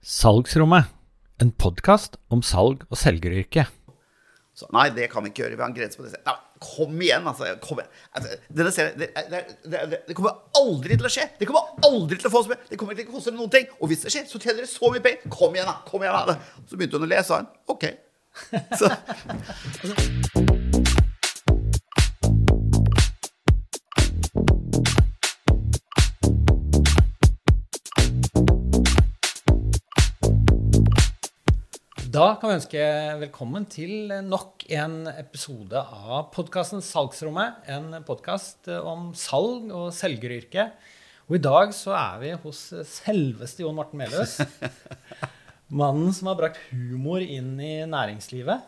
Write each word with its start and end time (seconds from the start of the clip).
Salgsrommet, 0.00 0.86
en 1.44 1.50
podkast 1.60 2.14
om 2.32 2.40
salg 2.40 2.86
og 2.88 2.96
selgeryrket. 2.96 3.68
Så, 4.56 4.64
nei, 4.72 4.86
det 4.96 5.10
kan 5.12 5.20
vi 5.20 5.28
ikke 5.28 5.42
gjøre. 5.42 5.58
Vi 5.58 5.60
har 5.60 5.68
en 5.68 5.74
grense 5.76 6.00
på 6.00 6.06
det. 6.06 6.22
Nei, 6.24 6.34
kom 6.64 7.02
igjen, 7.04 7.28
altså. 7.28 7.50
Kom 7.60 7.82
igjen. 7.82 7.90
Altså, 8.16 8.38
dere 8.56 8.72
ser, 8.72 8.94
det, 8.96 9.10
det, 9.28 9.42
det, 9.68 10.00
det, 10.08 10.16
kommer 10.16 10.40
aldri 10.56 10.96
til 10.96 11.04
å 11.04 11.12
skje. 11.12 11.26
Det 11.36 11.48
kommer 11.50 11.84
aldri 11.84 12.16
til 12.16 12.30
å 12.30 12.32
få 12.32 12.40
oss 12.46 12.48
med. 12.48 12.64
Det 12.70 12.80
kommer 12.80 12.96
ikke 12.96 13.10
til 13.10 13.12
å 13.12 13.18
koste 13.18 13.36
noen 13.36 13.52
ting. 13.52 13.68
Og 13.76 13.92
hvis 13.92 14.06
det 14.06 14.14
skjer, 14.16 14.24
så 14.30 14.40
tjener 14.40 14.62
dere 14.62 14.72
så 14.72 14.88
mye 14.88 15.04
penger. 15.04 15.36
Kom 15.36 15.60
igjen, 15.60 15.68
da. 15.68 15.76
Kom 15.92 16.06
igjen, 16.06 16.32
da. 16.32 16.64
Så 16.64 16.80
begynte 16.80 16.96
hun 16.96 17.04
å 17.04 17.12
le, 17.12 17.20
sa 17.28 17.42
hun. 17.42 17.52
OK. 17.76 17.88
Så, 18.80 18.88
Da 32.10 32.32
kan 32.40 32.48
vi 32.48 32.54
ønske 32.56 32.84
velkommen 33.20 33.66
til 33.70 34.10
nok 34.26 34.64
en 34.74 35.04
episode 35.12 35.78
av 35.78 36.30
podkasten 36.34 36.80
Salgsrommet. 36.82 37.60
En 37.70 38.00
podkast 38.06 38.66
om 38.72 39.12
salg 39.14 39.68
og 39.68 39.92
selgeryrket. 39.94 40.72
Og 41.28 41.36
i 41.36 41.42
dag 41.44 41.74
så 41.76 41.92
er 41.94 42.16
vi 42.22 42.32
hos 42.42 42.64
selveste 42.88 43.62
Jon 43.62 43.78
Morten 43.78 44.00
Meløs. 44.00 44.40
Mannen 45.82 46.10
som 46.16 46.32
har 46.32 46.40
brakt 46.40 46.58
humor 46.72 47.22
inn 47.22 47.52
i 47.62 47.76
næringslivet. 47.86 48.66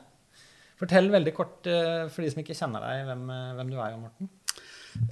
Fortell 0.79 1.11
veldig 1.11 1.35
kort 1.35 1.67
eh, 1.67 2.07
for 2.13 2.23
de 2.23 2.31
som 2.31 2.45
ikke 2.45 2.59
kjenner 2.61 2.85
deg, 2.85 3.07
hvem, 3.11 3.29
hvem 3.59 3.73
du 3.73 3.79
er, 3.81 3.97
Jon 3.97 4.05
Morten. 4.07 4.33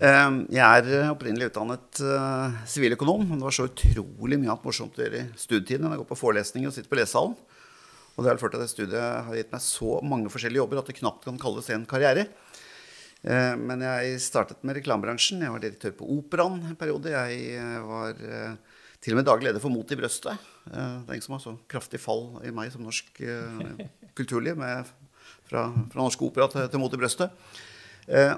eh, 0.07 0.27
jeg 0.55 0.85
er 0.85 1.09
opprinnelig 1.17 1.51
utdannet 1.51 1.89
siviløkonom. 1.99 2.67
siviløkonom. 2.77 3.27
men 3.27 3.43
det 3.43 3.49
var 3.49 3.59
så 3.59 3.73
utrolig 3.73 4.39
mye 4.39 4.53
annet 4.53 4.71
morsomt 4.71 5.01
å 5.01 5.09
gjøre 5.09 5.25
i 5.25 5.41
studietiden 5.49 5.89
enn 5.89 5.97
å 5.97 6.05
gå 6.05 6.13
på 6.13 6.27
forelesninger 6.29 6.71
og 6.71 6.79
sitte 6.79 6.93
på 6.93 7.01
lesesalen. 7.01 7.35
Og 8.17 8.25
det 8.25 8.33
har 8.33 8.41
ført 8.41 8.57
til 8.57 8.65
at 8.65 8.73
studiet 8.73 9.27
har 9.27 9.37
gitt 9.37 9.53
meg 9.53 9.63
så 9.65 9.99
mange 10.05 10.33
forskjellige 10.33 10.63
jobber 10.63 10.81
at 10.83 10.91
det 10.91 10.99
knapt 10.99 11.27
kan 11.29 11.39
kalles 11.41 11.71
en 11.73 11.87
karriere. 11.89 12.27
Eh, 13.23 13.57
Men 13.57 13.85
jeg 13.85 14.21
startet 14.25 14.63
med 14.65 14.79
reklamebransjen. 14.81 15.43
Jeg 15.45 15.53
var 15.53 15.63
direktør 15.63 15.97
på 15.99 16.09
Operaen 16.19 16.61
en 16.65 16.79
periode. 16.79 17.13
Jeg 17.13 17.41
eh, 17.61 17.79
var 17.85 18.17
eh, 18.17 18.77
til 19.01 19.15
og 19.15 19.21
med 19.21 19.29
daglig 19.29 19.49
leder 19.49 19.63
for 19.63 19.73
Mot 19.73 19.93
i 19.93 19.99
brøstet. 19.99 20.49
Det 20.65 20.77
er 20.77 21.17
ingen 21.17 21.25
som 21.25 21.37
har 21.37 21.45
så 21.45 21.57
kraftig 21.71 22.01
fall 22.03 22.41
i 22.45 22.53
meg 22.53 22.69
som 22.73 22.85
norsk 22.85 23.17
kulturliv, 24.19 24.59
med, 24.61 24.91
fra, 25.49 25.63
fra 25.73 26.03
norsk 26.03 26.21
opera 26.27 26.51
til, 26.53 26.67
til 26.69 26.83
Mot 26.83 26.93
i 26.93 27.01
brøstet. 27.01 27.33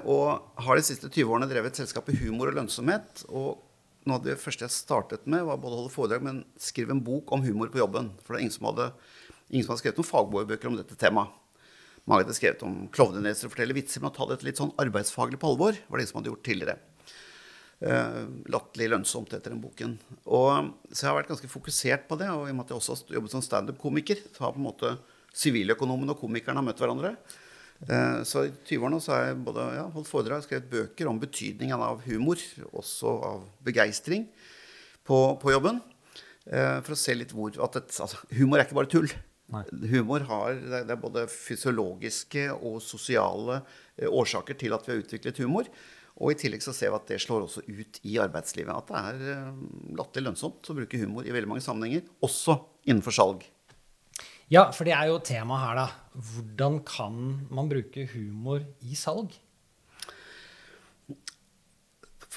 Og 0.07 0.63
har 0.63 0.79
de 0.79 0.85
siste 0.87 1.11
20 1.11 1.35
årene 1.35 1.49
drevet 1.51 1.75
et 1.75 1.83
selskap 1.83 2.07
i 2.13 2.17
humor 2.21 2.53
og 2.53 2.61
lønnsomhet. 2.61 3.25
Og 3.35 3.59
noe 4.07 4.21
av 4.21 4.25
det 4.25 4.39
første 4.39 4.69
jeg 4.69 4.75
startet 4.75 5.27
med, 5.27 5.43
var 5.47 5.59
både 5.59 5.75
å 5.75 5.83
holde 5.83 5.95
foredrag, 5.97 6.23
men 6.27 6.41
skrive 6.63 6.95
en 6.95 7.03
bok 7.03 7.35
om 7.35 7.43
humor 7.43 7.71
på 7.75 7.83
jobben. 7.83 8.13
For 8.23 8.35
det 8.35 8.41
er 8.41 8.47
ingen 8.47 8.55
som 8.55 8.71
hadde, 8.71 8.89
ingen 9.53 9.67
som 9.67 9.75
hadde 9.75 9.85
skrevet 9.85 10.01
noen 10.01 10.09
fagbøker 10.09 10.71
om 10.73 10.79
dette 10.81 10.99
temaet. 10.99 11.39
Mange 12.09 12.25
hadde 12.25 12.35
skrevet 12.35 12.63
om 12.67 12.89
klovneneser 12.91 13.47
og 13.47 13.53
fortelle 13.55 13.77
vitser, 13.77 14.03
men 14.03 14.11
å 14.11 14.17
ta 14.17 14.27
dette 14.27 14.47
litt 14.47 14.59
sånn 14.59 14.73
arbeidsfaglig 14.83 15.39
på 15.39 15.53
alvor 15.53 15.77
var 15.77 15.99
det 15.99 16.03
ingen 16.03 16.11
som 16.11 16.19
hadde 16.19 16.33
gjort 16.33 16.49
tidligere. 16.49 16.79
Uh, 17.83 18.27
Latterlig 18.51 18.89
lønnsomt 18.91 19.33
etter 19.35 19.55
den 19.55 19.63
boken. 19.63 19.95
Og, 20.27 20.73
så 20.91 21.05
jeg 21.05 21.11
har 21.11 21.19
vært 21.21 21.31
ganske 21.31 21.51
fokusert 21.51 22.09
på 22.11 22.19
det. 22.19 22.29
Og 22.31 22.49
i 22.49 22.53
og 22.53 22.59
med 22.59 22.67
at 22.67 22.75
jeg 22.75 22.81
også 22.81 22.97
har 22.97 23.17
jobbet 23.19 23.35
som 23.35 23.47
standup-komiker, 23.47 24.23
så 24.35 24.47
har 24.47 24.55
på 24.55 24.63
en 24.63 24.69
måte 24.69 24.93
siviløkonomen 25.39 26.11
og 26.13 26.21
komikeren 26.21 26.59
har 26.59 26.67
møtt 26.67 26.83
hverandre. 26.83 27.15
Uh, 27.87 28.23
Så 28.27 28.49
i 28.49 28.53
20-årene 28.67 29.03
så 29.03 29.15
har 29.15 29.25
jeg 29.29 29.41
både 29.47 29.67
ja, 29.79 29.89
holdt 29.95 30.11
foredrag 30.11 30.43
og 30.43 30.47
skrevet 30.47 30.71
bøker 30.71 31.11
om 31.11 31.23
betydningen 31.23 31.87
av 31.87 32.03
humor, 32.07 32.43
også 32.71 33.17
av 33.31 33.43
begeistring, 33.67 34.29
på, 35.07 35.25
på 35.43 35.55
jobben. 35.55 35.83
Uh, 36.51 36.79
For 36.83 36.95
å 36.95 36.99
se 36.99 37.15
litt 37.15 37.35
hvor 37.35 37.55
at 37.63 37.79
et, 37.79 37.99
altså, 38.03 38.23
Humor 38.35 38.59
er 38.59 38.67
ikke 38.67 38.79
bare 38.79 38.91
tull. 38.91 39.11
Nei. 39.53 39.63
Humor 39.93 40.25
har 40.29 40.55
det 40.55 40.91
er- 40.91 41.01
både 41.01 41.27
fysiologiske 41.29 42.47
og 42.55 42.81
sosiale 42.81 43.61
eh, 43.99 44.09
årsaker 44.09 44.57
til 44.59 44.73
at 44.73 44.87
vi 44.87 44.95
har 44.95 45.03
utviklet 45.03 45.43
humor. 45.45 45.69
Og 46.23 46.33
i 46.33 46.37
tillegg 46.39 46.63
så 46.65 46.75
ser 46.77 46.93
vi 46.93 46.99
at 46.99 47.09
det 47.09 47.21
slår 47.25 47.47
også 47.47 47.65
ut 47.67 47.99
i 48.05 48.19
arbeidslivet. 48.21 48.73
At 48.73 48.89
det 48.89 49.01
er 49.01 49.35
eh, 49.37 49.63
latterlig 49.99 50.31
lønnsomt 50.31 50.71
å 50.73 50.77
bruke 50.77 51.01
humor 51.01 51.27
i 51.27 51.33
veldig 51.35 51.49
mange 51.49 51.65
sammenhenger, 51.65 52.05
også 52.25 52.59
innenfor 52.89 53.17
salg. 53.17 53.47
Ja, 54.53 54.67
for 54.77 54.85
det 54.85 54.93
er 54.93 55.09
jo 55.09 55.21
temaet 55.25 55.63
her, 55.65 55.79
da. 55.81 55.87
Hvordan 56.33 56.83
kan 56.85 57.15
man 57.49 57.71
bruke 57.71 58.05
humor 58.13 58.61
i 58.85 58.97
salg? 58.99 59.33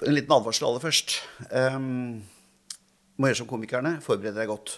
En 0.03 0.15
liten 0.15 0.31
advarsel 0.35 0.67
aller 0.67 0.83
først. 0.83 1.17
Um, 1.51 2.23
må 3.19 3.29
gjøre 3.29 3.39
som 3.41 3.49
komikerne. 3.49 3.97
Forbered 4.03 4.35
deg 4.35 4.49
godt. 4.51 4.77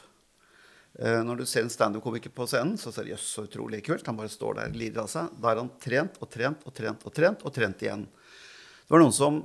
Eh, 0.98 1.20
når 1.22 1.38
du 1.38 1.46
ser 1.46 1.62
en 1.62 1.70
standup-komiker 1.70 2.32
på 2.34 2.48
scenen, 2.50 2.78
så 2.82 2.90
ser 2.94 3.06
du 3.06 3.12
jøss, 3.12 3.28
så 3.36 3.46
utrolig 3.46 3.84
kult. 3.86 4.06
Han 4.10 4.18
bare 4.18 4.32
står 4.34 4.58
der, 4.58 4.74
lirer 4.74 5.04
av 5.04 5.12
seg. 5.12 5.30
Da 5.38 5.52
har 5.52 5.62
han 5.62 5.70
trent 5.84 6.18
og 6.24 6.32
trent 6.34 6.66
og 6.66 6.74
trent 6.74 7.06
og 7.06 7.14
trent 7.14 7.46
og 7.46 7.54
trent 7.54 7.86
igjen. 7.86 8.08
Det 8.08 8.96
var 8.96 9.04
noen 9.04 9.14
som 9.14 9.44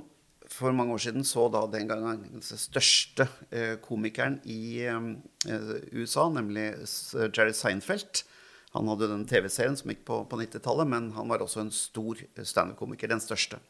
for 0.53 0.73
mange 0.75 0.93
år 0.93 1.01
siden 1.05 1.25
så 1.25 1.45
da 1.53 1.63
den 1.69 1.87
gangen 1.89 2.25
den 2.25 2.41
største 2.41 3.27
eh, 3.53 3.75
komikeren 3.85 4.39
i 4.49 4.81
eh, 4.89 5.07
USA, 5.93 6.27
nemlig 6.33 6.71
Jerry 7.29 7.53
Seinfeld. 7.57 8.25
Han 8.73 8.89
hadde 8.89 9.11
den 9.11 9.27
TV-serien 9.29 9.77
som 9.77 9.93
gikk 9.93 10.01
på, 10.09 10.23
på 10.25 10.41
90-tallet, 10.41 10.89
men 10.89 11.13
han 11.13 11.29
var 11.29 11.45
også 11.45 11.61
en 11.61 11.73
stor 11.73 12.17
standup-komiker. 12.41 13.11
Den 13.11 13.21
største. 13.21 13.61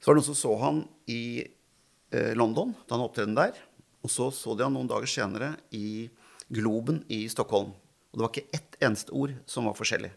Så 0.00 0.08
var 0.08 0.16
det 0.16 0.22
noen 0.22 0.30
som 0.32 0.40
så 0.40 0.56
han 0.64 0.86
i 1.12 1.44
London, 2.38 2.70
da 2.86 2.96
han 2.96 3.04
opptredde 3.04 3.36
der. 3.36 3.58
Og 4.00 4.08
så 4.08 4.30
så 4.32 4.54
de 4.56 4.64
han 4.64 4.72
noen 4.72 4.88
dager 4.88 5.10
senere 5.10 5.50
i 5.76 6.06
Globen 6.48 7.02
i 7.08 7.26
Stockholm. 7.28 7.74
Og 8.12 8.18
det 8.18 8.24
var 8.24 8.32
ikke 8.32 8.56
ett 8.56 8.78
eneste 8.86 9.12
ord 9.12 9.34
som 9.50 9.68
var 9.68 9.76
forskjellig. 9.78 10.12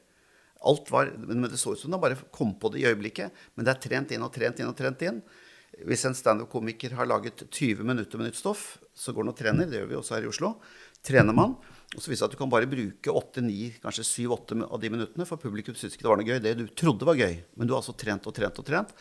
Alt 0.69 0.91
var, 0.91 1.11
men 1.17 1.47
Det 1.47 1.57
så 1.57 1.73
ut 1.73 1.79
som 1.79 1.91
han 1.93 2.01
bare 2.01 2.19
kom 2.31 2.53
på 2.59 2.71
det 2.71 2.81
i 2.81 2.87
øyeblikket. 2.87 3.31
Men 3.55 3.65
det 3.65 3.71
er 3.71 3.83
trent 3.87 4.11
inn 4.11 4.23
og 4.23 4.33
trent 4.33 4.59
inn 4.59 4.67
og 4.67 4.77
trent 4.77 5.01
inn. 5.01 5.21
Hvis 5.87 6.03
en 6.05 6.15
standup-komiker 6.17 6.95
har 6.97 7.07
laget 7.07 7.45
20 7.49 7.83
minutter 7.87 8.17
med 8.17 8.29
nytt 8.29 8.39
stoff, 8.39 8.77
så 8.93 9.13
går 9.13 9.23
han 9.23 9.31
og 9.31 9.37
trener. 9.37 9.69
Det 9.69 9.79
gjør 9.79 9.91
vi 9.91 9.99
også 9.99 10.17
her 10.17 10.27
i 10.27 10.31
Oslo. 10.31 10.55
Trener 11.05 11.35
man. 11.35 11.55
Og 11.95 12.01
så 12.03 12.11
viser 12.11 12.25
det 12.25 12.33
at 12.33 12.35
du 12.35 12.41
kan 12.41 12.51
bare 12.51 12.69
bruke 12.69 13.13
8-9, 13.13 13.79
kanskje 13.81 14.05
7-8 14.27 14.65
av 14.67 14.81
de 14.81 14.91
minuttene, 14.93 15.25
for 15.25 15.41
publikum 15.41 15.77
syns 15.77 15.95
ikke 15.95 16.05
det 16.05 16.11
var 16.11 16.19
noe 16.19 16.27
gøy. 16.27 16.41
Det 16.43 16.55
du 16.59 16.65
trodde 16.77 17.07
var 17.07 17.17
gøy. 17.17 17.39
Men 17.55 17.69
du 17.69 17.73
har 17.73 17.81
altså 17.81 17.95
trent 17.97 18.27
og 18.27 18.35
trent 18.35 18.59
og 18.59 18.67
trent. 18.67 18.91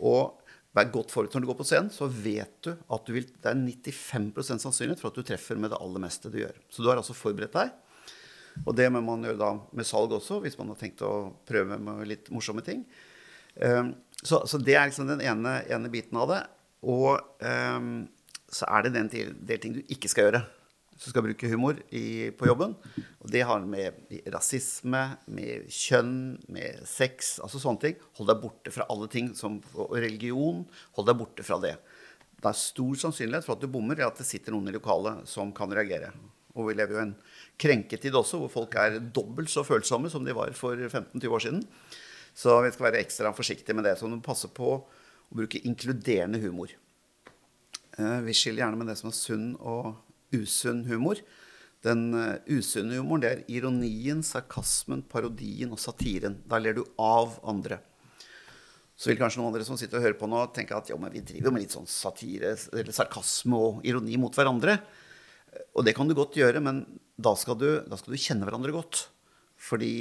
Og 0.00 0.43
vær 0.74 0.90
godt 0.90 1.12
forberedt 1.14 1.36
når 1.36 1.44
du 1.44 1.48
går 1.52 1.58
på 1.60 1.66
scenen, 1.68 1.92
så 1.94 2.08
vet 2.10 2.54
du 2.66 2.72
at 2.74 3.06
du 3.06 3.14
vil, 3.14 3.26
det 3.28 3.50
er 3.50 3.58
95 3.94 4.64
sannsynlighet 4.64 5.02
for 5.02 5.12
at 5.12 5.18
du 5.18 5.26
treffer 5.26 5.58
med 5.60 5.70
det 5.70 5.78
aller 5.78 6.02
meste 6.02 6.32
du 6.32 6.40
gjør. 6.40 6.56
Så 6.68 6.82
du 6.82 6.90
har 6.90 6.98
altså 6.98 7.16
forberedt 7.16 7.54
deg. 7.54 7.72
Og 8.62 8.74
det 8.78 8.86
må 8.92 9.02
man 9.02 9.24
gjøre 9.26 9.40
da 9.40 9.52
med 9.74 9.86
salg 9.86 10.14
også, 10.14 10.40
hvis 10.42 10.58
man 10.58 10.70
har 10.70 10.78
tenkt 10.78 11.02
å 11.06 11.12
prøve 11.46 11.78
med 11.78 12.04
litt 12.10 12.30
morsomme 12.34 12.62
ting. 12.66 12.84
Um, 13.58 13.94
så, 14.22 14.42
så 14.50 14.58
det 14.62 14.76
er 14.78 14.90
liksom 14.90 15.10
den 15.10 15.22
ene, 15.26 15.60
ene 15.70 15.90
biten 15.90 16.18
av 16.18 16.30
det. 16.30 16.42
Og 16.86 17.18
um, 17.42 18.04
så 18.54 18.68
er 18.70 18.86
det 18.86 18.94
den 18.94 19.10
del 19.10 19.62
ting 19.62 19.74
du 19.74 19.82
ikke 19.90 20.10
skal 20.10 20.28
gjøre. 20.28 20.44
Du 20.94 21.08
skal 21.10 21.24
bruke 21.26 21.48
humor 21.50 21.78
i, 21.90 22.30
på 22.38 22.46
jobben. 22.46 22.76
Og 23.20 23.30
det 23.32 23.42
har 23.48 23.64
med 23.66 23.96
rasisme, 24.30 25.02
med 25.26 25.66
kjønn, 25.72 26.14
med 26.54 26.84
sex, 26.86 27.36
altså 27.42 27.58
sånne 27.62 27.82
ting. 27.82 27.96
Hold 28.18 28.30
deg 28.30 28.42
borte 28.44 28.74
fra 28.74 28.86
alle 28.92 29.08
ting 29.10 29.32
som 29.38 29.58
religion. 29.90 30.62
Hold 30.98 31.10
deg 31.10 31.18
borte 31.18 31.46
fra 31.46 31.58
det. 31.62 31.74
Det 32.38 32.50
er 32.50 32.60
stor 32.60 32.94
sannsynlighet 33.00 33.46
for 33.46 33.56
at 33.56 33.64
du 33.64 33.70
bommer, 33.72 33.98
er 33.98 34.06
at 34.10 34.20
det 34.20 34.28
sitter 34.28 34.54
noen 34.54 34.70
i 34.70 34.76
lokalet 34.76 35.26
som 35.30 35.50
kan 35.56 35.72
reagere. 35.74 36.12
Og 36.54 36.68
vi 36.68 36.76
lever 36.78 36.94
jo 36.94 37.00
i 37.00 37.04
en 37.08 37.14
krenketid 37.58 38.14
også, 38.14 38.38
hvor 38.44 38.52
folk 38.52 38.76
er 38.78 39.00
dobbelt 39.02 39.50
så 39.50 39.64
følsomme 39.66 40.10
som 40.12 40.22
de 40.26 40.36
var 40.36 40.54
for 40.54 40.78
15-20 40.78 41.34
år 41.34 41.42
siden. 41.48 41.64
Så 42.34 42.54
vi 42.62 42.70
skal 42.74 42.88
være 42.90 43.02
ekstra 43.02 43.34
forsiktige 43.34 43.74
med 43.74 43.86
det. 43.88 43.96
Så 43.98 44.06
du 44.06 44.14
må 44.14 44.22
passe 44.22 44.50
på 44.54 44.70
å 44.76 45.34
bruke 45.34 45.62
inkluderende 45.66 46.38
humor. 46.42 46.70
Eh, 47.98 48.20
Vi 48.26 48.34
skiller 48.36 48.64
gjerne 48.64 48.78
med 48.78 48.90
det 48.90 48.98
som 49.00 49.10
er 49.10 49.18
sunn 49.18 49.48
og 49.58 49.94
usunn 50.34 50.84
humor. 50.88 51.20
Den 51.84 52.06
eh, 52.16 52.56
usunne 52.56 52.98
humoren 52.98 53.24
det 53.24 53.32
er 53.32 53.42
ironien, 53.52 54.22
sarkasmen, 54.24 55.04
parodien 55.10 55.74
og 55.74 55.80
satiren. 55.82 56.38
Da 56.48 56.60
ler 56.60 56.78
du 56.78 56.84
av 57.00 57.38
andre. 57.44 57.80
Så 58.94 59.10
vil 59.10 59.18
kanskje 59.18 59.40
noen 59.40 59.50
av 59.50 59.58
dere 59.58 59.66
som 59.66 59.78
sitter 59.78 59.98
og 59.98 60.06
hører 60.06 60.18
på 60.20 60.28
nå, 60.30 60.44
tenke 60.54 60.76
at 60.76 60.90
jo, 60.90 60.98
men 61.02 61.12
vi 61.12 61.24
driver 61.26 61.54
med 61.54 61.64
litt 61.64 61.74
sånn 61.74 61.88
satire 61.90 62.54
eller 62.70 62.94
sarkasme 62.94 63.58
og 63.58 63.82
ironi 63.86 64.16
mot 64.22 64.36
hverandre. 64.38 64.78
Og 65.74 65.82
det 65.86 65.96
kan 65.96 66.08
du 66.08 66.14
godt 66.16 66.38
gjøre, 66.38 66.62
men 66.62 66.84
da 67.18 67.34
skal 67.38 67.58
du, 67.58 67.68
da 67.90 67.98
skal 67.98 68.14
du 68.14 68.22
kjenne 68.22 68.46
hverandre 68.46 68.74
godt. 68.74 69.08
Fordi 69.64 69.92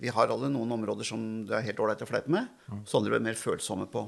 vi 0.00 0.12
har 0.14 0.32
alle 0.32 0.50
noen 0.52 0.72
områder 0.76 1.06
som 1.06 1.22
det 1.48 1.56
er 1.58 1.68
helt 1.70 1.80
ålreit 1.82 2.04
å 2.04 2.08
fleipe 2.08 2.32
med, 2.32 2.50
så 2.86 3.00
andre 3.00 3.18
er 3.18 3.24
mer 3.24 3.38
følsomme 3.38 3.88
på. 3.92 4.04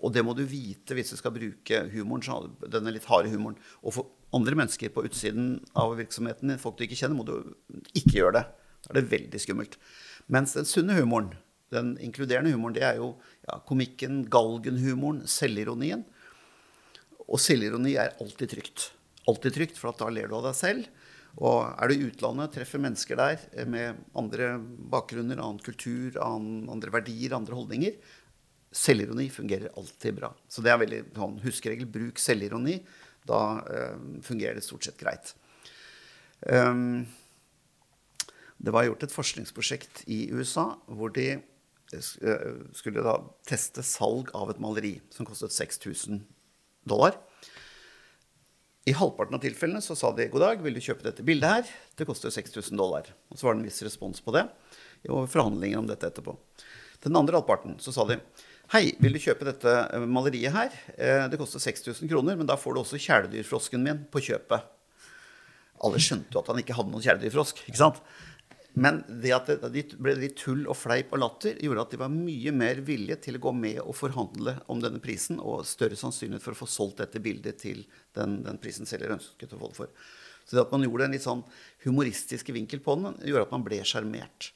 Og 0.00 0.12
det 0.14 0.22
må 0.24 0.32
du 0.36 0.44
vite 0.48 0.94
hvis 0.96 1.12
du 1.12 1.18
skal 1.18 1.34
bruke 1.34 1.82
humoren, 1.92 2.52
denne 2.70 2.94
litt 2.94 3.08
harde 3.10 3.32
humoren. 3.32 3.58
Og 3.82 3.94
for 3.96 4.14
andre 4.36 4.56
mennesker 4.58 4.92
på 4.94 5.04
utsiden 5.08 5.58
av 5.78 5.96
virksomheten 5.98 6.52
din, 6.52 6.60
folk 6.62 6.78
du 6.78 6.84
ikke 6.86 6.98
kjenner, 6.98 7.18
må 7.18 7.26
du 7.26 7.90
ikke 7.98 8.18
gjøre 8.20 8.38
det. 8.38 8.44
Da 8.84 8.92
er 8.92 9.00
det 9.00 9.10
veldig 9.10 9.40
skummelt. 9.42 9.76
Mens 10.30 10.54
den 10.56 10.68
sunne 10.68 10.96
humoren, 10.98 11.34
den 11.74 11.96
inkluderende 12.02 12.52
humoren, 12.54 12.76
det 12.76 12.86
er 12.86 13.00
jo 13.00 13.12
ja, 13.46 13.58
komikken, 13.66 14.22
galgenhumoren, 14.30 15.24
selvironien. 15.30 16.04
Og 17.26 17.38
selvironi 17.42 17.96
er 18.00 18.16
alltid 18.22 18.54
trygt. 18.54 18.90
Alltid 19.30 19.54
trygt, 19.54 19.78
for 19.78 19.94
da 19.98 20.08
ler 20.10 20.30
du 20.30 20.38
av 20.38 20.48
deg 20.48 20.58
selv. 20.58 20.88
Og 21.38 21.60
er 21.62 21.90
du 21.90 21.94
i 21.94 22.08
utlandet, 22.08 22.54
treffer 22.56 22.82
mennesker 22.82 23.18
der 23.18 23.42
eh, 23.54 23.68
med 23.68 24.00
andre 24.18 24.56
bakgrunner, 24.90 25.38
annen 25.38 25.60
kultur, 25.62 26.16
annen, 26.22 26.64
andre 26.72 26.90
verdier, 26.94 27.36
andre 27.36 27.54
holdninger, 27.54 28.00
selvironi 28.74 29.28
fungerer 29.30 29.70
alltid 29.78 30.18
bra. 30.18 30.32
Så 30.50 30.62
det 30.62 30.72
er 30.72 30.82
veldig 30.82 31.00
sånn 31.14 31.38
huskeregel. 31.42 31.88
Bruk 31.90 32.20
selvironi. 32.22 32.80
Da 33.28 33.40
uh, 33.64 33.96
fungerer 34.24 34.58
det 34.58 34.64
stort 34.66 34.86
sett 34.86 35.00
greit. 35.00 35.34
Um, 36.46 37.06
det 38.60 38.72
var 38.72 38.86
gjort 38.86 39.04
et 39.06 39.14
forskningsprosjekt 39.14 40.04
i 40.08 40.26
USA 40.32 40.74
hvor 40.88 41.12
de 41.16 41.40
skulle 42.70 43.02
da 43.02 43.16
teste 43.48 43.82
salg 43.82 44.28
av 44.38 44.52
et 44.52 44.60
maleri 44.62 44.92
som 45.10 45.26
kostet 45.26 45.50
6000 45.56 46.20
dollar. 46.86 47.16
I 48.88 48.94
halvparten 48.96 49.36
av 49.36 49.42
tilfellene 49.42 49.82
så 49.84 49.96
sa 49.98 50.12
de 50.16 50.28
god 50.32 50.44
dag, 50.44 50.62
vil 50.64 50.76
du 50.76 50.80
kjøpe 50.82 51.04
dette 51.04 51.24
bildet 51.26 51.50
her? 51.50 51.72
Det 51.98 52.06
koster 52.08 52.32
6000 52.32 52.78
dollar. 52.80 53.10
Og 53.28 53.36
så 53.36 53.46
var 53.46 53.56
det 53.56 53.60
en 53.60 53.68
viss 53.68 53.82
respons 53.84 54.22
på 54.24 54.34
det 54.36 54.46
og 55.08 55.28
forhandlinger 55.32 55.80
om 55.80 55.88
dette 55.88 56.08
etterpå. 56.10 56.34
Den 57.04 57.16
andre 57.16 57.38
halvparten 57.38 57.78
så 57.80 57.92
sa 57.94 58.04
de 58.08 58.18
hei, 58.74 58.92
vil 59.02 59.16
du 59.16 59.22
kjøpe 59.22 59.46
dette 59.48 59.70
eh, 59.90 60.06
maleriet 60.06 60.54
her? 60.54 60.74
Eh, 60.96 61.24
det 61.30 61.38
koster 61.40 61.62
6000 61.62 62.10
kroner, 62.10 62.38
men 62.38 62.48
da 62.48 62.58
får 62.60 62.76
du 62.76 62.82
også 62.82 63.00
kjæledyrfrosken 63.02 63.82
min 63.84 64.04
på 64.12 64.22
kjøpet. 64.30 64.66
Alle 65.86 66.00
skjønte 66.02 66.36
jo 66.36 66.42
at 66.42 66.50
han 66.52 66.60
ikke 66.62 66.76
hadde 66.76 66.92
noen 66.92 67.04
kjæledyrfrosk. 67.04 67.64
ikke 67.66 67.80
sant? 67.80 68.02
Men 68.78 69.00
det 69.08 69.32
at 69.34 69.48
det 69.48 69.82
ble 69.98 70.14
litt 70.14 70.36
tull 70.38 70.62
og 70.70 70.78
fleip 70.78 71.10
og 71.16 71.22
latter, 71.24 71.56
gjorde 71.58 71.82
at 71.82 71.94
de 71.94 71.98
var 72.04 72.12
mye 72.12 72.52
mer 72.54 72.82
villige 72.86 73.16
til 73.24 73.38
å 73.38 73.42
gå 73.42 73.52
med 73.56 73.80
og 73.82 73.96
forhandle 73.98 74.60
om 74.70 74.82
denne 74.82 75.02
prisen, 75.02 75.40
og 75.42 75.66
større 75.66 75.98
sannsynlighet 75.98 76.44
for 76.44 76.54
å 76.54 76.60
få 76.60 76.68
solgt 76.70 77.02
dette 77.02 77.22
bildet 77.22 77.58
til 77.64 77.82
den, 78.16 78.40
den 78.46 78.60
prisen 78.62 78.86
selger 78.86 79.16
ønsket 79.16 79.56
å 79.56 79.58
få 79.58 79.72
det 79.72 79.80
for. 79.80 79.90
Så 80.46 80.54
det 80.54 80.62
at 80.62 80.76
man 80.76 80.86
gjorde 80.86 81.08
en 81.08 81.16
litt 81.16 81.26
sånn 81.26 81.42
humoristisk 81.82 82.52
vinkel 82.54 82.82
på 82.84 82.94
den, 83.00 83.18
gjorde 83.26 83.48
at 83.48 83.56
man 83.56 83.66
ble 83.66 83.82
sjarmert. 83.86 84.52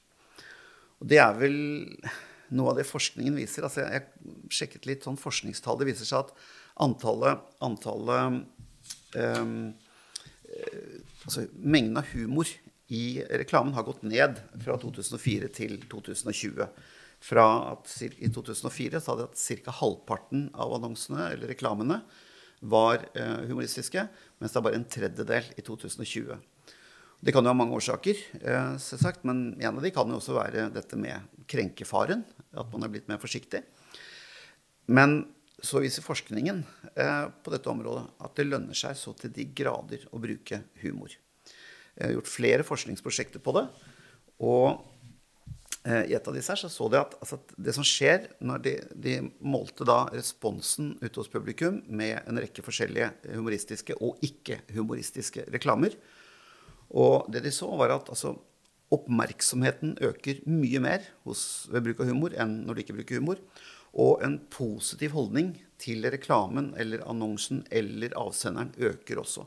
Og 1.02 1.10
det 1.10 1.18
er 1.24 1.34
vel 1.40 1.58
noe 2.54 2.72
av 2.72 2.78
det 2.78 2.86
forskningen 2.88 3.36
viser. 3.38 3.66
Altså 3.66 3.84
jeg, 3.84 4.06
sjekket 4.52 4.88
litt 4.88 5.06
sånn 5.06 5.20
forskningstall. 5.20 5.78
Det 5.80 5.88
viser 5.90 6.08
seg 6.08 6.24
at 6.24 6.34
antallet, 6.84 7.42
antallet 7.64 8.44
um, 9.16 9.56
altså 11.24 11.46
Mengden 11.58 11.98
av 11.98 12.10
humor 12.12 12.48
i 12.92 13.22
reklamen 13.30 13.74
har 13.74 13.86
gått 13.86 14.04
ned 14.06 14.38
fra 14.62 14.76
2004 14.80 15.50
til 15.56 15.78
2020. 15.90 16.68
Fra 17.24 17.46
at 17.72 17.90
I 18.04 18.28
2004 18.28 19.00
sa 19.00 19.16
de 19.16 19.26
at 19.26 19.40
ca. 19.64 19.74
halvparten 19.80 20.50
av 20.52 20.74
annonsene 20.76 21.30
eller 21.32 21.48
reklamene 21.54 22.02
var 22.64 23.02
uh, 23.16 23.44
humoristiske, 23.48 24.06
mens 24.40 24.52
det 24.52 24.60
er 24.60 24.66
bare 24.66 24.78
en 24.78 24.88
tredjedel 24.88 25.48
i 25.56 25.64
2020. 25.64 26.36
Det 27.24 27.32
kan 27.32 27.44
jo 27.44 27.52
ha 27.52 27.56
mange 27.56 27.76
årsaker, 27.76 28.20
uh, 28.44 28.76
selvsagt, 28.80 29.24
men 29.28 29.54
en 29.60 29.78
av 29.80 29.84
de 29.84 29.92
kan 29.92 30.08
jo 30.08 30.20
også 30.20 30.36
være 30.36 30.68
dette 30.72 30.96
med 31.00 31.44
krenkefaren. 31.50 32.24
At 32.56 32.70
man 32.72 32.86
er 32.86 32.92
blitt 32.92 33.10
mer 33.10 33.20
forsiktig. 33.22 33.62
Men 34.86 35.22
så 35.64 35.80
viser 35.80 36.04
forskningen 36.04 36.62
uh, 36.98 37.28
på 37.44 37.52
dette 37.54 37.70
området 37.70 38.04
at 38.26 38.34
det 38.36 38.48
lønner 38.48 38.76
seg 38.76 38.96
så 38.98 39.14
til 39.16 39.32
de 39.32 39.46
grader 39.56 40.04
å 40.12 40.20
bruke 40.20 40.60
humor. 40.82 41.14
Jeg 41.94 42.08
har 42.08 42.16
gjort 42.16 42.30
flere 42.30 42.66
forskningsprosjekter 42.66 43.42
på 43.42 43.54
det. 43.54 43.68
Og 44.42 44.66
eh, 45.86 46.10
i 46.10 46.14
et 46.16 46.26
av 46.26 46.34
disse 46.34 46.50
her 46.50 46.58
så, 46.58 46.70
så 46.72 46.88
de 46.90 46.98
at 46.98 47.14
altså, 47.20 47.38
det 47.54 47.74
som 47.76 47.86
skjer 47.86 48.26
når 48.42 48.64
de, 48.64 48.72
de, 49.06 49.14
målte 49.46 49.86
da 49.86 50.00
responsen 50.10 50.96
ute 50.98 51.14
hos 51.20 51.30
publikum 51.30 51.78
med 51.86 52.18
en 52.24 52.40
rekke 52.42 52.64
forskjellige 52.66 53.12
humoristiske 53.28 53.94
og 54.02 54.18
ikke-humoristiske 54.26 55.46
reklamer 55.54 55.94
Og 56.90 57.30
det 57.30 57.44
de 57.46 57.54
så, 57.54 57.70
var 57.78 57.94
at 57.94 58.10
altså, 58.10 58.34
oppmerksomheten 58.92 59.96
øker 60.04 60.42
mye 60.50 60.80
mer 60.82 61.06
hos, 61.24 61.66
ved 61.72 61.86
bruk 61.86 62.02
av 62.04 62.10
humor 62.10 62.34
enn 62.36 62.60
når 62.66 62.76
de 62.76 62.84
ikke 62.84 62.98
bruker 62.98 63.22
humor. 63.22 63.40
Og 63.94 64.24
en 64.26 64.40
positiv 64.50 65.14
holdning 65.14 65.54
til 65.78 66.04
reklamen 66.10 66.72
eller 66.80 67.04
annonsen 67.08 67.62
eller 67.70 68.16
avsenderen 68.18 68.74
øker 68.76 69.22
også. 69.22 69.46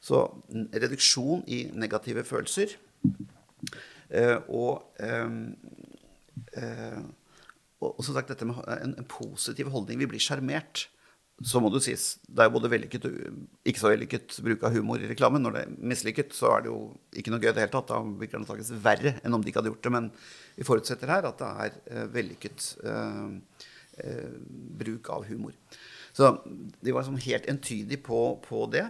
Så 0.00 0.22
reduksjon 0.52 1.44
i 1.48 1.66
negative 1.74 2.24
følelser 2.24 2.76
eh, 4.10 4.36
og, 4.48 4.92
eh, 5.00 5.30
eh, 6.62 7.00
og, 7.80 8.04
som 8.04 8.14
sagt 8.14 8.32
dette 8.32 8.48
med 8.48 8.60
en, 8.76 8.96
en 8.96 9.08
positiv 9.08 9.72
holdning. 9.74 10.00
Vi 10.00 10.10
blir 10.14 10.22
sjarmert. 10.22 10.86
Så 11.44 11.60
må 11.60 11.68
det 11.68 11.82
sies, 11.84 12.04
det 12.24 12.40
er 12.40 12.48
jo 12.48 12.54
både 12.54 12.70
vellykket 12.72 13.02
og 13.10 13.16
ikke 13.68 13.80
så 13.82 13.90
vellykket 13.92 14.38
bruk 14.40 14.62
av 14.64 14.72
humor 14.72 15.02
i 15.02 15.08
reklamen. 15.10 15.42
Når 15.44 15.52
det 15.52 15.64
er 15.66 15.74
mislykket, 15.92 16.32
så 16.32 16.54
er 16.54 16.64
det 16.64 16.70
jo 16.70 16.78
ikke 17.12 17.34
noe 17.34 17.42
gøy 17.42 17.50
i 17.50 17.52
det 17.52 17.66
hele 17.66 17.74
tatt. 17.74 17.90
Da 17.90 17.98
virker 18.00 18.38
det 18.38 18.40
antakeligvis 18.40 18.84
verre 18.86 19.12
enn 19.20 19.36
om 19.36 19.44
de 19.44 19.52
ikke 19.52 19.60
hadde 19.60 19.72
gjort 19.74 19.84
det. 19.84 19.92
Men 19.92 20.08
vi 20.56 20.64
forutsetter 20.64 21.12
her 21.12 21.28
at 21.28 21.42
det 21.42 21.50
er 21.66 21.76
uh, 21.90 22.06
vellykket 22.14 22.70
uh, 22.88 23.34
uh, 24.00 24.38
bruk 24.80 25.12
av 25.12 25.26
humor. 25.28 25.52
Så 26.16 26.32
de 26.46 26.94
var 26.94 27.04
liksom 27.04 27.20
helt 27.26 27.50
entydige 27.52 28.00
på, 28.08 28.22
på 28.46 28.64
det. 28.72 28.86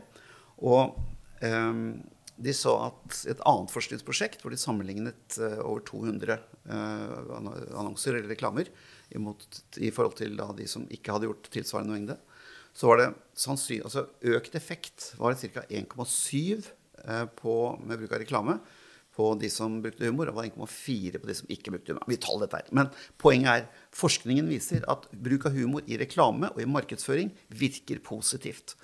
Og 0.63 0.95
um, 1.43 1.83
de 2.37 2.53
så 2.55 2.77
at 2.85 3.21
et 3.33 3.43
annet 3.49 3.73
forskningsprosjekt 3.73 4.45
hvor 4.45 4.55
de 4.55 4.61
sammenlignet 4.61 5.41
uh, 5.41 5.59
over 5.67 5.83
200 5.89 6.39
uh, 6.71 7.35
annonser 7.75 8.21
eller 8.21 8.31
reklamer 8.37 8.71
imot, 9.17 9.47
i 9.83 9.91
forhold 9.91 10.15
til 10.19 10.39
de 10.39 10.71
som 10.71 10.87
ikke 10.95 11.15
hadde 11.15 11.31
gjort 11.31 11.51
tilsvarende 11.51 11.97
mengde, 11.97 12.19
så 12.77 12.91
var 12.91 13.01
det 13.01 13.13
sannsynlig, 13.41 13.85
altså 13.89 14.07
økt 14.37 14.57
effekt 14.59 15.13
var 15.17 15.37
ca. 15.41 15.63
1,7 15.73 16.67
uh, 17.07 17.79
med 17.81 17.97
bruk 17.97 18.13
av 18.13 18.21
reklame 18.21 18.59
på 19.17 19.31
de 19.41 19.49
som 19.49 19.79
brukte 19.81 20.05
humor, 20.05 20.29
og 20.29 20.37
var 20.37 20.49
1,4 20.51 21.21
på 21.23 21.29
de 21.31 21.37
som 21.39 21.53
ikke 21.53 21.73
brukte 21.73 21.95
humor. 21.95 22.05
Vi 22.11 22.19
tar 22.21 22.37
dette 22.43 22.59
her. 22.61 22.67
Men 22.77 22.91
poenget 23.17 23.63
er 23.63 23.87
forskningen 23.97 24.51
viser 24.53 24.85
at 24.93 25.07
bruk 25.09 25.49
av 25.49 25.57
humor 25.57 25.87
i 25.89 25.97
reklame 25.97 26.51
og 26.53 26.61
i 26.61 26.69
markedsføring 26.69 27.33
virker 27.49 28.03
positivt. 28.05 28.77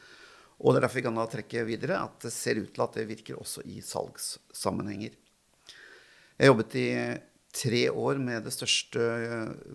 Og 0.63 0.73
det 0.73 0.81
er 0.81 0.87
derfor 0.87 1.01
vi 1.03 1.05
kan 1.05 1.21
da 1.21 1.27
trekke 1.29 1.67
videre 1.69 2.01
at 2.01 2.17
det 2.25 2.33
ser 2.33 2.63
ut 2.63 2.73
til 2.73 2.87
at 2.87 2.97
det 2.97 3.09
virker 3.11 3.37
også 3.43 3.67
i 3.69 3.83
salgssammenhenger. 3.85 5.13
Jeg 6.41 6.49
jobbet 6.49 6.81
i 6.81 6.89
tre 7.53 7.85
år 7.93 8.21
med 8.23 8.47
det 8.47 8.55
største 8.57 9.05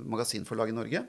magasinforlaget 0.09 0.73
i 0.73 0.79
Norge. 0.79 1.05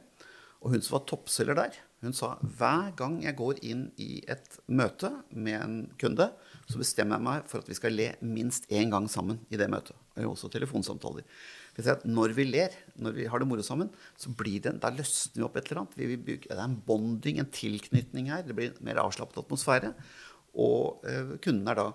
Og 0.61 0.75
hun 0.75 0.83
som 0.85 0.99
var 0.99 1.07
toppselger 1.09 1.57
der, 1.57 1.77
hun 2.03 2.15
sa 2.15 2.37
hver 2.59 2.93
gang 2.99 3.17
jeg 3.25 3.35
går 3.39 3.59
inn 3.67 3.89
i 3.99 4.21
et 4.31 4.59
møte 4.71 5.11
med 5.35 5.57
en 5.59 5.79
kunde, 5.99 6.29
så 6.71 6.79
bestemmer 6.79 7.19
jeg 7.19 7.27
meg 7.27 7.49
for 7.51 7.63
at 7.63 7.71
vi 7.71 7.79
skal 7.79 7.97
le 7.97 8.13
minst 8.23 8.69
én 8.71 8.93
gang 8.93 9.09
sammen 9.11 9.41
i 9.51 9.59
det 9.59 9.67
møtet. 9.73 9.97
Og 10.19 10.37
også 10.37 10.51
telefonsamtaler 10.53 11.27
når 11.79 12.35
vi 12.35 12.45
ler, 12.45 12.73
når 12.99 13.13
vi 13.15 13.27
har 13.31 13.39
det 13.39 13.47
moro 13.47 13.63
sammen, 13.63 13.91
så 14.19 14.31
blir 14.35 14.61
det, 14.61 14.81
da 14.83 14.91
løsner 14.91 15.39
vi 15.39 15.45
opp 15.47 15.57
et 15.57 15.69
eller 15.71 15.85
annet. 15.85 15.95
Vi 15.97 16.17
det 16.17 16.51
er 16.51 16.65
en 16.65 16.81
bonding, 16.83 17.39
en 17.39 17.47
tilknytning 17.47 18.31
her. 18.33 18.43
Det 18.43 18.55
blir 18.57 18.73
en 18.73 18.85
mer 18.85 18.99
avslappet 18.99 19.39
atmosfære. 19.39 19.93
Og 20.59 21.05
øh, 21.07 21.39
kunden 21.39 21.69
er 21.69 21.79
da 21.79 21.93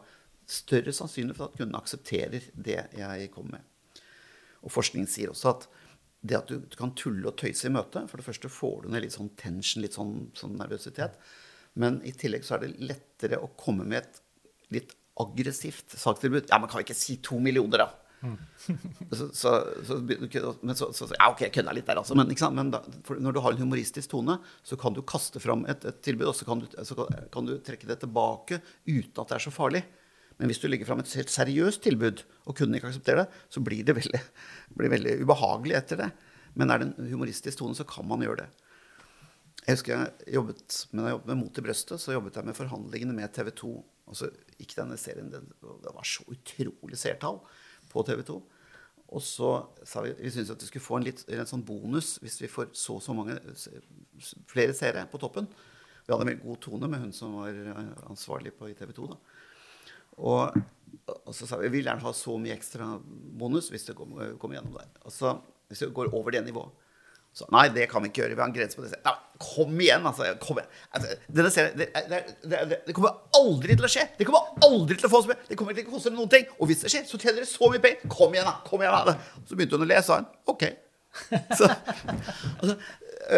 større 0.47 0.93
sannsynlig 0.93 1.35
for 1.35 1.49
at 1.49 1.57
kunden 1.57 1.75
aksepterer 1.75 2.39
det 2.55 2.79
jeg 2.95 3.31
kommer 3.31 3.57
med. 3.57 4.01
Og 4.63 4.71
forskningen 4.71 5.09
sier 5.11 5.33
også 5.33 5.51
at 5.51 5.67
det 6.23 6.37
at 6.39 6.51
du, 6.51 6.75
kan 6.79 6.93
tulle 6.95 7.27
og 7.27 7.35
tøyse 7.39 7.67
i 7.67 7.73
møtet 7.73 8.07
For 8.07 8.19
det 8.19 8.25
første 8.25 8.51
får 8.51 8.83
du 8.83 8.91
ned 8.93 9.03
litt 9.03 9.15
sånn 9.15 9.33
tension, 9.39 9.83
litt 9.83 9.97
sånn, 9.97 10.29
sånn 10.39 10.55
nervøsitet. 10.59 11.17
Men 11.79 11.99
i 12.07 12.13
tillegg 12.15 12.45
så 12.47 12.57
er 12.57 12.63
det 12.63 12.87
lettere 12.91 13.41
å 13.43 13.51
komme 13.59 13.85
med 13.87 14.03
et 14.03 14.21
litt 14.73 14.95
aggressivt 15.19 15.97
sakstilbud. 15.99 16.47
Ja, 16.49 16.59
men 16.61 16.71
kan 16.71 16.79
vi 16.79 16.87
ikke 16.87 16.97
si 16.97 17.19
to 17.25 17.39
millioner, 17.43 17.85
da? 17.85 17.91
så, 19.11 19.25
så, 19.35 19.51
så, 19.83 19.97
men 20.61 20.75
så, 20.79 20.87
så, 20.95 21.09
Ja, 21.17 21.27
OK, 21.33 21.43
jeg 21.43 21.53
kødda 21.57 21.73
litt 21.75 21.89
der, 21.89 21.99
altså. 21.99 22.15
Men, 22.15 22.31
men 22.55 22.71
da, 22.71 22.79
når 23.11 23.35
du 23.35 23.41
har 23.43 23.55
en 23.55 23.63
humoristisk 23.65 24.13
tone, 24.13 24.37
så 24.63 24.77
kan 24.79 24.95
du 24.95 25.01
kaste 25.05 25.41
fram 25.43 25.65
et, 25.69 25.83
et 25.89 25.99
tilbud, 26.05 26.29
og 26.31 26.37
så 26.37 26.47
kan, 26.47 26.63
du, 26.63 26.77
så 26.87 27.07
kan 27.33 27.49
du 27.49 27.57
trekke 27.65 27.89
det 27.89 27.99
tilbake 28.05 28.61
uten 28.87 29.25
at 29.25 29.33
det 29.33 29.37
er 29.37 29.45
så 29.47 29.53
farlig. 29.53 29.83
Men 30.39 30.49
hvis 30.49 30.59
du 30.61 30.67
legger 30.67 30.87
fram 30.89 31.01
et 31.03 31.13
helt 31.17 31.31
seriøst 31.31 31.83
tilbud, 31.85 32.23
og 32.47 32.57
kunden 32.57 32.77
ikke 32.77 32.89
aksepterer 32.89 33.23
det, 33.23 33.41
så 33.53 33.61
blir 33.63 33.85
det 33.85 33.95
veldig, 33.99 34.21
blir 34.79 34.93
veldig 34.93 35.17
ubehagelig 35.23 35.77
etter 35.79 36.01
det. 36.05 36.11
Men 36.59 36.73
er 36.73 36.81
det 36.81 36.91
en 36.91 37.11
humoristisk 37.13 37.61
tone, 37.61 37.77
så 37.77 37.85
kan 37.87 38.07
man 38.09 38.23
gjøre 38.25 38.43
det. 38.43 38.49
Jeg 39.63 39.77
husker 39.77 39.93
jeg 39.95 40.33
jobbet, 40.35 40.79
men 40.91 41.07
jobbet 41.13 41.29
med 41.31 41.39
Mot 41.39 41.59
i 41.59 41.63
brøstet, 41.63 42.01
så 42.01 42.15
jobbet 42.15 42.35
jeg 42.35 42.47
med 42.49 42.57
forhandlingene 42.57 43.15
med 43.15 43.31
TV 43.35 43.53
2. 43.63 43.75
Og 44.11 44.17
så 44.19 44.27
gikk 44.59 44.75
denne 44.75 44.97
serien 44.99 45.29
Det, 45.31 45.39
det 45.63 45.93
var 45.95 46.07
så 46.07 46.25
utrolig 46.27 46.99
seertall 46.99 47.39
på 47.91 48.03
TV 48.03 48.25
2. 48.27 48.35
Og 49.13 49.21
så 49.23 49.51
sa 49.85 50.01
vi 50.03 50.11
vi 50.17 50.31
syntes 50.33 50.51
at 50.51 50.63
vi 50.63 50.67
skulle 50.67 50.83
få 50.83 50.97
en, 50.97 51.05
litt, 51.07 51.21
en 51.29 51.47
sånn 51.47 51.63
bonus 51.65 52.17
hvis 52.23 52.39
vi 52.41 52.49
får 52.51 52.71
så 52.77 52.97
så 53.03 53.15
mange 53.15 53.37
flere 54.49 54.75
seere 54.75 55.05
på 55.11 55.21
toppen. 55.21 55.47
Vi 56.03 56.11
hadde 56.11 56.27
en 56.33 56.43
god 56.43 56.59
tone 56.65 56.89
med 56.91 57.05
hun 57.05 57.13
som 57.15 57.37
var 57.39 57.55
ansvarlig 58.09 58.55
på 58.57 58.67
TV 58.75 58.91
2. 58.97 59.07
Da. 59.13 59.19
Og, 60.17 60.61
og, 61.09 61.33
så 61.35 61.47
sa 61.47 61.59
vi 61.59 61.67
vi 61.69 61.79
vil 61.79 61.89
gjerne 61.89 62.05
ha 62.05 62.13
så 62.15 62.37
mye 62.39 62.55
ekstra 62.55 62.93
bonus 63.39 63.69
hvis 63.73 63.89
det 63.89 63.97
kommer, 63.97 64.35
kommer 64.41 64.59
gjennom 64.59 64.77
der. 64.77 64.89
Altså, 65.03 65.37
hvis 65.71 65.83
det 65.83 65.93
går 65.95 66.13
over 66.13 66.35
det 66.35 66.45
nivået. 66.45 66.79
Så 67.33 67.47
nei, 67.49 67.65
det 67.73 67.87
kan 67.89 68.03
vi 68.03 68.11
ikke 68.11 68.21
gjøre. 68.21 68.35
Vi 68.37 68.43
har 68.43 68.49
en 68.51 68.53
grense 68.53 68.77
på 68.77 68.83
det. 68.85 68.99
Nei, 69.01 69.13
kom 69.41 69.79
igjen, 69.81 70.03
altså. 70.05 70.27
Kom 70.41 70.59
igjen. 70.61 70.69
Altså, 70.93 71.15
serien, 71.55 71.79
det, 71.79 71.87
det, 72.11 72.19
det, 72.45 72.59
det, 72.85 72.93
kommer 72.93 73.15
aldri 73.39 73.73
til 73.73 73.87
å 73.87 73.89
skje. 73.89 74.03
Det 74.19 74.27
kommer 74.29 74.67
aldri 74.67 74.99
til 74.99 75.09
å 75.09 75.11
få 75.15 75.23
oss 75.23 75.29
med. 75.31 75.41
Det 75.47 75.57
kommer 75.57 75.73
ikke 75.73 75.87
til 75.87 75.95
å 75.95 75.95
koste 75.95 76.13
noen 76.13 76.29
ting. 76.29 76.45
Og 76.59 76.69
hvis 76.69 76.85
det 76.85 76.93
skjer, 76.93 77.07
så 77.09 77.17
tjener 77.17 77.41
dere 77.41 77.49
så 77.49 77.71
mye 77.73 77.81
penger. 77.81 78.05
Kom 78.13 78.37
igjen, 78.37 78.45
da. 78.45 78.53
Kom 78.67 78.85
igjen, 78.85 79.09
da. 79.09 79.41
Så 79.49 79.57
begynte 79.57 79.79
hun 79.79 79.87
å 79.87 79.89
le, 79.89 79.97
sa 80.05 80.19
hun. 80.21 80.29
OK. 80.53 80.67
Så, 81.57 81.71
altså, 82.59 82.77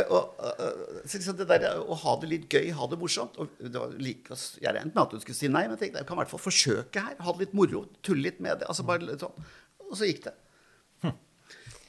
og, 0.09 0.39
og, 0.39 0.63
så 1.05 1.19
liksom 1.19 1.37
det 1.37 1.47
der 1.49 1.65
å 1.77 1.97
ha 2.01 2.15
det 2.21 2.29
litt 2.31 2.47
gøy, 2.49 2.71
ha 2.77 2.87
det 2.89 2.97
morsomt 3.01 3.37
og 3.41 3.53
det 3.61 3.75
var 3.75 3.93
like, 4.01 4.37
Jeg 4.61 4.73
regnet 4.73 4.95
med 4.95 5.03
at 5.03 5.13
du 5.13 5.21
skulle 5.21 5.37
si 5.37 5.49
nei, 5.51 5.65
men 5.67 5.75
jeg 5.75 5.83
tenkte 5.83 6.01
jeg 6.01 6.09
kan 6.09 6.17
i 6.17 6.23
hvert 6.23 6.33
fall 6.33 6.41
forsøke 6.41 7.05
her. 7.07 7.15
Ha 7.21 7.35
det 7.35 7.45
litt 7.45 7.55
moro. 7.57 7.85
Tulle 8.05 8.27
litt 8.27 8.41
med 8.43 8.61
det. 8.61 8.69
Altså 8.71 8.85
bare 8.87 9.05
litt 9.05 9.23
sånn. 9.23 9.47
Og 9.85 9.95
så 9.99 10.09
gikk 10.09 10.25
det. 10.25 10.35
Hm. 11.05 11.15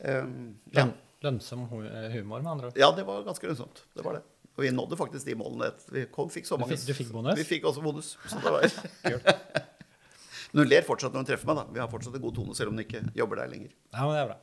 Um, 0.05 0.39
ja. 0.77 0.89
Lønnsom 1.25 1.65
humor, 1.71 1.87
med 1.89 2.51
andre 2.51 2.71
ord? 2.71 2.79
Ja, 2.79 2.91
det 2.95 3.07
var 3.09 3.25
ganske 3.27 3.49
lønnsomt. 3.49 3.87
Det 3.97 4.05
var 4.05 4.19
det. 4.19 4.25
Og 4.57 4.65
vi 4.65 4.73
nådde 4.73 4.97
faktisk 4.97 5.29
de 5.29 5.37
målene. 5.37 5.71
Vi 5.93 6.05
kom, 6.13 6.29
fikk 6.33 6.49
så 6.49 6.57
mange 6.61 6.77
Du 6.81 6.93
fikk, 6.97 7.11
bonus? 7.13 7.37
Vi 7.41 7.45
fikk 7.45 7.67
også 7.69 7.85
bonus. 7.85 8.15
Så 8.29 8.41
det 8.41 8.53
var 8.53 8.69
Men 10.53 10.63
hun 10.63 10.71
ler 10.71 10.85
fortsatt 10.87 11.13
når 11.13 11.25
hun 11.25 11.29
treffer 11.29 11.51
meg. 11.51 11.59
da. 11.61 11.65
Vi 11.75 11.83
har 11.83 11.89
fortsatt 11.93 12.17
en 12.17 12.23
god 12.25 12.37
tone, 12.39 12.57
selv 12.57 12.73
om 12.73 12.79
hun 12.79 12.85
ikke 12.85 13.03
jobber 13.17 13.43
der 13.43 13.51
lenger. 13.53 13.73
Ja, 13.93 14.05
Men 14.05 14.15
det 14.15 14.23
er 14.23 14.31
bra. 14.31 14.39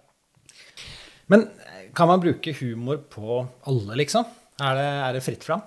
Men 1.31 1.47
kan 1.95 2.09
man 2.09 2.23
bruke 2.23 2.55
humor 2.57 3.03
på 3.11 3.43
alle, 3.69 3.99
liksom? 4.01 4.25
Er 4.61 4.77
det, 4.77 4.87
er 5.07 5.15
det 5.15 5.23
fritt 5.25 5.45
fram? 5.45 5.63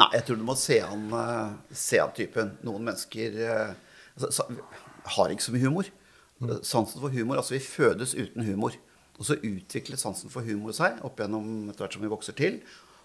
Nei, 0.00 0.08
jeg 0.16 0.26
tror 0.26 0.38
du 0.40 0.44
må 0.46 0.56
se 0.58 0.80
an, 0.84 1.08
uh, 1.12 1.56
se 1.76 2.00
an 2.00 2.12
typen. 2.16 2.54
Noen 2.66 2.86
mennesker 2.88 3.36
uh, 3.44 3.72
altså, 4.16 4.46
har 5.16 5.32
ikke 5.32 5.46
så 5.46 5.54
mye 5.54 5.66
humor. 5.66 5.90
Mm. 6.40 6.54
Sansen 6.64 7.02
for 7.02 7.12
humor 7.12 7.40
Altså, 7.40 7.58
vi 7.58 7.64
fødes 7.64 8.14
uten 8.16 8.46
humor. 8.48 8.76
Og 9.20 9.26
så 9.28 9.36
utvikler 9.36 10.00
sansen 10.00 10.32
for 10.32 10.46
humor 10.46 10.72
seg 10.76 11.02
opp 11.04 11.20
gjennom 11.20 11.68
etter 11.68 11.84
hvert 11.84 11.98
som 11.98 12.04
vi 12.06 12.12
vokser 12.12 12.36
til. 12.38 12.60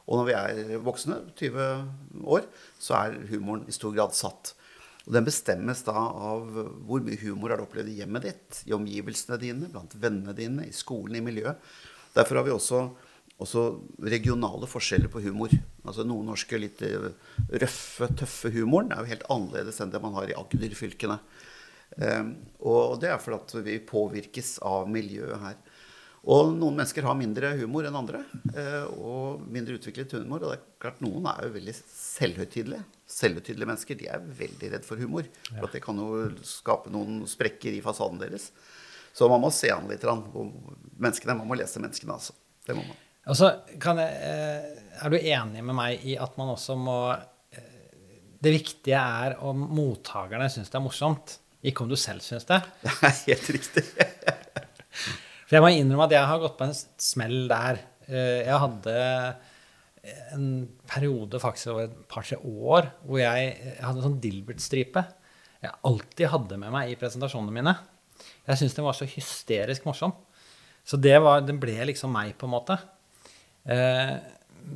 Og 0.05 0.21
når 0.21 0.27
vi 0.29 0.35
er 0.37 0.83
voksne, 0.85 1.17
20 1.35 2.29
år, 2.29 2.45
så 2.79 2.99
er 3.01 3.17
humoren 3.31 3.65
i 3.67 3.75
stor 3.75 3.91
grad 3.95 4.15
satt. 4.15 4.53
Og 5.05 5.13
den 5.13 5.25
bestemmes 5.25 5.81
da 5.85 5.97
av 5.97 6.45
hvor 6.85 7.03
mye 7.03 7.19
humor 7.21 7.51
har 7.51 7.59
du 7.59 7.65
opplevd 7.65 7.91
i 7.91 7.99
hjemmet 7.99 8.25
ditt, 8.25 8.61
i 8.69 8.73
omgivelsene 8.77 9.37
dine, 9.41 9.69
blant 9.73 9.93
vennene 10.01 10.33
dine, 10.37 10.69
i 10.69 10.73
skolen, 10.73 11.17
i 11.19 11.25
miljøet. 11.25 11.59
Derfor 12.15 12.39
har 12.39 12.47
vi 12.47 12.53
også, 12.55 12.81
også 13.43 13.65
regionale 14.07 14.69
forskjeller 14.71 15.11
på 15.11 15.23
humor. 15.25 15.53
Altså 15.85 16.05
Nordnorske 16.07 16.59
litt 16.61 16.83
røffe, 16.83 18.09
tøffe 18.17 18.53
humoren 18.55 18.93
er 18.93 19.03
jo 19.03 19.11
helt 19.13 19.27
annerledes 19.33 19.81
enn 19.83 19.93
det 19.93 20.01
man 20.03 20.15
har 20.17 20.31
i 20.31 20.37
Agder-fylkene. 20.39 21.19
Um, 21.95 22.31
og 22.65 22.97
det 22.99 23.11
er 23.13 23.21
fordi 23.21 23.61
vi 23.63 23.75
påvirkes 23.87 24.57
av 24.65 24.89
miljøet 24.91 25.43
her. 25.43 25.59
Og 26.25 26.55
noen 26.57 26.79
mennesker 26.79 27.05
har 27.05 27.17
mindre 27.17 27.51
humor 27.59 27.85
enn 27.85 27.97
andre. 27.99 28.23
Eh, 28.49 28.85
og 28.97 29.43
mindre 29.53 29.77
utviklet 29.77 30.15
humor. 30.17 30.41
Og 30.41 30.49
det 30.49 30.55
er 30.57 30.63
klart 30.81 31.03
noen 31.05 31.27
er 31.29 31.45
jo 31.45 31.53
veldig 31.53 31.75
selvhøytidelige. 31.77 32.81
Selvhøytidelige 33.15 33.69
mennesker 33.69 33.99
de 33.99 34.07
er 34.09 34.25
veldig 34.39 34.71
redd 34.73 34.87
for 34.87 35.01
humor. 35.01 35.29
For 35.51 35.69
det 35.69 35.83
kan 35.85 36.01
jo 36.01 36.23
skape 36.41 36.93
noen 36.93 37.21
sprekker 37.29 37.77
i 37.77 37.83
fasaden 37.85 38.23
deres. 38.23 38.49
Så 39.15 39.29
man 39.31 39.43
må 39.43 39.51
se 39.53 39.71
an 39.71 39.87
litt. 39.87 40.03
Menneskene, 40.03 41.37
Man 41.39 41.47
må 41.47 41.57
lese 41.57 41.81
menneskene, 41.83 42.17
altså. 42.17 42.35
Det 42.65 42.75
må 42.75 42.83
man. 42.83 42.99
Altså, 43.25 43.51
jeg, 43.71 43.79
eh, 44.03 44.65
er 45.01 45.13
du 45.13 45.17
enig 45.17 45.63
med 45.65 45.73
meg 45.77 46.03
i 46.05 46.17
at 46.21 46.35
man 46.37 46.51
også 46.53 46.75
må 46.77 46.97
eh, 47.09 47.71
Det 48.43 48.51
viktige 48.53 48.99
er 48.99 49.37
om 49.41 49.63
mottakerne 49.73 50.49
syns 50.53 50.69
det 50.69 50.77
er 50.77 50.85
morsomt, 50.85 51.39
ikke 51.65 51.85
om 51.85 51.89
du 51.89 51.95
selv 51.97 52.21
syns 52.21 52.45
det? 52.45 52.59
Det 52.83 52.93
er 53.09 53.17
helt 53.31 53.49
riktig. 53.55 53.85
For 55.47 55.57
jeg 55.57 55.65
må 55.65 55.73
innrømme 55.73 56.05
at 56.05 56.15
jeg 56.17 56.29
har 56.29 56.41
gått 56.41 56.57
på 56.59 56.67
en 56.67 56.77
smell 56.77 57.39
der. 57.49 57.81
Eh, 58.05 58.45
jeg 58.45 58.61
hadde 58.61 58.95
en 60.35 60.49
periode 60.85 61.39
faktisk 61.41 61.71
over 61.73 61.87
et 61.87 62.01
par-tre 62.11 62.37
år 62.37 62.91
hvor 63.07 63.17
jeg, 63.17 63.53
jeg 63.57 63.81
hadde 63.81 64.03
en 64.03 64.05
sånn 64.11 64.19
Dilbert-stripe 64.21 65.01
jeg 65.65 65.81
alltid 65.87 66.29
hadde 66.29 66.57
med 66.61 66.73
meg 66.73 66.91
i 66.91 66.97
presentasjonene 66.99 67.53
mine. 67.53 67.73
Jeg 68.45 68.61
syntes 68.61 68.77
den 68.77 68.87
var 68.87 68.97
så 68.97 69.07
hysterisk 69.09 69.87
morsom. 69.87 70.13
Så 70.85 70.99
det, 71.01 71.15
var, 71.23 71.41
den 71.41 71.59
ble 71.61 71.79
liksom 71.89 72.13
meg, 72.13 72.35
på 72.37 72.45
en 72.45 72.53
måte. 72.53 72.77
Eh, 73.65 74.15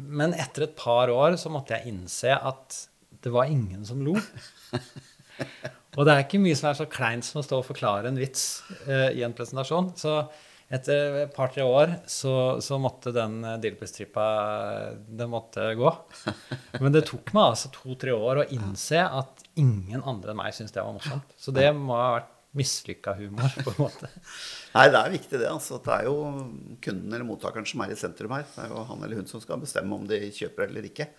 men 0.09 0.33
etter 0.38 0.65
et 0.65 0.77
par 0.77 1.11
år 1.13 1.38
så 1.41 1.51
måtte 1.53 1.77
jeg 1.77 1.93
innse 1.93 2.33
at 2.33 2.83
det 3.23 3.31
var 3.33 3.49
ingen 3.51 3.85
som 3.85 4.01
lo. 4.05 4.15
Og 5.97 6.05
det 6.05 6.13
er 6.13 6.23
ikke 6.23 6.41
mye 6.41 6.57
som 6.57 6.69
er 6.69 6.77
så 6.77 6.85
kleint 6.89 7.25
som 7.25 7.41
å 7.41 7.45
stå 7.45 7.61
og 7.61 7.67
forklare 7.67 8.09
en 8.11 8.19
vits 8.19 8.61
eh, 8.85 9.09
i 9.17 9.25
en 9.25 9.33
presentasjon. 9.35 9.91
Så 9.99 10.21
etter 10.69 11.23
et 11.23 11.33
par-tre 11.33 11.65
år 11.65 11.95
så, 12.09 12.33
så, 12.61 12.77
måtte 12.81 13.13
den 13.15 13.39
eh, 13.43 13.57
Dilbus-trippa 13.61 14.25
den 15.07 15.31
måtte 15.33 15.71
gå. 15.77 15.93
Men 16.83 16.93
det 16.93 17.07
tok 17.09 17.33
meg 17.33 17.55
altså 17.55 17.71
to-tre 17.73 18.13
år 18.13 18.43
å 18.43 18.49
innse 18.55 19.01
at 19.01 19.45
ingen 19.59 20.05
andre 20.05 20.33
enn 20.35 20.41
meg 20.41 20.55
syntes 20.55 20.75
det 20.75 20.85
var 20.85 20.95
morsomt. 20.95 21.33
Så 21.41 21.55
det 21.55 21.71
må 21.75 21.97
ha 21.97 22.11
vært 22.19 22.35
mislykka 22.58 23.13
humor, 23.20 23.53
på 23.63 23.74
en 23.75 23.82
måte. 23.84 24.10
Nei, 24.75 24.88
det 24.89 25.00
er 25.00 25.13
viktig, 25.13 25.36
det. 25.38 25.50
altså. 25.50 25.77
Det 25.86 25.96
er 25.96 26.08
jo 26.10 26.15
kunden 26.82 27.13
eller 27.13 27.27
mottakeren 27.27 27.68
som 27.70 27.84
er 27.86 27.94
i 27.94 28.00
sentrum 28.00 28.34
her. 28.34 28.48
Det 28.50 28.63
er 28.65 28.74
jo 28.74 28.86
han 28.89 29.03
eller 29.06 29.22
hun 29.22 29.29
som 29.29 29.44
skal 29.44 29.62
bestemme 29.62 29.98
om 29.98 30.08
de 30.10 30.22
kjøper 30.34 30.68
eller 30.70 30.89
ikke. 30.89 31.10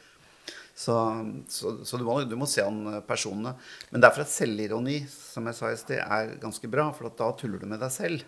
Så, 0.81 0.97
så, 1.53 1.75
så 1.85 1.99
du, 2.01 2.05
må, 2.07 2.21
du, 2.25 2.37
må, 2.41 2.49
se 2.49 2.65
an 2.65 3.03
personene. 3.07 3.53
Men 3.93 4.03
derfor 4.03 4.25
er 4.25 4.33
selvironi, 4.33 5.01
som 5.13 5.47
jeg 5.51 5.59
sa 5.59 5.71
i 5.71 5.79
sted, 5.81 6.03
er 6.03 6.37
ganske 6.43 6.71
bra. 6.73 6.89
For 6.97 7.11
da 7.15 7.31
tuller 7.39 7.63
du 7.63 7.69
med 7.69 7.83
deg 7.83 7.93
selv. 7.95 8.27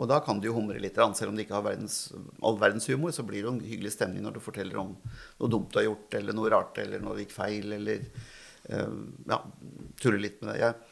Og 0.00 0.08
da 0.08 0.18
kan 0.24 0.40
du 0.40 0.48
jo 0.48 0.56
humre 0.56 0.80
litt. 0.80 0.98
Selv 1.16 1.32
om 1.32 1.36
du 1.36 1.44
ikke 1.44 1.58
har 1.58 1.66
verdens, 1.66 2.06
all 2.42 2.56
verdens 2.60 2.88
humor, 2.90 3.12
så 3.14 3.24
blir 3.28 3.42
det 3.42 3.48
jo 3.48 3.54
en 3.54 3.64
hyggelig 3.64 3.94
stemning 3.96 4.24
når 4.24 4.38
du 4.38 4.44
forteller 4.44 4.80
om 4.80 4.94
noe 4.96 5.52
dumt 5.52 5.72
du 5.72 5.78
har 5.78 5.90
gjort, 5.90 6.16
eller 6.18 6.36
noe 6.36 6.52
rart, 6.52 6.80
eller 6.82 7.04
noe 7.04 7.20
gikk 7.20 7.34
feil, 7.36 7.76
eller 7.76 8.06
uh, 8.72 8.96
ja, 9.28 9.38
tuller 10.00 10.24
litt 10.24 10.40
med 10.40 10.54
det. 10.54 10.58
Jeg, 10.64 10.91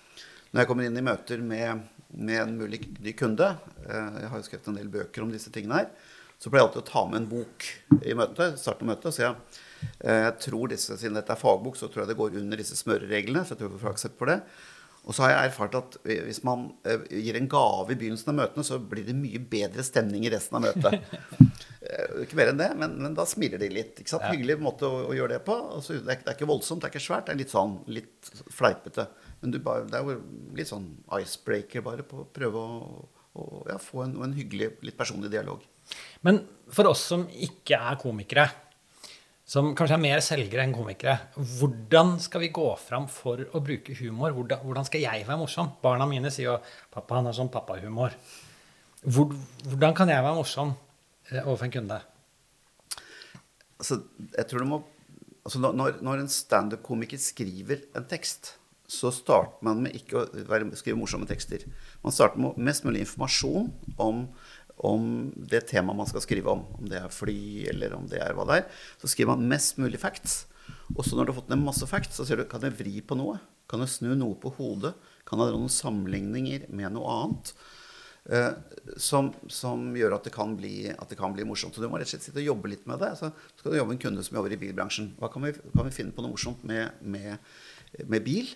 når 0.50 0.62
jeg 0.62 0.70
kommer 0.70 0.86
inn 0.86 0.98
i 0.98 1.06
møter 1.06 1.42
med, 1.46 1.84
med 2.18 2.42
en 2.42 2.56
mulig 2.58 2.80
ny 2.98 3.12
kunde 3.18 3.52
uh, 3.54 4.16
Jeg 4.18 4.30
har 4.32 4.40
jo 4.40 4.46
skrevet 4.48 4.70
en 4.72 4.80
del 4.80 4.90
bøker 4.92 5.22
om 5.24 5.30
disse 5.30 5.52
tingene 5.54 5.82
her. 5.82 5.90
Så 6.40 6.50
pleier 6.50 6.64
jeg 6.64 6.70
alltid 6.70 6.82
å 6.82 6.90
ta 6.90 7.04
med 7.06 7.20
en 7.20 7.30
bok 7.30 7.66
i 8.00 8.16
møtet, 8.16 8.58
starten 8.58 8.88
av 8.88 8.94
møtet. 8.94 9.10
og 9.10 9.16
si 9.16 9.26
at 9.28 9.60
jeg 10.00 10.36
tror 10.44 10.70
disse, 10.72 10.96
siden 10.96 11.16
dette 11.16 11.32
er 11.32 11.40
fagbok, 11.40 11.76
så 11.76 11.88
tror 11.88 12.02
jeg 12.02 12.10
det 12.10 12.18
går 12.18 12.38
under 12.40 12.60
disse 12.60 12.76
smørereglene. 12.78 13.44
Så 13.44 13.54
jeg 13.54 13.60
tror 13.60 13.74
vi 13.74 13.80
får 13.82 13.92
aksept 13.92 14.16
for 14.18 14.32
det. 14.32 14.38
Og 15.08 15.16
så 15.16 15.24
har 15.24 15.32
jeg 15.32 15.50
erfart 15.50 15.76
at 15.78 15.96
hvis 16.04 16.42
man 16.44 16.66
eh, 16.84 17.06
gir 17.24 17.38
en 17.38 17.48
gave 17.50 17.94
i 17.94 17.96
begynnelsen 17.98 18.34
av 18.34 18.36
møtene, 18.42 18.64
så 18.66 18.76
blir 18.78 19.06
det 19.06 19.16
mye 19.16 19.40
bedre 19.52 19.84
stemning 19.86 20.26
i 20.26 20.32
resten 20.32 20.60
av 20.60 20.68
møtet. 20.68 21.00
Eh, 21.80 22.26
ikke 22.26 22.36
mer 22.36 22.50
enn 22.50 22.58
det, 22.60 22.66
men, 22.76 22.92
men, 23.00 23.14
da 23.16 23.24
smiler 23.26 23.58
de 23.58 23.70
litt. 23.72 23.94
ikke 24.02 24.12
sant? 24.12 24.26
Ja. 24.26 24.34
Hyggelig 24.34 24.58
måte 24.60 24.84
å, 24.84 24.98
å, 25.08 25.14
gjøre 25.16 25.32
det 25.32 25.38
på. 25.46 25.54
Altså, 25.78 25.94
det, 25.96 26.02
er, 26.04 26.18
det, 26.20 26.28
er, 26.28 26.36
ikke 26.36 26.48
voldsomt, 26.50 26.82
det 26.82 26.90
er 26.90 26.92
ikke 26.92 27.02
svært. 27.02 27.24
Det 27.26 27.32
er 27.32 27.38
litt 27.40 27.54
sånn 27.54 27.72
litt 27.88 28.28
fleipete. 28.52 29.06
Men 29.40 29.56
bare, 29.64 29.86
det 29.88 29.98
er 29.98 30.04
jo 30.04 30.16
litt 30.56 30.68
sånn 30.68 30.88
icebreaker, 31.16 31.84
bare, 31.84 32.04
på 32.06 32.22
å 32.22 32.28
prøve 32.34 32.60
å, 32.60 32.88
å 33.40 33.44
ja, 33.70 33.78
få 33.80 34.04
en, 34.04 34.18
en 34.26 34.34
hyggelig, 34.36 34.74
litt 34.84 34.98
personlig 34.98 35.30
dialog. 35.32 35.62
Men 36.26 36.42
for 36.70 36.90
oss 36.90 37.06
som 37.12 37.24
ikke 37.32 37.78
er 37.78 37.96
komikere, 38.00 38.48
som 39.50 39.72
kanskje 39.74 39.96
er 39.96 40.02
mer 40.04 40.20
selgere 40.22 40.62
enn 40.62 40.74
komikere. 40.76 41.16
Hvordan 41.34 42.12
skal 42.22 42.44
vi 42.44 42.52
gå 42.54 42.68
fram 42.78 43.08
for 43.10 43.40
å 43.50 43.62
bruke 43.64 43.96
humor? 43.98 44.36
Hvordan, 44.36 44.60
hvordan 44.62 44.86
skal 44.86 45.02
jeg 45.02 45.24
være 45.26 45.40
morsom? 45.40 45.72
Barna 45.82 46.06
mine 46.06 46.30
sier 46.30 46.52
jo 46.52 46.60
'pappa, 46.92 47.16
han 47.18 47.26
har 47.26 47.34
sånn 47.34 47.50
pappahumor'. 47.50 48.14
Hvor, 49.02 49.34
hvordan 49.64 49.96
kan 49.96 50.12
jeg 50.12 50.22
være 50.22 50.36
morsom 50.36 50.70
eh, 51.32 51.42
overfor 51.42 51.66
en 51.66 51.74
kunde? 51.74 51.98
Altså, 53.80 54.02
jeg 54.36 54.46
tror 54.46 54.62
du 54.62 54.68
må 54.70 54.82
altså 55.44 55.58
når, 55.58 55.98
når 56.04 56.22
en 56.22 56.30
standup-komiker 56.30 57.18
skriver 57.18 57.86
en 57.96 58.06
tekst, 58.06 58.54
så 58.90 59.12
starter 59.14 59.62
man 59.66 59.84
med 59.84 59.94
ikke 59.94 60.24
å 60.24 60.24
skrive 60.74 60.98
morsomme 60.98 61.28
tekster. 61.30 61.62
Man 62.02 62.14
starter 62.14 62.42
med 62.42 62.58
mest 62.58 62.86
mulig 62.86 63.04
informasjon 63.06 63.70
om 64.02 64.24
om 64.80 65.28
det 65.36 65.66
temaet 65.68 65.98
man 65.98 66.08
skal 66.08 66.22
skrive 66.24 66.48
om. 66.52 66.62
Om 66.78 66.86
det 66.88 67.02
er 67.02 67.12
fly, 67.12 67.40
eller 67.68 67.92
om 67.96 68.06
det 68.08 68.20
er 68.24 68.32
hva 68.36 68.46
det 68.48 68.62
er. 68.62 68.78
Så 69.00 69.10
skriver 69.12 69.34
man 69.34 69.50
mest 69.50 69.80
mulig 69.80 70.00
facts. 70.00 70.46
Og 70.94 71.04
så 71.04 71.16
når 71.16 71.26
du 71.26 71.32
har 71.32 71.40
fått 71.42 71.50
ned 71.52 71.60
masse 71.60 71.86
facts, 71.88 72.16
så 72.16 72.26
sier 72.26 72.40
du 72.40 72.46
kan 72.48 72.64
jeg 72.64 72.78
vri 72.78 73.02
på 73.04 73.18
noe? 73.18 73.36
Kan 73.70 73.84
jeg 73.84 73.92
snu 73.92 74.14
noe 74.14 74.38
på 74.40 74.52
hodet? 74.56 74.94
Kan 75.28 75.42
jeg 75.42 75.52
ha 75.52 75.58
noen 75.58 75.74
sammenligninger 75.74 76.66
med 76.72 76.96
noe 76.96 77.12
annet? 77.18 77.52
Uh, 78.30 78.52
som, 79.00 79.30
som, 79.52 79.84
gjør 79.96 80.16
at 80.18 80.26
det, 80.28 80.32
kan 80.34 80.52
bli, 80.58 80.90
at 80.92 81.12
det 81.12 81.18
kan 81.18 81.36
bli 81.36 81.46
morsomt. 81.48 81.76
Så 81.76 81.84
du 81.84 81.88
må 81.90 82.00
rett 82.00 82.08
og 82.08 82.14
slett 82.14 82.26
sitte 82.26 82.42
og 82.42 82.50
jobbe 82.50 82.72
litt 82.72 82.88
med 82.90 83.02
det. 83.04 83.12
Så 83.20 83.30
skal 83.60 83.74
du 83.74 83.78
jobbe 83.78 83.92
med 83.92 83.98
en 83.98 84.04
kunde 84.06 84.24
som 84.26 84.40
jobber 84.40 84.56
i 84.56 84.60
bilbransjen. 84.64 85.12
Hva 85.20 85.30
kan 85.32 85.44
vi, 85.44 85.54
kan 85.76 85.86
vi 85.86 85.94
finne 85.94 86.16
på 86.16 86.24
noe 86.24 86.34
morsomt 86.34 86.64
med, 86.68 86.98
med, 87.04 87.52
med 88.06 88.24
bil? 88.24 88.50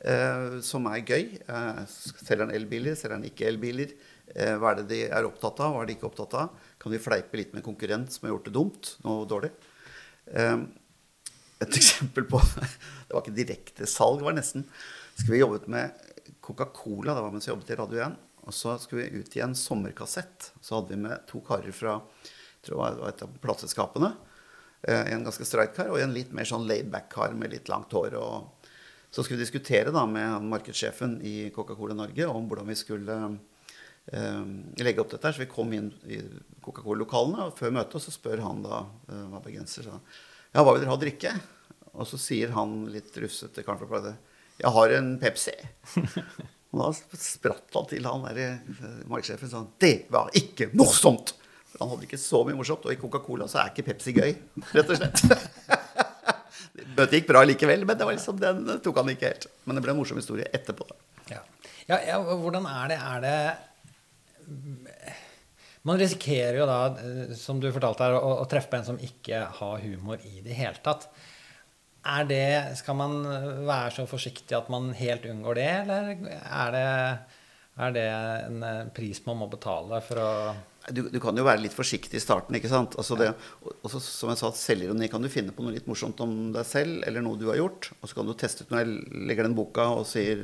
Uh, 0.00 0.60
som 0.64 0.86
er 0.88 1.02
gøy. 1.04 1.34
Uh, 1.44 1.82
selger 1.88 2.46
han 2.46 2.54
elbiler? 2.56 2.96
Selger 2.96 3.18
han 3.18 3.26
ikke 3.28 3.48
elbiler? 3.50 3.92
Eh, 4.30 4.54
hva 4.60 4.70
er 4.70 4.80
det 4.80 4.90
de 4.92 5.00
er 5.08 5.26
opptatt 5.26 5.58
av, 5.64 5.74
hva 5.74 5.82
er 5.82 5.88
de 5.88 5.96
ikke 5.96 6.06
opptatt 6.06 6.36
av? 6.38 6.52
Kan 6.80 6.94
vi 6.94 7.02
fleipe 7.02 7.38
litt 7.38 7.50
med 7.50 7.62
en 7.62 7.66
konkurrent 7.72 8.12
som 8.14 8.26
har 8.26 8.36
gjort 8.36 8.46
det 8.46 8.54
dumt, 8.54 8.90
noe 9.02 9.26
dårlig? 9.30 9.50
Eh, 10.30 10.56
et 11.60 11.78
eksempel 11.80 12.28
på 12.30 12.38
Det 12.38 13.10
var 13.10 13.24
ikke 13.24 13.36
direkte 13.36 13.88
salg, 13.90 14.22
var 14.22 14.36
nesten. 14.36 14.66
Skulle 15.16 15.34
vi 15.34 15.42
jobbet 15.42 15.66
med 15.72 16.36
Coca-Cola, 16.40 17.16
det 17.16 17.24
var 17.24 17.34
mens 17.34 17.48
vi 17.48 17.52
jobbet 17.52 17.74
i 17.74 17.80
Radio 17.80 18.04
1. 18.06 18.18
Og 18.46 18.56
så 18.56 18.76
skulle 18.80 19.08
vi 19.08 19.20
ut 19.20 19.36
i 19.36 19.42
en 19.44 19.56
sommerkassett. 19.58 20.52
Så 20.62 20.78
hadde 20.78 20.94
vi 20.94 21.02
med 21.02 21.26
to 21.28 21.42
karer 21.44 21.74
fra 21.74 21.98
tror 22.64 22.76
det 22.76 23.00
var 23.00 23.08
et 23.08 23.22
av 23.24 23.36
plateskapene. 23.42 24.14
Eh, 24.82 25.12
en 25.14 25.26
ganske 25.26 25.44
streit 25.48 25.74
kar, 25.76 25.90
og 25.92 26.00
en 26.00 26.14
litt 26.14 26.32
mer 26.36 26.48
sånn 26.48 26.68
laid 26.68 26.90
back-kar 26.92 27.34
med 27.36 27.52
litt 27.54 27.68
langt 27.72 27.92
hår. 27.96 28.16
og 28.20 28.59
så 29.10 29.24
skulle 29.24 29.40
vi 29.40 29.44
diskutere 29.44 29.92
da 29.94 30.04
med 30.06 30.46
markedssjefen 30.50 31.18
i 31.26 31.50
Coca-Cola 31.54 31.96
Norge 31.98 32.28
om 32.30 32.46
hvordan 32.48 32.70
vi 32.70 32.78
skulle 32.78 33.16
eh, 34.12 34.44
legge 34.78 35.02
opp 35.02 35.10
dette. 35.12 35.26
her. 35.26 35.34
Så 35.34 35.44
vi 35.44 35.50
kom 35.50 35.72
inn 35.74 35.90
i 36.06 36.20
Coca-Cola-lokalene, 36.62 37.48
og 37.48 37.58
før 37.58 37.74
møtet 37.80 38.06
så 38.06 38.14
spør 38.14 38.44
han 38.46 38.62
da 38.66 38.84
eh, 39.10 39.24
begrenser 39.26 39.44
bergenser, 39.46 39.90
så, 39.90 40.00
ja, 40.54 40.62
hva 40.62 40.74
vil 40.74 40.84
dere 40.84 40.94
ha 40.94 40.98
å 40.98 41.04
drikke? 41.04 41.34
Og 41.90 42.06
så 42.06 42.20
sier 42.22 42.54
han 42.54 42.84
litt 42.92 43.16
rufsete 43.18 43.66
karen 43.66 43.82
fra 43.82 43.90
Pride 43.90 44.18
jeg 44.60 44.72
har 44.76 44.94
en 44.98 45.12
Pepsi. 45.20 45.54
og 46.70 46.80
da 46.82 46.88
spratt 47.18 47.76
han 47.76 47.86
til 47.90 48.08
han 48.08 48.26
der 48.28 48.40
eh, 48.44 48.88
markedssjefen 49.10 49.52
sånn 49.52 49.70
Det 49.80 50.10
var 50.12 50.32
ikke 50.36 50.70
morsomt! 50.76 51.34
For 51.70 51.84
han 51.84 51.92
hadde 51.94 52.08
ikke 52.08 52.20
så 52.20 52.42
mye 52.46 52.58
morsomt. 52.58 52.86
Og 52.86 52.92
i 52.92 52.98
Coca-Cola 53.00 53.48
så 53.48 53.62
er 53.62 53.72
ikke 53.72 53.86
Pepsi 53.92 54.14
gøy, 54.16 54.34
rett 54.74 54.90
og 54.90 55.00
slett. 55.00 55.24
Møtet 56.96 57.20
gikk 57.20 57.30
bra 57.30 57.42
likevel, 57.46 57.84
men 57.88 57.98
det 57.98 58.06
var 58.06 58.16
liksom, 58.16 58.38
den 58.40 58.82
tok 58.84 59.00
han 59.02 59.12
ikke 59.12 59.30
helt. 59.30 59.46
Men 59.64 59.78
det 59.78 59.84
ble 59.84 59.94
en 59.94 60.00
morsom 60.00 60.20
historie 60.20 60.46
etterpå. 60.56 60.86
Ja. 61.30 61.42
Ja, 61.90 61.98
ja, 62.06 62.18
hvordan 62.20 62.66
er 62.70 62.90
det 62.92 62.98
Er 63.00 63.22
det 63.24 63.38
Man 65.82 65.98
risikerer 65.98 66.58
jo 66.60 66.66
da, 66.68 66.78
eh, 67.00 67.34
som 67.40 67.60
du 67.60 67.70
fortalte 67.72 68.04
her, 68.04 68.16
å, 68.18 68.40
å 68.42 68.48
treffe 68.50 68.70
på 68.70 68.78
en 68.78 68.88
som 68.92 69.00
ikke 69.00 69.46
har 69.58 69.84
humor 69.84 70.20
i 70.28 70.42
det 70.44 70.56
hele 70.58 70.76
tatt. 70.84 71.08
Er 72.04 72.26
det, 72.28 72.76
skal 72.80 72.96
man 72.96 73.16
være 73.68 73.90
så 73.96 74.04
forsiktig 74.08 74.56
at 74.56 74.68
man 74.72 74.90
helt 74.96 75.24
unngår 75.28 75.56
det, 75.56 75.70
eller 75.82 76.10
er 76.40 76.74
det, 76.76 76.84
er 77.78 77.94
det 77.94 78.06
en 78.10 78.64
eh, 78.66 78.88
pris 78.94 79.20
man 79.26 79.38
må 79.40 79.48
betale 79.50 80.00
for 80.04 80.20
å 80.22 80.30
du, 80.88 81.02
du, 81.12 81.18
kan 81.20 81.36
jo 81.36 81.44
være 81.44 81.60
litt 81.60 81.74
forsiktig 81.76 82.16
i 82.16 82.22
starten. 82.22 82.56
ikke 82.56 82.70
sant? 82.70 82.94
Altså 82.98 83.16
det, 83.18 83.28
også, 83.84 84.00
som 84.00 84.30
jeg 84.32 84.40
sa, 84.40 84.48
Selvironi 84.56 85.10
kan 85.12 85.22
du 85.22 85.28
finne 85.30 85.52
på 85.54 85.62
noe 85.62 85.74
litt 85.74 85.86
morsomt 85.90 86.18
om 86.24 86.32
deg 86.54 86.66
selv 86.66 87.04
eller 87.06 87.22
noe 87.24 87.38
du 87.38 87.46
har 87.50 87.60
gjort. 87.60 87.90
Og 88.00 88.08
så 88.08 88.16
kan 88.16 88.26
du 88.26 88.32
teste 88.38 88.64
ut 88.64 88.72
når 88.72 88.80
jeg 88.80 89.20
legger 89.28 89.46
den 89.46 89.56
boka 89.58 89.86
og 89.92 90.08
sier 90.08 90.40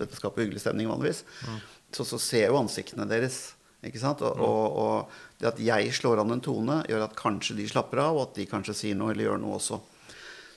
dette 0.00 0.18
skaper 0.18 0.44
hyggelig 0.44 0.64
stemning 0.64 0.90
vanligvis. 0.90 1.22
Mm. 1.46 1.62
Så, 1.94 2.06
så 2.08 2.18
ser 2.18 2.44
jeg 2.44 2.52
jo 2.52 2.58
ansiktene 2.60 3.06
deres. 3.08 3.38
ikke 3.86 4.02
sant? 4.02 4.26
Og, 4.26 4.36
mm. 4.36 4.44
og, 4.48 4.82
og, 4.82 5.18
det 5.40 5.52
at 5.54 5.62
jeg 5.64 5.94
slår 5.96 6.24
an 6.24 6.34
en 6.34 6.44
tone, 6.44 6.82
gjør 6.90 7.06
at 7.06 7.16
kanskje 7.16 7.56
de 7.62 7.70
slapper 7.70 8.02
av, 8.02 8.18
og 8.18 8.26
at 8.26 8.40
de 8.42 8.50
kanskje 8.50 8.76
sier 8.82 8.98
noe 8.98 9.14
eller 9.14 9.30
gjør 9.30 9.40
noe 9.40 9.56
også. 9.56 9.80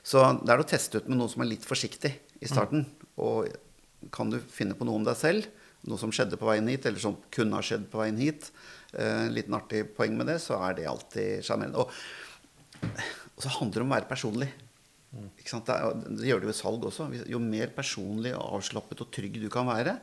Så 0.04 0.20
det 0.42 0.52
er 0.52 0.60
å 0.60 0.68
teste 0.68 1.00
ut 1.00 1.06
med 1.08 1.22
noe 1.22 1.32
som 1.32 1.40
er 1.40 1.54
litt 1.54 1.64
forsiktig 1.64 2.12
i 2.42 2.50
starten. 2.50 2.84
Mm. 2.84 3.12
Og 3.24 4.10
kan 4.12 4.28
du 4.28 4.42
finne 4.52 4.76
på 4.76 4.84
noe 4.84 4.98
om 5.00 5.06
deg 5.06 5.16
selv, 5.16 5.48
noe 5.88 6.00
som 6.00 6.12
skjedde 6.14 6.38
på 6.40 6.48
veien 6.48 6.68
hit, 6.70 6.86
eller 6.88 7.02
som 7.02 7.16
kunne 7.34 7.58
ha 7.58 7.64
skjedd 7.64 7.86
på 7.92 8.00
veien 8.00 8.20
hit, 8.20 8.50
eh, 8.96 9.26
liten 9.32 9.56
artig 9.56 9.84
poeng 9.96 10.16
med 10.18 10.30
det, 10.32 10.40
så 10.42 10.58
er 10.64 10.78
det 10.78 10.90
alltid 10.90 11.44
sjarmerende. 11.44 11.84
Og, 11.84 12.84
og, 13.34 13.40
så 13.42 13.52
handler 13.58 13.80
det 13.80 13.86
om 13.86 13.92
å 13.92 13.96
være 13.98 14.10
personlig. 14.10 14.50
Mm. 15.14 15.26
Det, 15.38 15.78
det, 16.08 16.28
gjør 16.28 16.42
det 16.42 16.48
jo 16.48 16.54
i 16.54 16.60
salg 16.60 16.86
også. 16.90 17.08
Jo 17.30 17.40
mer 17.42 17.74
personlig, 17.76 18.34
avslappet 18.38 19.04
og 19.04 19.12
trygg 19.14 19.38
du 19.42 19.50
kan 19.52 19.68
være, 19.68 19.98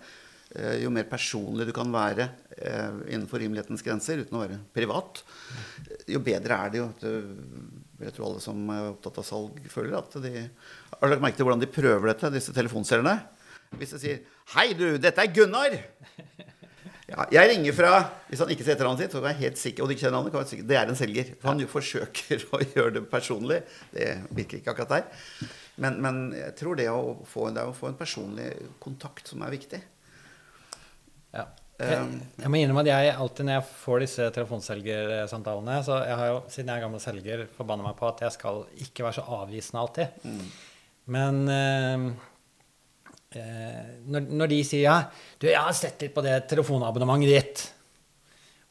eh, 0.56 0.78
jo 0.84 0.94
mer 0.94 1.10
personlig 1.10 1.68
du 1.68 1.74
kan 1.76 1.92
være 1.94 2.30
eh, 2.58 3.02
innenfor 3.10 3.42
rimelighetens 3.42 3.84
grenser 3.86 4.24
uten 4.24 4.38
å 4.38 4.46
være 4.46 4.62
privat, 4.76 5.24
jo 6.12 6.22
bedre 6.24 6.62
er 6.62 6.74
det 6.74 6.84
jo. 6.84 6.90
Jeg 8.02 8.16
tror 8.16 8.32
alle 8.32 8.42
som 8.42 8.64
er 8.74 8.94
opptatt 8.94 9.20
av 9.22 9.28
salg, 9.28 9.60
føler 9.70 10.00
at 10.00 10.16
de 10.24 10.32
Har 10.42 11.10
lagt 11.12 11.22
merke 11.22 11.38
til 11.38 11.46
hvordan 11.46 11.62
de 11.62 11.70
prøver 11.70 12.10
dette, 12.10 12.34
disse 12.34 12.54
telefonselgerne? 12.56 13.20
Hvis 13.80 13.94
jeg 13.96 14.02
sier 14.04 14.18
'Hei, 14.54 14.74
du, 14.76 14.98
dette 15.00 15.22
er 15.24 15.32
Gunnar'. 15.32 15.80
Ja, 17.12 17.26
jeg 17.32 17.50
ringer 17.52 17.76
fra 17.76 17.92
Hvis 18.30 18.40
han 18.40 18.52
ikke 18.54 18.64
ser 18.64 18.78
etternavnet 18.78 19.04
sitt, 19.04 19.16
så 19.16 19.20
er 19.20 19.34
jeg 19.34 19.42
helt 19.42 19.60
sikker, 19.60 19.84
og 19.84 19.90
du 19.90 19.94
ikke 19.96 20.06
kjenner 20.06 20.18
navnet, 20.18 20.32
kan 20.32 20.46
jeg 20.46 20.52
sikker, 20.52 20.68
det 20.68 20.78
er 20.80 20.92
en 20.92 21.00
selger. 21.00 21.32
For 21.40 21.52
Han 21.52 21.64
jo 21.64 21.72
forsøker 21.72 22.46
å 22.56 22.62
gjøre 22.64 22.94
det 22.98 23.04
personlig. 23.12 23.62
Det 23.92 24.12
virker 24.32 24.60
ikke 24.60 24.72
akkurat 24.76 24.94
der. 24.96 25.50
Men, 25.84 25.98
men 26.04 26.22
jeg 26.36 26.56
tror 26.60 26.80
det 26.80 26.88
å, 26.92 27.18
få, 27.28 27.50
det 27.56 27.66
å, 27.68 27.76
få, 27.76 27.90
en 27.92 28.00
personlig 28.00 28.52
kontakt 28.80 29.28
som 29.28 29.44
er 29.44 29.52
viktig. 29.56 29.82
Ja. 31.36 31.48
Jeg, 31.82 32.00
um, 32.00 32.18
jeg 32.38 32.52
må 32.54 32.60
innrømme 32.62 32.84
at 32.84 32.92
jeg 32.92 33.14
alltid 33.18 33.48
når 33.48 33.56
jeg 33.56 33.70
får 33.82 34.02
disse 34.04 34.26
telefonselgersamtalene 34.36 35.80
Så 35.82 35.96
jeg 36.06 36.18
har 36.20 36.28
jo, 36.30 36.36
siden 36.54 36.68
jeg 36.70 36.78
er 36.78 36.84
gammel 36.84 37.02
selger, 37.02 37.46
forbanna 37.56 37.88
meg 37.88 37.96
på 37.98 38.06
at 38.12 38.22
jeg 38.28 38.36
skal 38.36 38.62
ikke 38.86 39.08
være 39.08 39.18
så 39.18 39.40
avvisende 39.40 39.82
alltid. 39.82 40.20
Mm. 40.28 40.44
Men 41.16 41.40
Eh, 41.50 42.12
når, 43.32 44.26
når, 44.28 44.52
de 44.52 44.58
sier 44.68 44.84
ja, 44.84 44.98
du, 45.40 45.48
'Jeg 45.48 45.62
har 45.64 45.76
sett 45.78 46.02
litt 46.04 46.14
på 46.16 46.24
det 46.26 46.36
telefonabonnementet 46.52 47.32
ditt', 47.32 47.64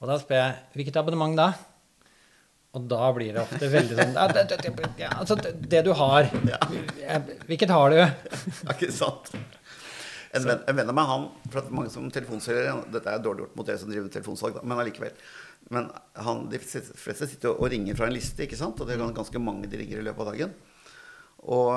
og 0.00 0.10
da 0.10 0.18
spør 0.20 0.36
jeg 0.36 0.56
'Hvilket 0.74 1.00
abonnement 1.00 1.36
da?' 1.36 1.52
Og 2.70 2.84
da 2.86 3.06
blir 3.10 3.34
det 3.34 3.42
ofte 3.42 3.66
veldig 3.66 3.96
sånn 3.98 4.12
det, 4.30 4.44
det, 4.62 4.90
ja, 5.00 5.10
Altså, 5.18 5.34
det 5.34 5.80
du 5.82 5.90
har. 5.90 6.28
Hvilket 7.48 7.72
har 7.74 7.90
du? 7.90 7.98
Ja, 8.68 8.76
ikke 8.76 8.92
sant. 8.94 9.32
En 10.30 10.44
venn, 10.46 10.60
en 10.70 10.76
venn 10.78 10.90
av 10.92 10.94
meg, 10.94 11.08
han 11.10 11.24
for 11.50 11.58
at 11.64 11.70
mange 11.74 11.90
som 11.90 12.04
telefonselgere 12.14 12.84
Dette 12.94 13.10
er 13.10 13.22
dårlig 13.24 13.42
gjort 13.42 13.56
mot 13.58 13.66
dere 13.66 13.80
som 13.80 13.90
driver 13.90 14.12
telefonsalg, 14.14 14.60
men 14.62 14.78
allikevel. 14.78 15.16
Men 15.74 15.88
han, 16.22 16.44
de 16.52 16.60
fleste 16.62 17.26
sitter 17.26 17.56
og 17.56 17.66
ringer 17.72 17.98
fra 17.98 18.06
en 18.06 18.14
liste, 18.14 18.46
ikke 18.46 18.58
sant? 18.58 18.78
og 18.78 18.86
det 18.86 18.94
er 18.94 19.16
ganske 19.18 19.42
mange 19.42 19.66
de 19.70 19.80
ringer 19.82 19.98
i 19.98 20.06
løpet 20.06 20.22
av 20.22 20.30
dagen. 20.30 20.54
Og 21.48 21.72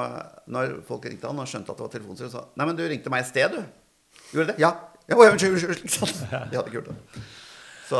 når 0.52 0.82
folk 0.88 1.06
ringte 1.08 1.30
han 1.30 1.40
og 1.40 1.48
skjønte 1.48 1.72
at 1.72 1.80
det 1.80 1.86
var 1.86 1.94
telefonstyr, 1.94 2.32
sa 2.34 2.44
Nei, 2.60 2.68
men 2.68 2.76
du 2.80 2.84
ringte 2.84 3.14
meg 3.14 3.24
i 3.24 3.30
sted, 3.30 3.56
du. 3.56 4.20
Gjorde 4.34 4.52
det? 4.52 4.60
Ja. 4.62 4.74
ja 5.08 5.20
unnskyld, 5.20 5.56
unnskyld. 5.56 5.86
Liksom. 5.86 6.14
De 6.52 6.58
hadde 6.58 6.68
ikke 6.68 6.82
gjort 6.82 6.92
det. 6.92 7.24
Så, 7.88 8.00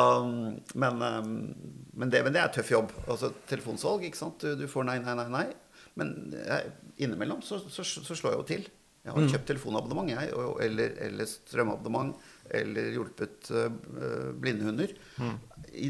men, 0.80 1.02
um, 1.02 1.34
men, 1.94 2.12
det, 2.12 2.24
men, 2.26 2.34
det, 2.34 2.42
er 2.42 2.54
tøff 2.54 2.72
jobb. 2.72 2.94
Altså 3.08 3.32
telefonsalg, 3.50 4.06
ikke 4.08 4.20
sant. 4.20 4.44
Du, 4.44 4.56
du 4.60 4.68
får 4.72 4.88
nei, 4.90 4.98
nei, 5.04 5.16
nei, 5.20 5.28
nei. 5.32 5.48
Men 6.00 6.14
jeg, 6.34 6.72
innimellom 7.06 7.44
så, 7.46 7.60
så, 7.70 7.86
så, 7.86 8.16
slår 8.16 8.34
jeg 8.34 8.40
jo 8.40 8.48
til. 8.50 8.70
Jeg 9.04 9.12
har 9.12 9.20
mm. 9.20 9.32
kjøpt 9.34 9.50
telefonabonnement, 9.52 10.14
jeg, 10.14 10.32
eller, 10.64 10.94
eller 11.04 11.28
strømabonnement, 11.28 12.14
eller 12.56 12.94
hjulpet 12.96 13.52
uh, 13.52 13.68
blindehunder. 14.40 14.96
Mm. 15.20 15.36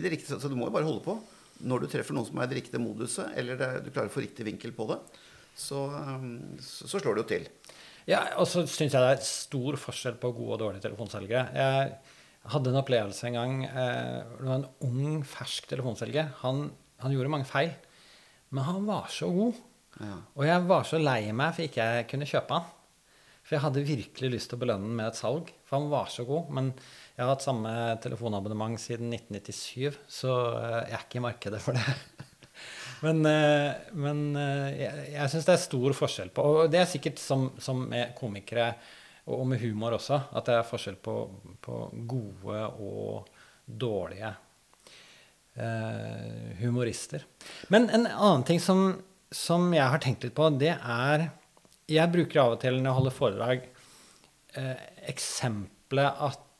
Riktige, 0.09 0.39
så 0.41 0.49
du 0.49 0.57
må 0.57 0.67
jo 0.69 0.75
bare 0.75 0.89
holde 0.89 1.05
på. 1.05 1.19
Når 1.63 1.83
du 1.83 1.91
treffer 1.93 2.17
noen 2.17 2.27
som 2.27 2.41
er 2.41 2.49
i 2.49 2.51
det 2.51 2.63
riktige 2.63 2.81
moduset, 2.81 3.29
eller 3.39 3.59
det, 3.59 3.69
du 3.85 3.91
klarer 3.93 4.09
å 4.09 4.15
få 4.15 4.25
riktig 4.25 4.47
vinkel 4.49 4.73
på 4.75 4.89
det, 4.89 4.97
så, 5.55 5.85
um, 5.93 6.55
så, 6.61 6.89
så 6.89 6.99
slår 6.99 7.17
det 7.17 7.23
jo 7.23 7.29
til. 7.33 7.47
Ja, 8.09 8.23
og 8.41 8.47
så 8.49 8.65
syns 8.67 8.91
jeg 8.91 8.99
det 8.99 9.13
er 9.13 9.23
stor 9.23 9.77
forskjell 9.79 10.17
på 10.19 10.33
gode 10.35 10.57
og 10.57 10.61
dårlige 10.65 10.83
telefonselgere. 10.83 11.45
Jeg 11.55 12.51
hadde 12.51 12.73
en 12.73 12.79
opplevelse 12.81 13.29
en 13.29 13.37
gang. 13.37 13.59
Eh, 13.69 14.17
det 14.39 14.47
var 14.49 14.57
en 14.59 14.69
ung, 14.83 15.21
fersk 15.27 15.69
telefonselger. 15.71 16.33
Han, 16.41 16.65
han 17.03 17.15
gjorde 17.15 17.31
mange 17.31 17.47
feil, 17.47 17.71
men 18.51 18.67
han 18.67 18.83
var 18.89 19.07
så 19.13 19.31
god. 19.31 19.61
Ja. 20.01 20.17
Og 20.35 20.47
jeg 20.49 20.65
var 20.67 20.87
så 20.89 20.99
lei 20.99 21.19
meg 21.35 21.53
for 21.55 21.67
ikke 21.67 21.87
jeg 21.97 22.09
kunne 22.11 22.27
kjøpe 22.27 22.57
han. 22.57 22.71
For 23.43 23.57
jeg 23.57 23.63
hadde 23.65 23.87
virkelig 23.87 24.31
lyst 24.31 24.51
til 24.51 24.57
å 24.57 24.63
belønne 24.63 24.87
han 24.87 24.99
med 24.99 25.09
et 25.09 25.19
salg, 25.19 25.49
for 25.67 25.79
han 25.79 25.89
var 25.91 26.11
så 26.11 26.23
god. 26.27 26.51
Men 26.55 26.69
jeg 27.13 27.23
har 27.23 27.33
hatt 27.33 27.45
samme 27.45 27.71
telefonabonnement 28.03 28.79
siden 28.79 29.11
1997, 29.15 29.99
så 30.19 30.35
eh, 30.59 30.77
jeg 30.89 30.99
er 30.99 31.07
ikke 31.07 31.21
i 31.21 31.25
markedet 31.29 31.63
for 31.63 31.79
det. 31.79 32.22
Men, 33.03 33.19
eh, 33.27 33.71
men 33.99 34.25
eh, 34.39 34.67
jeg, 34.79 35.05
jeg 35.17 35.31
syns 35.31 35.47
det 35.47 35.55
er 35.57 35.63
stor 35.65 35.95
forskjell 35.97 36.29
på 36.35 36.43
Og 36.47 36.71
det 36.71 36.79
er 36.79 36.87
sikkert 36.87 37.19
som, 37.19 37.49
som 37.61 37.81
med 37.89 38.13
komikere 38.15 38.71
og 39.31 39.45
med 39.47 39.61
humor 39.61 39.95
også, 39.95 40.17
at 40.35 40.47
det 40.49 40.55
er 40.57 40.67
forskjell 40.67 40.97
på, 40.99 41.13
på 41.63 41.77
gode 42.11 42.63
og 42.83 43.29
dårlige 43.63 44.33
eh, 45.55 46.49
humorister. 46.59 47.23
Men 47.71 47.87
en 47.87 48.07
annen 48.07 48.43
ting 48.47 48.59
som, 48.59 48.97
som, 49.31 49.69
jeg 49.71 49.87
har 49.95 50.03
tenkt 50.03 50.27
litt 50.27 50.35
på, 50.35 50.49
det 50.59 50.75
er 50.75 51.29
Jeg 51.87 52.11
bruker 52.11 52.41
av 52.41 52.57
og 52.57 52.59
til 52.63 52.79
når 52.79 52.89
jeg 52.89 52.97
holder 52.99 53.15
foredrag, 53.15 53.65
eh, 54.59 54.83
eksempelet 55.11 56.19
at 56.27 56.52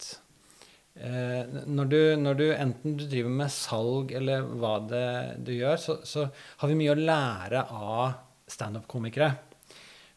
når, 0.94 1.88
du, 1.90 2.00
når, 2.22 2.36
du, 2.38 2.44
enten 2.54 2.98
du 3.00 3.08
driver 3.10 3.32
med 3.34 3.52
salg 3.52 4.12
eller 4.14 4.46
hva 4.62 4.76
det 4.86 5.08
du 5.42 5.50
gjør, 5.56 5.80
så, 5.82 5.96
så 6.06 6.28
har 6.30 6.70
vi 6.70 6.78
mye 6.78 6.94
å 6.94 7.00
lære 7.00 7.64
av 7.74 8.14
standup-komikere. 8.54 9.32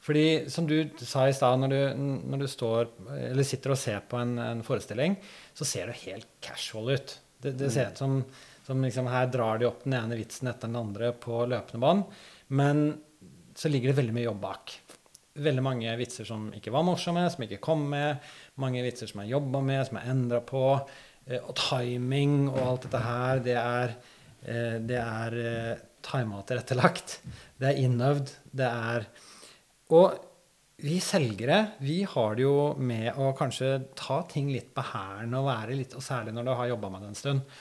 Fordi 0.06 0.50
som 0.52 0.68
du 0.68 0.76
sa 1.02 1.24
i 1.26 1.34
stad, 1.34 1.58
når, 1.58 1.96
når, 1.96 2.44
du 2.44 2.48
står, 2.50 2.92
sitter 3.42 3.72
og 3.74 3.80
ser 3.80 4.04
på 4.06 4.20
en, 4.20 4.36
en, 4.38 4.60
forestilling, 4.66 5.16
så 5.56 5.66
ser 5.66 5.90
det 5.90 6.02
helt 6.04 6.28
casual 6.44 6.92
ut. 6.94 7.16
Det, 7.42 7.56
det 7.58 7.72
ser 7.74 7.90
ut 7.90 8.02
som, 8.04 8.20
som 8.68 8.84
liksom, 8.84 9.08
her 9.10 9.26
drar 9.32 9.58
de 9.58 9.66
opp 9.66 9.82
den 9.82 9.96
ene 9.98 10.18
vitsen 10.20 10.52
etter 10.52 10.70
den 10.70 10.78
andre 10.78 11.10
på 11.18 11.40
løpende 11.50 11.82
bånd. 11.82 12.06
Men 12.54 12.86
så 13.56 13.72
ligger 13.72 13.90
det 13.90 13.98
veldig 13.98 14.14
mye 14.14 14.28
jobb 14.28 14.40
bak 14.44 14.76
veldig 15.42 15.64
mange 15.64 15.96
vitser 15.98 16.28
som 16.28 16.48
ikke 16.56 16.72
var 16.74 16.84
morsomme, 16.86 17.24
som 17.32 17.44
ikke 17.46 17.60
kom 17.62 17.84
med. 17.92 18.22
Mange 18.62 18.84
vitser 18.84 19.10
som 19.10 19.22
jeg 19.22 19.34
jobba 19.34 19.62
med, 19.64 19.82
som 19.88 20.00
jeg 20.00 20.12
endra 20.12 20.40
på. 20.44 20.64
Eh, 21.26 21.40
og 21.40 21.54
timing 21.58 22.46
og 22.52 22.60
alt 22.62 22.86
dette 22.86 23.02
her, 23.02 23.42
det 23.44 23.56
er, 23.60 23.96
eh, 24.46 24.78
det 24.86 25.00
er 25.02 25.38
eh, 25.42 25.84
tima 26.06 26.42
tilrettelagt. 26.46 27.18
Det 27.58 27.72
er 27.72 27.82
innøvd. 27.84 28.32
Det 28.52 28.70
er 28.70 29.08
Og 29.94 30.18
vi 30.82 30.98
selgere 31.00 31.78
vi 31.80 32.02
har 32.02 32.34
det 32.36 32.42
jo 32.42 32.74
med 32.76 33.14
å 33.16 33.30
kanskje 33.38 33.94
ta 33.96 34.20
ting 34.28 34.50
litt 34.50 34.74
på 34.74 34.82
hælen 34.82 35.34
og 35.38 35.46
være 35.46 35.76
litt, 35.78 35.94
og 35.94 36.02
særlig 36.02 36.34
når 36.34 36.44
du 36.44 36.52
har 36.58 36.70
jobba 36.72 36.90
med 36.90 37.04
det 37.04 37.08
en 37.12 37.20
stund. 37.20 37.58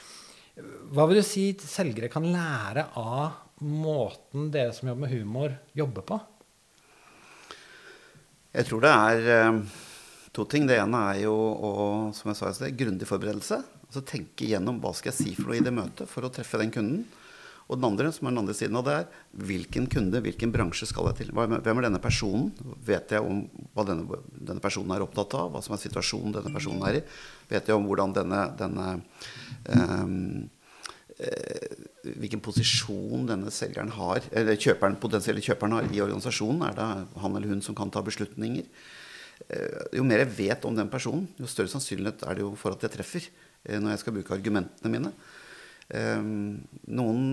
Hva 0.95 1.05
vil 1.07 1.19
du 1.19 1.25
si 1.27 1.45
selgere 1.59 2.09
kan 2.11 2.25
lære 2.27 2.89
av 2.99 3.61
måten 3.61 4.49
dere 4.51 4.73
som 4.75 4.89
jobber 4.89 5.05
med 5.05 5.13
humor, 5.15 5.55
jobber 5.77 6.07
på? 6.07 6.19
Jeg 8.55 8.69
tror 8.69 8.85
det 8.85 8.91
er 8.93 9.29
eh, 9.35 9.57
to 10.35 10.45
ting. 10.47 10.67
Det 10.69 10.77
ene 10.79 11.01
er 11.11 11.25
jo 11.25 11.35
å, 11.35 11.73
som 12.15 12.31
jeg 12.31 12.39
sa 12.39 12.51
i 12.51 12.55
sted, 12.55 12.77
grundig 12.79 13.07
forberedelse. 13.09 13.59
Altså 13.85 14.03
tenke 14.07 14.47
igjennom 14.47 14.79
hva 14.83 14.93
skal 14.95 15.11
jeg 15.11 15.19
si 15.19 15.35
for 15.37 15.51
noe 15.51 15.59
i 15.59 15.65
det 15.65 15.75
møtet 15.75 16.11
for 16.11 16.25
å 16.25 16.31
treffe 16.33 16.59
den 16.61 16.73
kunden. 16.73 17.03
Og 17.65 17.79
den 17.79 17.87
andre, 17.87 18.11
som 18.13 18.27
er 18.27 18.33
den 18.35 18.43
andre 18.43 18.53
siden 18.53 18.77
av 18.77 18.85
det, 18.85 18.95
er 19.01 19.45
hvilken 19.49 19.87
kunde, 19.89 20.21
hvilken 20.21 20.51
bransje 20.53 20.85
skal 20.85 21.09
jeg 21.09 21.17
til? 21.23 21.31
Hvem 21.33 21.55
er 21.57 21.87
denne 21.87 22.01
personen? 22.01 22.51
Vet 22.85 23.15
jeg 23.15 23.25
om 23.25 23.41
hva 23.73 23.87
denne, 23.87 24.19
denne, 24.37 24.61
personen 24.61 24.93
er 24.93 25.05
opptatt 25.05 25.33
av? 25.39 25.49
Hva 25.53 25.63
som 25.65 25.73
er 25.73 25.81
situasjonen 25.81 26.35
denne 26.37 26.53
personen 26.53 26.85
er 26.85 26.99
i? 26.99 27.05
Vet 27.49 27.71
jeg 27.71 27.79
om 27.79 27.87
hvordan 27.89 28.13
denne, 28.13 28.43
denne 28.59 28.85
um, 29.65 30.45
hvilken 31.15 32.41
posisjon 32.43 33.25
denne 33.29 33.51
selgeren 33.53 33.91
har, 33.95 34.25
eller 34.35 34.59
kjøperen, 34.59 34.97
potensielle 34.99 35.43
kjøperen 35.43 35.77
har 35.77 35.87
i 35.87 36.01
organisasjonen. 36.03 36.65
Er 36.67 36.75
det 36.75 36.87
han 37.21 37.37
eller 37.37 37.53
hun 37.53 37.63
som 37.63 37.77
kan 37.77 37.91
ta 37.93 38.03
beslutninger? 38.05 38.67
Eh, 39.49 39.79
jo 39.99 40.05
mer 40.07 40.23
jeg 40.23 40.33
vet 40.37 40.65
om 40.67 40.75
den 40.75 40.91
personen, 40.91 41.27
jo 41.39 41.49
større 41.49 41.71
sannsynlighet 41.71 42.23
er 42.23 42.37
det 42.37 42.45
jo 42.45 42.53
for 42.59 42.75
at 42.75 42.83
jeg 42.85 42.93
treffer 42.93 43.25
eh, 43.27 43.79
når 43.79 43.95
jeg 43.95 44.03
skal 44.03 44.15
bruke 44.17 44.35
argumentene 44.35 44.91
mine. 44.91 45.15
Noen 45.85 47.25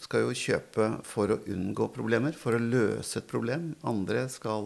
skal 0.00 0.22
jo 0.24 0.36
kjøpe 0.36 0.86
for 1.04 1.34
å 1.34 1.42
unngå 1.52 1.90
problemer, 1.92 2.32
for 2.32 2.56
å 2.56 2.62
løse 2.62 3.20
et 3.20 3.28
problem. 3.28 3.74
Andre 3.84 4.24
skal, 4.32 4.64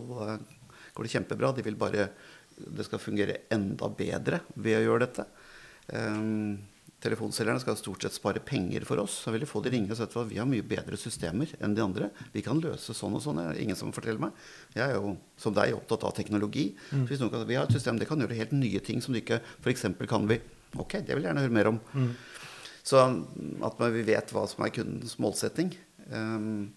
går 0.95 1.09
det 1.09 1.11
kjempebra. 1.11 1.51
De 1.57 1.65
vil 1.67 1.81
bare 1.81 2.07
det 2.57 2.87
skal 2.87 3.03
fungere 3.03 3.41
enda 3.53 3.91
bedre 3.91 4.45
ved 4.55 4.79
å 4.79 4.85
gjøre 4.85 5.09
dette. 5.09 5.27
Telefonselgerne 7.07 7.63
skal 7.63 7.79
stort 7.79 8.03
sett 8.03 8.17
spare 8.17 8.43
penger 8.43 8.85
for 8.89 8.99
oss. 9.03 9.21
Så 9.23 9.33
vil 9.35 9.45
de 9.45 9.49
få 9.49 9.63
de 9.63 9.73
ringe 9.75 9.93
og 9.95 9.99
si 9.99 10.05
at 10.05 10.17
vi 10.31 10.41
har 10.41 10.49
mye 10.51 10.65
bedre 10.67 10.99
systemer 10.99 11.53
enn 11.63 11.77
de 11.77 11.85
andre. 11.85 12.11
Vi 12.35 12.43
kan 12.45 12.59
løse 12.63 12.97
sånn 12.97 13.15
og 13.19 13.23
sånn. 13.23 13.41
Ingen 13.63 13.79
som 13.79 13.95
forteller 13.95 14.23
meg. 14.27 14.47
Jeg 14.75 14.85
er 14.89 14.99
jo 14.99 15.15
som 15.41 15.55
deg 15.55 15.77
opptatt 15.77 16.07
av 16.09 16.17
teknologi. 16.17 16.69
Mm. 16.91 17.07
Så 17.09 17.31
kan, 17.31 17.47
vi 17.47 17.59
har 17.59 17.69
et 17.69 17.77
system 17.77 18.01
det 18.01 18.09
kan 18.11 18.23
gjøre 18.23 18.39
helt 18.39 18.57
nye 18.57 18.83
ting 18.83 19.03
som 19.05 19.15
du 19.15 19.21
ikke 19.23 19.41
F.eks. 19.63 19.87
kan 20.11 20.29
vi 20.31 20.41
Ok, 20.77 20.99
det 21.07 21.15
vil 21.15 21.23
jeg 21.23 21.31
gjerne 21.31 21.45
høre 21.45 21.55
mer 21.57 21.69
om. 21.71 21.79
Mm. 21.95 22.11
Så 22.87 23.01
at 23.65 23.79
vi 23.95 24.03
vet 24.05 24.33
hva 24.35 24.43
som 24.51 24.65
er 24.67 24.75
kundens 24.75 25.15
målsetting. 25.23 25.71
Um, 26.11 26.75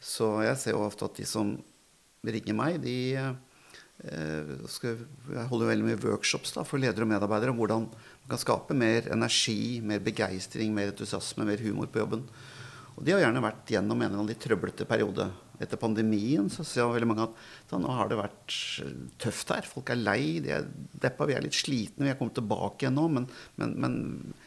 så 0.00 0.32
jeg 0.46 0.58
ser 0.58 0.74
jo 0.74 0.82
ofte 0.86 1.06
at 1.06 1.20
de 1.20 1.26
som 1.28 1.52
ringer 2.26 2.56
meg, 2.56 2.80
de 2.82 2.96
Jeg 3.98 5.48
holder 5.50 5.72
veldig 5.72 5.86
mye 5.88 5.98
workshops 6.04 6.52
da, 6.54 6.62
for 6.66 6.78
ledere 6.78 7.02
og 7.02 7.10
medarbeidere 7.10 7.50
om 7.50 7.58
hvordan 7.58 7.88
man 7.88 8.30
kan 8.30 8.40
skape 8.40 8.76
mer 8.78 9.08
energi, 9.10 9.80
mer 9.82 10.02
begeistring, 10.04 10.70
mer 10.74 10.92
entusiasme, 10.92 11.46
mer 11.48 11.62
humor 11.64 11.90
på 11.90 12.04
jobben. 12.04 12.22
Og 12.98 13.04
de 13.06 13.14
har 13.14 13.22
gjerne 13.22 13.42
vært 13.42 13.70
gjennom 13.70 13.98
en 13.98 14.08
eller 14.08 14.20
annen 14.20 14.30
litt 14.30 14.42
trøblete 14.42 14.86
periode. 14.88 15.28
Etter 15.62 15.78
pandemien 15.78 16.46
så 16.50 16.64
ser 16.66 16.86
veldig 16.90 17.08
mange 17.10 17.26
at 17.26 17.36
da, 17.70 17.78
nå 17.82 17.90
har 17.94 18.10
det 18.10 18.18
vært 18.18 18.56
tøft 19.22 19.50
her. 19.54 19.66
Folk 19.66 19.90
er 19.94 19.98
lei, 19.98 20.38
de 20.42 20.54
er 20.54 20.66
deppa, 21.02 21.26
vi 21.26 21.34
er 21.34 21.42
litt 21.42 21.58
slitne. 21.58 22.06
Vi 22.06 22.12
er 22.12 22.18
kommet 22.18 22.36
tilbake 22.38 22.86
igjen 22.86 22.98
nå, 22.98 23.06
men, 23.14 23.26
men, 23.58 23.74
men 23.82 23.96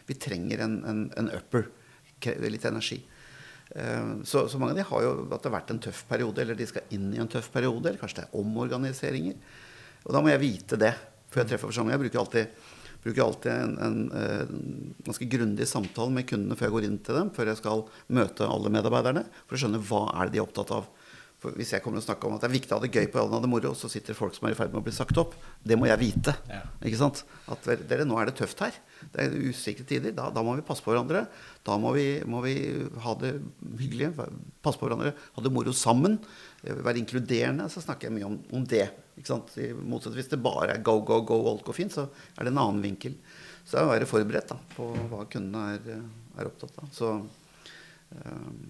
vi 0.08 0.20
trenger 0.20 0.64
en, 0.68 0.78
en, 0.88 1.06
en, 1.20 1.32
upper. 1.36 1.68
Litt 2.22 2.68
energi. 2.70 3.00
Eh, 3.76 4.12
så, 4.28 4.46
så, 4.52 4.60
mange 4.60 4.76
av 4.76 4.82
de 4.82 4.88
har 4.90 5.06
jo 5.06 5.14
at 5.30 5.38
det 5.40 5.50
har 5.50 5.58
vært 5.60 5.74
en 5.74 5.82
tøff 5.88 6.04
periode, 6.10 6.44
eller 6.44 6.60
de 6.60 6.68
skal 6.70 6.96
inn 6.96 7.10
i 7.16 7.22
en 7.22 7.32
tøff 7.32 7.52
periode. 7.54 7.88
Eller 7.88 8.02
kanskje 8.02 8.22
det 8.22 8.28
er 8.28 8.42
omorganiseringer. 8.42 9.40
Og 10.06 10.14
da 10.16 10.22
må 10.24 10.34
jeg 10.34 10.44
vite 10.44 10.80
det 10.82 10.94
før 11.32 11.44
jeg 11.44 11.54
treffer 11.54 11.70
forsamlingen. 11.70 11.98
Jeg 12.00 12.06
bruker 12.06 12.24
alltid 12.26 12.70
bruker 13.02 13.24
alltid 13.24 13.52
en, 13.52 13.78
en, 13.82 14.00
en 14.14 14.22
eh, 14.22 15.06
ganske 15.08 15.26
grundig 15.26 15.66
samtale 15.66 16.14
med 16.14 16.28
kundene 16.30 16.58
før 16.58 16.68
jeg 16.68 16.76
går 16.76 16.86
inn 16.86 17.00
til 17.02 17.18
dem, 17.18 17.32
før 17.34 17.50
jeg 17.50 17.58
skal 17.58 17.86
møte 18.14 18.46
alle 18.46 18.72
medarbeiderne, 18.74 19.24
for 19.48 19.58
å 19.58 19.62
skjønne 19.64 19.82
hva 19.88 20.02
er 20.14 20.30
det 20.30 20.36
de 20.36 20.42
er 20.42 20.46
opptatt 20.46 20.74
av. 20.76 20.90
For 21.42 21.58
Hvis 21.58 21.72
jeg 21.74 21.82
kommer 21.82 21.98
og 21.98 22.06
snakker 22.06 22.30
om 22.30 22.36
at 22.36 22.44
det 22.44 22.52
er 22.52 22.54
viktig 22.54 22.70
å 22.70 22.78
ha 22.78 22.84
det 22.84 22.92
gøy 22.94 23.08
på 23.10 23.18
jobben 23.18 23.40
og 23.40 23.42
det 23.42 23.50
moro, 23.50 23.72
og 23.74 23.78
så 23.80 23.90
sitter 23.90 24.18
folk 24.18 24.36
som 24.38 24.46
er 24.46 24.54
i 24.54 24.58
ferd 24.60 24.70
med 24.70 24.84
å 24.84 24.86
bli 24.86 24.94
sagt 24.94 25.18
opp, 25.18 25.34
det 25.66 25.74
må 25.80 25.88
jeg 25.90 25.98
vite. 25.98 26.36
Ja. 26.52 26.60
Ikke 26.86 27.00
sant? 27.00 27.24
At 27.50 27.66
dere, 27.90 28.06
nå 28.06 28.20
er 28.22 28.30
det 28.30 28.36
tøft 28.38 28.62
her. 28.62 28.76
Det 29.10 29.24
er 29.24 29.34
usikre 29.50 29.86
tider. 29.90 30.14
Da, 30.14 30.28
da 30.30 30.44
må 30.46 30.54
vi 30.60 30.66
passe 30.68 30.86
på 30.86 30.94
hverandre. 30.94 31.24
Da 31.66 31.80
må 31.82 31.96
vi, 31.96 32.06
må 32.30 32.44
vi 32.46 32.54
ha 33.02 33.16
det 33.18 33.32
hyggelig, 33.80 34.12
passe 34.62 34.78
på 34.78 34.86
hverandre, 34.86 35.16
ha 35.18 35.46
det 35.48 35.54
moro 35.56 35.74
sammen. 35.74 36.20
Være 36.62 37.02
inkluderende. 37.02 37.66
Så 37.74 37.82
snakker 37.88 38.12
jeg 38.12 38.20
mye 38.20 38.30
om, 38.30 38.38
om 38.60 38.68
det. 38.70 38.86
Ikke 39.18 39.34
sant? 39.34 39.50
I 39.58 39.72
motsetning 39.74 40.22
hvis 40.22 40.30
det 40.36 40.44
bare 40.46 40.76
er 40.76 40.86
go, 40.86 41.00
go, 41.08 41.24
go, 41.26 41.40
alt 41.50 41.66
går 41.66 41.80
fint, 41.80 41.98
så 41.98 42.06
er 42.38 42.46
det 42.46 42.54
en 42.54 42.62
annen 42.62 42.86
vinkel. 42.86 43.18
Så 43.66 43.80
det 43.80 43.82
er 43.82 43.90
å 43.90 43.94
være 43.96 44.10
forberedt 44.10 44.54
da, 44.54 44.60
på 44.76 44.92
hva 45.10 45.26
kundene 45.32 45.74
er, 45.80 46.06
er 46.38 46.50
opptatt 46.50 46.78
av. 46.86 46.94
Så 46.94 47.16
um, 47.18 48.62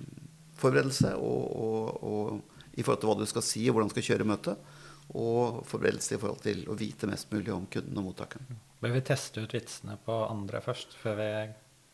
forberedelse 0.61 1.13
og, 1.19 1.45
og, 1.51 2.07
og 2.07 2.50
i 2.77 2.83
forhold 2.83 3.01
til 3.01 3.11
hva 3.11 3.17
du 3.19 3.29
skal 3.29 3.45
si 3.45 3.65
og 3.67 3.75
hvordan 3.75 3.91
du 3.91 3.95
skal 3.95 4.07
kjøre 4.11 4.27
møtet. 4.27 4.69
Og 5.17 5.63
forberedelse 5.67 6.15
i 6.15 6.21
forhold 6.21 6.43
til 6.45 6.61
å 6.71 6.77
vite 6.79 7.09
mest 7.09 7.31
mulig 7.33 7.51
om 7.51 7.65
kunden 7.71 7.97
og 7.99 8.11
mottakeren. 8.11 8.61
Bør 8.81 8.95
vi 8.95 9.01
teste 9.05 9.43
ut 9.43 9.55
vitsene 9.55 9.97
på 10.05 10.21
andre 10.29 10.61
først? 10.63 10.95
før 11.01 11.17
vi... 11.19 11.31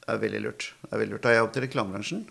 Det 0.07 0.13
er 0.13 0.21
veldig 0.21 0.43
lurt. 0.43 0.69
Det 0.83 0.91
er 0.93 1.01
veldig 1.01 1.15
lurt. 1.15 1.23
Da 1.25 1.33
jeg 1.33 1.41
jobbet 1.41 1.57
i 1.57 1.63
reklamebransjen, 1.65 2.21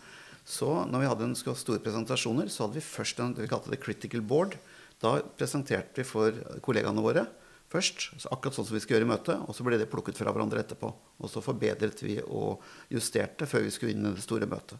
så 0.46 0.70
når 0.86 1.02
vi 1.02 1.08
hadde 1.10 1.26
en 1.26 1.34
store 1.36 1.82
presentasjoner, 1.82 2.48
så 2.52 2.64
hadde 2.64 2.78
vi 2.78 2.86
først 2.86 3.18
en, 3.20 3.34
det 3.34 3.44
vi 3.44 3.50
kalte 3.50 3.72
det 3.72 3.82
critical 3.82 4.22
board. 4.22 4.54
Da 5.02 5.18
presenterte 5.36 6.00
vi 6.00 6.06
for 6.08 6.38
kollegaene 6.64 7.04
våre 7.04 7.26
først, 7.72 8.06
akkurat 8.30 8.56
sånn 8.56 8.68
som 8.68 8.76
vi 8.76 8.80
skulle 8.82 9.00
gjøre 9.00 9.08
i 9.08 9.10
møtet. 9.10 9.42
Og 9.44 9.56
så 9.56 9.66
ble 9.66 9.78
det 9.80 9.90
plukket 9.90 10.18
fra 10.20 10.32
hverandre 10.32 10.62
etterpå. 10.62 10.92
Og 11.18 11.32
så 11.32 11.42
forbedret 11.44 12.00
vi 12.04 12.20
og 12.22 12.62
justerte 12.92 13.48
før 13.50 13.66
vi 13.66 13.74
skulle 13.74 13.96
inn 13.96 14.06
i 14.06 14.14
det 14.14 14.24
store 14.24 14.48
møtet. 14.50 14.78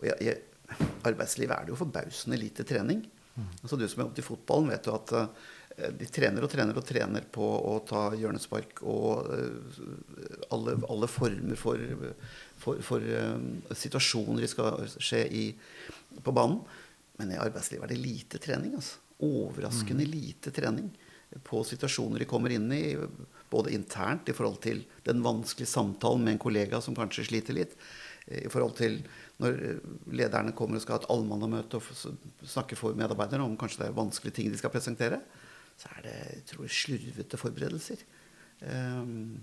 Og 0.00 0.08
jeg, 0.08 0.16
jeg 0.24 0.38
arbeidslivet 1.06 1.54
er 1.56 1.66
det 1.66 1.74
jo 1.74 1.80
forbausende 1.80 2.38
lite 2.40 2.66
trening. 2.68 3.02
Mm. 3.34 3.48
Altså 3.62 3.78
Du 3.78 3.86
som 3.88 4.00
er 4.02 4.06
jobbet 4.06 4.22
i 4.22 4.26
fotballen, 4.26 4.70
vet 4.74 4.88
jo 4.88 4.96
at 4.96 5.14
uh, 5.16 5.48
de 5.96 6.08
trener 6.12 6.44
og 6.44 6.52
trener 6.52 6.76
og 6.76 6.86
trener 6.86 7.26
på 7.32 7.44
å 7.44 7.76
ta 7.88 8.08
hjørnespark 8.18 8.82
og 8.84 9.30
uh, 9.30 9.84
alle, 10.54 10.76
alle, 10.90 11.10
former 11.10 11.58
for, 11.58 11.84
for, 12.60 12.82
for 12.84 13.04
uh, 13.04 13.38
situasjoner 13.72 14.44
de 14.44 14.50
skal 14.50 14.82
skje 14.96 15.24
i, 15.28 15.44
på 16.20 16.34
banen. 16.36 16.60
Men 17.20 17.34
i 17.34 17.40
arbeidslivet 17.40 17.86
er 17.86 17.94
det 17.94 18.02
lite 18.02 18.40
trening. 18.42 18.74
altså. 18.80 19.00
Overraskende 19.20 20.06
mm. 20.06 20.12
lite 20.14 20.52
trening 20.56 20.88
på 21.46 21.62
situasjoner 21.64 22.18
de 22.18 22.26
kommer 22.26 22.50
inn 22.50 22.72
i, 22.72 22.96
både 23.50 23.74
internt 23.74 24.28
i 24.28 24.34
forhold 24.34 24.60
til 24.64 24.82
den 25.06 25.22
vanskelige 25.22 25.70
samtalen 25.70 26.24
med 26.24 26.36
en 26.36 26.42
kollega 26.42 26.80
som 26.82 26.96
kanskje 26.96 27.28
sliter 27.28 27.54
litt, 27.54 27.76
i 28.26 28.48
forhold 28.50 28.76
til 28.78 28.98
når 29.40 29.60
lederne 30.12 30.54
kommer 30.56 30.78
og 30.78 30.84
skal 30.84 30.96
ha 30.96 31.02
et 31.02 31.10
allmannamøte 31.12 31.80
og 31.80 32.46
snakke 32.48 32.78
for 32.78 32.96
medarbeiderne 32.98 33.46
om 33.46 33.56
kanskje 33.60 33.84
det 33.84 33.88
er 33.90 33.96
vanskelige 33.96 34.36
ting 34.38 34.50
de 34.52 34.60
skal 34.60 34.72
presentere, 34.74 35.20
så 35.80 35.90
er 35.96 36.06
det 36.06 36.16
jeg 36.20 36.46
tror, 36.52 36.72
slurvete 36.80 37.40
forberedelser. 37.40 38.04
Um, 38.60 39.40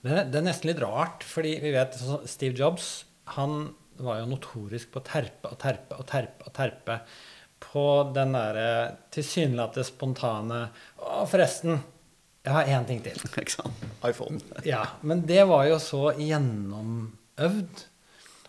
det, 0.00 0.26
det, 0.32 0.38
er, 0.38 0.46
nesten 0.46 0.70
litt 0.70 0.82
rart, 0.84 1.24
fordi 1.28 1.58
vi 1.60 1.72
vet 1.74 1.96
Steve 2.30 2.56
Jobs 2.56 3.04
han 3.36 3.72
var 4.00 4.20
jo 4.20 4.28
notorisk 4.32 4.90
på 4.92 5.00
å 5.00 5.06
terpe 5.06 5.52
og 5.52 5.60
terpe 5.62 5.98
og 6.00 6.06
terpe 6.08 6.48
og 6.48 6.54
terpe 6.56 6.98
på 7.64 7.84
den 8.12 8.34
derre 8.36 8.68
tilsynelatende 9.14 9.86
spontane 9.88 10.60
Å, 11.00 11.24
forresten, 11.30 11.78
jeg 12.44 12.52
har 12.52 12.68
én 12.76 12.86
ting 12.88 13.00
til. 13.04 13.16
Ikke 13.40 13.54
sant? 13.54 13.84
iPhone. 14.04 14.40
ja, 14.68 14.82
Men 15.02 15.24
det 15.28 15.44
var 15.48 15.64
jo 15.70 15.78
så 15.80 16.10
gjennomøvd. 16.18 17.84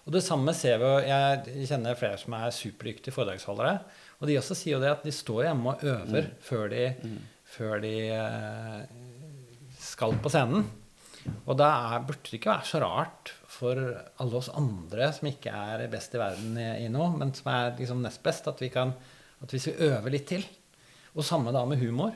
Og 0.05 0.13
det 0.13 0.21
samme 0.21 0.53
ser 0.53 0.77
vi 0.81 0.89
Jeg 1.07 1.67
kjenner 1.69 1.97
flere 1.97 2.17
som 2.21 2.35
er 2.37 2.53
superdyktige 2.53 3.13
foredragsholdere. 3.13 3.79
Og 4.21 4.29
de 4.29 4.37
også 4.37 4.57
sier 4.57 4.77
jo 4.77 4.83
det 4.83 4.93
at 4.93 5.05
de 5.05 5.13
står 5.13 5.47
hjemme 5.47 5.73
og 5.73 5.85
øver 5.85 6.27
mm. 6.29 6.35
før 6.45 6.67
de, 6.71 6.83
mm. 7.01 7.21
før 7.55 7.81
de 7.83 7.95
uh, 8.13 8.83
skal 9.81 10.13
på 10.21 10.31
scenen. 10.33 10.67
Og 11.49 11.57
da 11.57 11.71
er, 11.89 12.05
burde 12.05 12.21
det 12.27 12.37
ikke 12.37 12.53
være 12.53 12.69
så 12.69 12.81
rart 12.83 13.33
for 13.49 13.79
alle 14.21 14.37
oss 14.37 14.51
andre 14.53 15.09
som 15.15 15.29
ikke 15.31 15.53
er 15.53 15.85
best 15.89 16.13
i 16.13 16.21
verden 16.21 16.59
i, 16.59 16.69
i 16.85 16.91
noe, 16.91 17.09
men 17.17 17.33
som 17.33 17.49
er 17.53 17.73
liksom 17.79 18.03
nest 18.05 18.21
best, 18.25 18.49
at 18.51 18.61
vi 18.61 18.69
kan 18.73 18.93
at 19.43 19.51
vi 19.51 19.59
øver 19.83 20.13
litt 20.13 20.29
til 20.29 20.45
Og 21.15 21.25
samme 21.25 21.51
da 21.55 21.63
med 21.67 21.79
humor. 21.79 22.13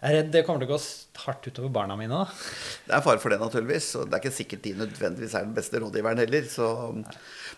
Jeg 0.00 0.10
er 0.10 0.16
redd 0.18 0.32
det 0.34 0.42
kommer 0.44 0.60
til 0.60 0.68
å 0.68 0.76
gå 0.76 0.84
hardt 1.24 1.46
utover 1.48 1.72
barna 1.72 1.96
mine. 1.96 2.14
da. 2.14 2.26
Det 2.86 2.94
er 2.96 3.04
fare 3.04 3.20
for 3.22 3.32
det, 3.32 3.40
naturligvis. 3.40 3.90
Og 4.00 4.08
det 4.08 4.16
er 4.16 4.22
ikke 4.22 4.38
sikkert 4.38 4.64
de 4.64 4.74
nødvendigvis 4.78 5.34
er 5.34 5.46
den 5.46 5.54
beste 5.56 5.80
rådgiveren 5.82 6.22
heller. 6.22 6.48
Så. 6.50 6.68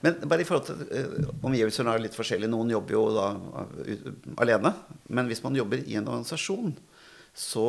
Men 0.05 0.21
bare 0.29 0.45
i 0.45 0.49
forhold 0.49 0.67
til 0.69 0.83
uh, 0.91 1.31
omgivelsene 1.47 1.95
er 1.95 2.05
litt 2.05 2.19
forskjellige. 2.19 2.53
Noen 2.53 2.75
jobber 2.75 2.97
jo 2.97 3.07
da 3.17 3.31
uh, 3.37 4.13
alene. 4.45 4.75
Men 5.09 5.31
hvis 5.31 5.43
man 5.45 5.59
jobber 5.59 5.83
i 5.83 5.99
en 5.99 6.09
organisasjon, 6.09 6.77
så 7.35 7.69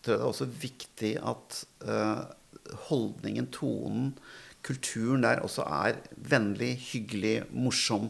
tror 0.00 0.14
jeg 0.14 0.20
det 0.20 0.24
er 0.24 0.30
også 0.30 0.46
viktig 0.62 1.14
at 1.28 1.56
uh, 1.84 2.22
holdningen, 2.88 3.50
tonen, 3.52 4.14
kulturen 4.64 5.24
der 5.24 5.42
også 5.44 5.64
er 5.68 5.98
vennlig, 6.30 6.74
hyggelig, 6.90 7.42
morsom 7.52 8.08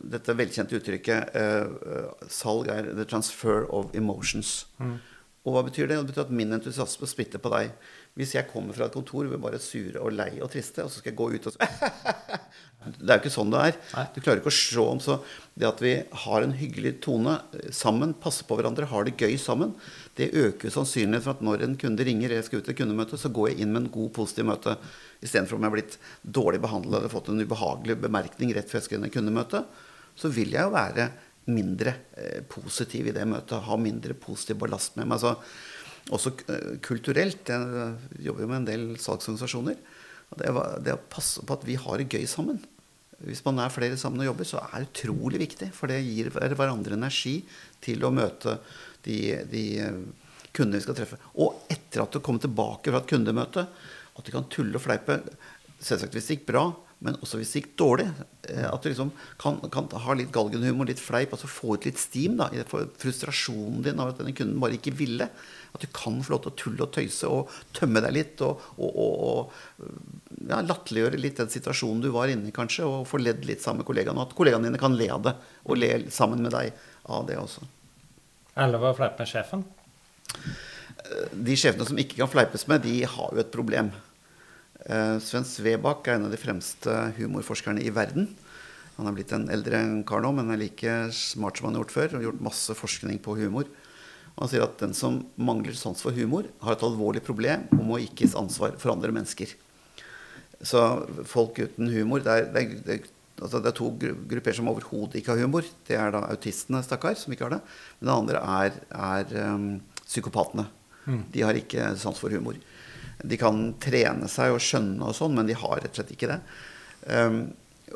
dette 0.00 0.34
velkjente 0.36 0.78
uttrykket 0.78 1.34
uh, 1.36 2.12
salg 2.30 2.70
er 2.72 2.86
'the 2.94 3.04
transfer 3.04 3.66
of 3.68 3.90
emotions'. 3.92 4.64
Mm. 4.78 4.98
Og 5.44 5.52
hva 5.52 5.62
betyr 5.66 5.90
det? 5.90 5.98
Det 6.00 6.08
betyr 6.08 6.24
at 6.24 6.32
min 6.32 6.56
entusiasme 6.56 7.08
splitter 7.08 7.40
på 7.42 7.50
deg. 7.52 7.72
Hvis 8.16 8.32
jeg 8.36 8.48
kommer 8.48 8.76
fra 8.76 8.86
et 8.88 8.94
kontor 8.94 9.26
hvor 9.26 9.34
vi 9.34 9.40
bare 9.42 9.58
er 9.58 9.64
sure 9.64 10.00
og 10.00 10.14
lei 10.16 10.30
og 10.38 10.48
triste, 10.52 10.84
og 10.84 10.92
så 10.92 11.02
skal 11.02 11.12
jeg 11.12 11.18
gå 11.18 11.26
ut 11.34 11.48
og 11.50 11.58
Det 12.84 13.08
er 13.08 13.16
jo 13.16 13.22
ikke 13.22 13.32
sånn 13.32 13.52
det 13.52 13.60
er. 13.64 13.76
Du 14.12 14.18
klarer 14.20 14.42
ikke 14.42 14.50
å 14.50 14.54
se 14.54 14.82
om 14.82 14.98
så 15.00 15.14
Det 15.56 15.64
at 15.64 15.78
vi 15.80 15.94
har 16.24 16.44
en 16.44 16.52
hyggelig 16.52 16.98
tone 17.06 17.38
sammen, 17.72 18.12
passer 18.20 18.44
på 18.44 18.58
hverandre, 18.58 18.90
har 18.90 19.06
det 19.08 19.16
gøy 19.16 19.38
sammen, 19.40 19.72
det 20.20 20.34
øker 20.36 20.72
sannsynligheten 20.72 21.24
for 21.24 21.32
at 21.32 21.44
når 21.48 21.64
en 21.64 21.78
kunde 21.80 22.04
ringer 22.04 22.34
jeg 22.36 22.44
skal 22.44 22.60
ut 22.60 22.68
til 22.68 22.76
kundemøte, 22.82 23.16
så 23.20 23.32
går 23.32 23.50
jeg 23.52 23.64
inn 23.64 23.72
med 23.72 23.86
en 23.86 23.94
god, 23.94 24.10
positiv 24.18 24.50
møte. 24.50 24.76
Istedenfor 25.24 25.56
om 25.56 25.64
jeg 25.64 25.72
har 25.72 25.76
blitt 25.78 25.96
dårlig 26.40 26.60
behandla 26.60 27.00
eller 27.00 27.12
fått 27.12 27.32
en 27.32 27.40
ubehagelig 27.40 27.96
bemerkning 28.04 28.52
rett 28.52 28.68
før 28.68 28.82
jeg 28.82 28.88
skal 28.90 29.00
inn 29.00 29.08
i 29.08 29.14
kundemøtet, 29.16 29.64
kundemøte, 29.64 29.92
så 30.14 30.30
vil 30.30 30.54
jeg 30.54 30.62
jo 30.62 30.74
være 30.74 31.08
mindre 31.50 31.94
eh, 32.16 32.42
positiv 32.48 33.08
i 33.10 33.14
det 33.14 33.24
møtet. 33.28 33.64
Ha 33.66 33.78
mindre 33.80 34.16
positiv 34.18 34.60
ballast 34.62 34.98
med 34.98 35.10
meg. 35.10 35.22
Så, 35.22 35.34
også 36.14 36.34
eh, 36.52 36.76
kulturelt. 36.84 37.48
Jeg 37.48 38.22
jobber 38.26 38.44
jo 38.44 38.50
med 38.50 38.62
en 38.62 38.70
del 38.70 38.86
salgsorganisasjoner. 39.00 39.80
Og 40.32 40.40
det, 40.40 40.52
det 40.86 40.96
å 40.96 41.04
passe 41.10 41.44
på 41.44 41.56
at 41.56 41.66
vi 41.68 41.76
har 41.80 42.00
det 42.00 42.10
gøy 42.12 42.26
sammen. 42.30 42.62
Hvis 43.24 43.44
man 43.46 43.60
er 43.62 43.72
flere 43.72 43.96
sammen 44.00 44.22
og 44.24 44.28
jobber, 44.32 44.48
så 44.48 44.60
er 44.64 44.82
det 44.82 44.90
utrolig 44.90 45.40
viktig. 45.44 45.70
For 45.76 45.90
det 45.90 46.02
gir 46.04 46.32
hverandre 46.34 46.98
energi 46.98 47.38
til 47.84 48.04
å 48.04 48.12
møte 48.14 48.58
de, 49.06 49.18
de 49.50 49.64
eh, 49.84 50.00
kundene 50.54 50.80
vi 50.80 50.86
skal 50.86 50.98
treffe. 50.98 51.20
Og 51.40 51.64
etter 51.72 52.04
at 52.04 52.14
du 52.14 52.22
kommer 52.24 52.42
tilbake 52.44 52.92
fra 52.92 53.02
et 53.02 53.10
kundemøte, 53.10 53.66
at 54.14 54.26
du 54.26 54.32
kan 54.34 54.48
tulle 54.52 54.78
og 54.78 54.84
fleipe. 54.84 55.20
Selvsagt 55.82 56.14
hvis 56.16 56.28
det 56.30 56.38
gikk 56.38 56.48
bra, 56.52 56.68
men 57.04 57.18
også 57.20 57.36
hvis 57.36 57.50
det 57.52 57.60
gikk 57.60 57.74
dårlig. 57.80 58.06
eh, 58.48 58.64
At 58.64 58.82
du 58.82 58.88
liksom 58.88 59.10
kan, 59.40 59.58
kan 59.72 59.90
ha 59.92 60.14
litt 60.16 60.32
galgenhumor, 60.32 60.88
litt 60.88 61.02
fleip, 61.02 61.34
altså 61.36 61.50
få 61.50 61.76
ut 61.76 61.84
litt 61.84 62.00
steam 62.00 62.38
da, 62.40 62.48
for 62.70 62.88
frustrasjonen 63.00 63.82
din 63.84 64.00
av 64.00 64.14
at 64.14 64.22
denne 64.22 64.32
kunden 64.36 64.62
bare 64.62 64.78
ikke 64.78 64.94
ville. 64.96 65.28
At 65.74 65.82
du 65.84 65.88
kan 65.92 66.16
få 66.24 66.32
lov 66.32 66.44
til 66.44 66.52
å 66.52 66.56
tulle 66.62 66.86
og 66.86 66.92
tøyse 66.94 67.28
og 67.28 67.52
tømme 67.76 68.00
deg 68.04 68.14
litt. 68.16 68.44
Og, 68.46 68.62
og, 68.78 68.96
og, 69.04 69.52
og 69.84 70.48
ja, 70.48 70.62
latterliggjøre 70.64 71.20
litt 71.20 71.42
den 71.42 71.52
situasjonen 71.52 72.00
du 72.06 72.08
var 72.14 72.32
inne 72.32 72.48
i, 72.48 72.54
kanskje. 72.56 72.86
Og 72.88 73.08
få 73.10 73.20
ledd 73.20 73.44
litt 73.48 73.64
sammen 73.64 73.82
med 73.82 73.90
kollegaene. 73.90 74.22
Og 74.22 74.30
at 74.30 74.36
kollegaene 74.38 74.70
dine 74.70 74.80
kan 74.80 74.96
le 74.96 75.10
av 75.12 75.26
det, 75.26 75.34
og 75.66 75.80
le 75.82 75.90
sammen 76.14 76.46
med 76.46 76.54
deg 76.56 76.72
av 77.12 77.28
det 77.28 77.36
også. 77.42 77.66
Er 78.54 78.70
lov 78.70 78.86
å 78.86 78.96
fleipe 78.96 79.20
med 79.20 79.28
sjefen? 79.28 79.66
De 81.34 81.56
sjefene 81.58 81.84
som 81.84 81.98
ikke 82.00 82.22
kan 82.22 82.30
fleipes 82.32 82.64
med, 82.70 82.86
de 82.86 83.02
har 83.04 83.34
jo 83.34 83.42
et 83.42 83.52
problem. 83.52 83.90
Eh, 84.82 85.16
Sven 85.22 85.46
Svebakk 85.46 86.08
er 86.08 86.18
en 86.18 86.26
av 86.28 86.34
de 86.34 86.40
fremste 86.40 86.92
humorforskerne 87.18 87.84
i 87.84 87.92
verden. 87.94 88.28
Han 88.98 89.08
er 89.10 89.16
blitt 89.16 89.32
en 89.34 89.48
eldre 89.50 89.80
kar 90.06 90.22
nå, 90.22 90.30
men 90.36 90.52
er 90.54 90.60
like 90.60 90.92
smart 91.14 91.58
som 91.58 91.68
han 91.68 91.78
har 91.78 91.84
gjort 91.84 91.96
før. 91.96 92.16
Og 92.18 92.26
gjort 92.28 92.44
masse 92.50 92.76
forskning 92.78 93.18
på 93.22 93.36
humor. 93.40 93.70
Og 94.34 94.44
han 94.44 94.50
sier 94.50 94.66
at 94.66 94.78
den 94.82 94.94
som 94.96 95.22
mangler 95.38 95.76
sans 95.78 96.00
for 96.02 96.14
humor, 96.14 96.48
har 96.62 96.74
et 96.74 96.86
alvorlig 96.86 97.22
problem 97.24 97.68
og 97.76 97.84
må 97.86 98.00
ikke 98.02 98.24
gis 98.24 98.38
ansvar 98.38 98.74
for 98.82 98.94
andre 98.94 99.14
mennesker. 99.14 99.52
Så 100.64 100.80
folk 101.28 101.58
uten 101.60 101.90
humor 101.92 102.22
Det 102.24 102.32
er, 102.32 102.46
det 102.54 102.94
er, 102.94 103.08
altså 103.42 103.60
det 103.60 103.68
er 103.68 103.76
to 103.76 103.90
grupper 103.98 104.56
som 104.56 104.70
overhodet 104.70 105.20
ikke 105.20 105.34
har 105.34 105.42
humor. 105.44 105.66
Det 105.86 105.98
er 105.98 106.14
da 106.14 106.24
autistene, 106.30 106.82
stakkar, 106.86 107.14
som 107.18 107.34
ikke 107.34 107.46
har 107.46 107.56
det. 107.56 107.60
Men 108.00 108.10
det 108.10 108.16
andre 108.16 108.42
er, 108.62 108.80
er 108.90 109.54
um, 109.54 109.68
psykopatene. 110.02 110.66
De 111.34 111.42
har 111.44 111.58
ikke 111.58 111.90
sans 112.00 112.18
for 112.18 112.32
humor. 112.32 112.56
De 113.24 113.38
kan 113.40 113.66
trene 113.82 114.28
seg 114.30 114.54
og 114.54 114.62
skjønne 114.62 115.10
og 115.10 115.16
sånn, 115.16 115.34
men 115.36 115.48
de 115.48 115.56
har 115.58 115.80
rett 115.80 115.92
og 115.92 116.00
slett 116.00 116.14
ikke 116.14 116.30
det. 116.30 116.40
Um, 117.08 117.42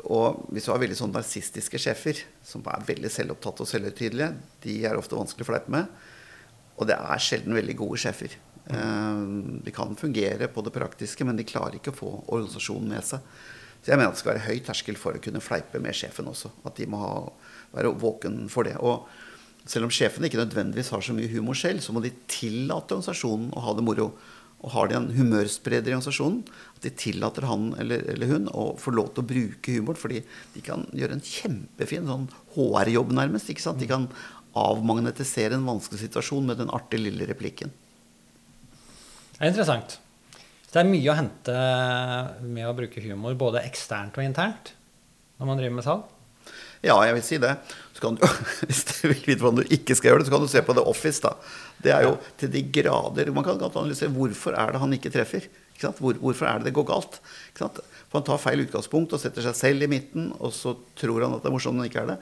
og 0.05 0.45
hvis 0.53 0.67
du 0.67 0.71
har 0.71 0.81
veldig 0.81 0.97
sånn 0.97 1.13
narsistiske 1.13 1.81
sjefer, 1.81 2.21
som 2.45 2.63
er 2.69 2.85
veldig 2.87 3.11
selvopptatte 3.11 3.65
og 3.65 3.69
selvhøytidelige, 3.71 4.31
de 4.63 4.75
er 4.87 4.99
ofte 4.99 5.17
vanskelig 5.17 5.47
å 5.47 5.49
fleipe 5.49 5.73
med. 5.73 5.89
Og 6.79 6.87
det 6.87 6.95
er 6.95 7.23
sjelden 7.23 7.57
veldig 7.57 7.75
gode 7.81 7.99
sjefer. 8.01 8.35
Um, 8.69 9.59
De 9.65 9.73
kan 9.75 9.95
fungere 9.99 10.47
på 10.51 10.63
det 10.65 10.75
praktiske, 10.75 11.25
men 11.27 11.39
de 11.39 11.47
klarer 11.47 11.79
ikke 11.79 11.93
å 11.93 11.99
få 11.99 12.11
organisasjonen 12.27 12.93
med 12.93 13.07
seg. 13.07 13.25
Så 13.79 13.93
jeg 13.93 13.99
mener 13.99 14.11
at 14.11 14.17
det 14.17 14.21
skal 14.21 14.33
være 14.33 14.45
høy 14.45 14.61
terskel 14.67 14.97
for 14.99 15.15
å 15.15 15.23
kunne 15.23 15.41
fleipe 15.43 15.79
med 15.81 15.95
sjefen 15.95 16.27
også. 16.29 16.51
At 16.67 16.79
de 16.79 16.87
må 16.89 16.99
ha, 16.99 17.13
være 17.75 17.93
våken 17.99 18.41
for 18.51 18.67
det. 18.67 18.75
Og 18.83 19.07
selv 19.69 19.87
om 19.87 19.93
sjefen 19.93 20.25
ikke 20.27 20.41
nødvendigvis 20.41 20.91
har 20.93 21.03
så 21.05 21.15
mye 21.15 21.31
humor 21.31 21.57
selv, 21.57 21.83
så 21.83 21.95
må 21.95 22.03
de 22.03 22.11
tillate 22.31 22.97
organisasjonen 22.97 23.53
å 23.55 23.63
ha 23.63 23.75
det 23.77 23.85
moro. 23.87 24.11
Og 24.59 24.73
har 24.73 24.89
de 24.89 24.97
en 24.97 25.11
humørspreder 25.15 25.87
i 25.87 25.95
organisasjonen, 25.95 26.41
at 26.75 26.83
de 26.83 26.91
tillater 26.99 27.47
han 27.47 27.69
eller, 27.79 28.03
eller 28.11 28.33
hun 28.33 28.49
å 28.51 28.65
få 28.79 28.91
lov 28.91 29.13
til 29.13 29.23
å 29.23 29.29
bruke 29.29 29.75
humor. 29.77 29.99
Fordi 29.99 30.19
de 30.55 30.63
kan 30.65 30.83
gjøre 30.95 31.15
en 31.15 31.23
kjempefin 31.23 32.09
sånn 32.09 32.27
HR-jobb, 32.57 33.13
nærmest. 33.15 33.51
ikke 33.53 33.63
sant? 33.63 33.79
De 33.79 33.87
kan 33.89 34.09
avmagnetisere 34.59 35.55
en 35.55 35.67
vanskelig 35.67 36.03
situasjon 36.03 36.51
med 36.51 36.59
den 36.59 36.71
artige 36.75 37.05
lille 37.05 37.29
replikken. 37.29 37.71
Det 39.37 39.45
er 39.45 39.53
interessant. 39.53 39.99
Det 40.69 40.81
er 40.81 40.89
mye 40.89 41.09
å 41.09 41.17
hente 41.17 41.53
med 42.45 42.67
å 42.67 42.75
bruke 42.77 43.01
humor, 43.01 43.37
både 43.39 43.63
eksternt 43.65 44.19
og 44.19 44.25
internt, 44.25 44.73
når 45.39 45.49
man 45.49 45.61
driver 45.61 45.77
med 45.79 45.87
salg. 45.87 46.18
Ja, 46.85 46.95
jeg 47.03 47.15
vil 47.17 47.25
si 47.27 47.39
det. 47.41 47.55
Så 47.95 48.03
kan 48.03 48.15
du, 48.15 48.23
hvis 48.67 48.83
du 48.87 48.93
vil 49.09 49.17
vite 49.25 49.41
hvordan 49.43 49.59
du 49.59 49.73
ikke 49.75 49.97
skal 49.97 50.13
gjøre 50.13 50.23
det, 50.23 50.29
så 50.29 50.35
kan 50.35 50.45
du 50.45 50.51
se 50.51 50.63
på 50.63 50.75
The 50.77 50.85
Office. 50.87 51.19
da. 51.25 51.33
Det 51.83 51.91
er 51.95 52.05
jo 52.07 52.13
til 52.39 52.51
de 52.51 52.61
grader 52.75 53.31
Man 53.31 53.45
kan 53.47 53.59
godt 53.59 53.77
analysere 53.79 54.11
hvorfor 54.11 54.55
er 54.55 54.73
det 54.73 54.81
han 54.83 54.95
ikke 54.95 55.11
treffer. 55.11 55.47
Ikke? 55.75 55.91
Hvor, 55.99 56.19
hvorfor 56.19 56.47
er 56.47 56.59
det 56.59 56.69
det 56.69 56.75
går 56.75 56.87
galt? 56.87 57.19
For 57.55 58.17
han 58.17 58.25
tar 58.27 58.41
feil 58.41 58.63
utgangspunkt 58.63 59.13
og 59.15 59.21
setter 59.21 59.45
seg 59.45 59.57
selv 59.57 59.85
i 59.85 59.91
midten, 59.91 60.31
og 60.39 60.53
så 60.55 60.73
tror 60.97 61.25
han 61.25 61.35
at 61.35 61.43
det 61.43 61.51
er 61.51 61.55
morsomt, 61.55 61.77
men 61.77 61.89
ikke 61.89 62.03
er 62.03 62.13
det. 62.13 62.17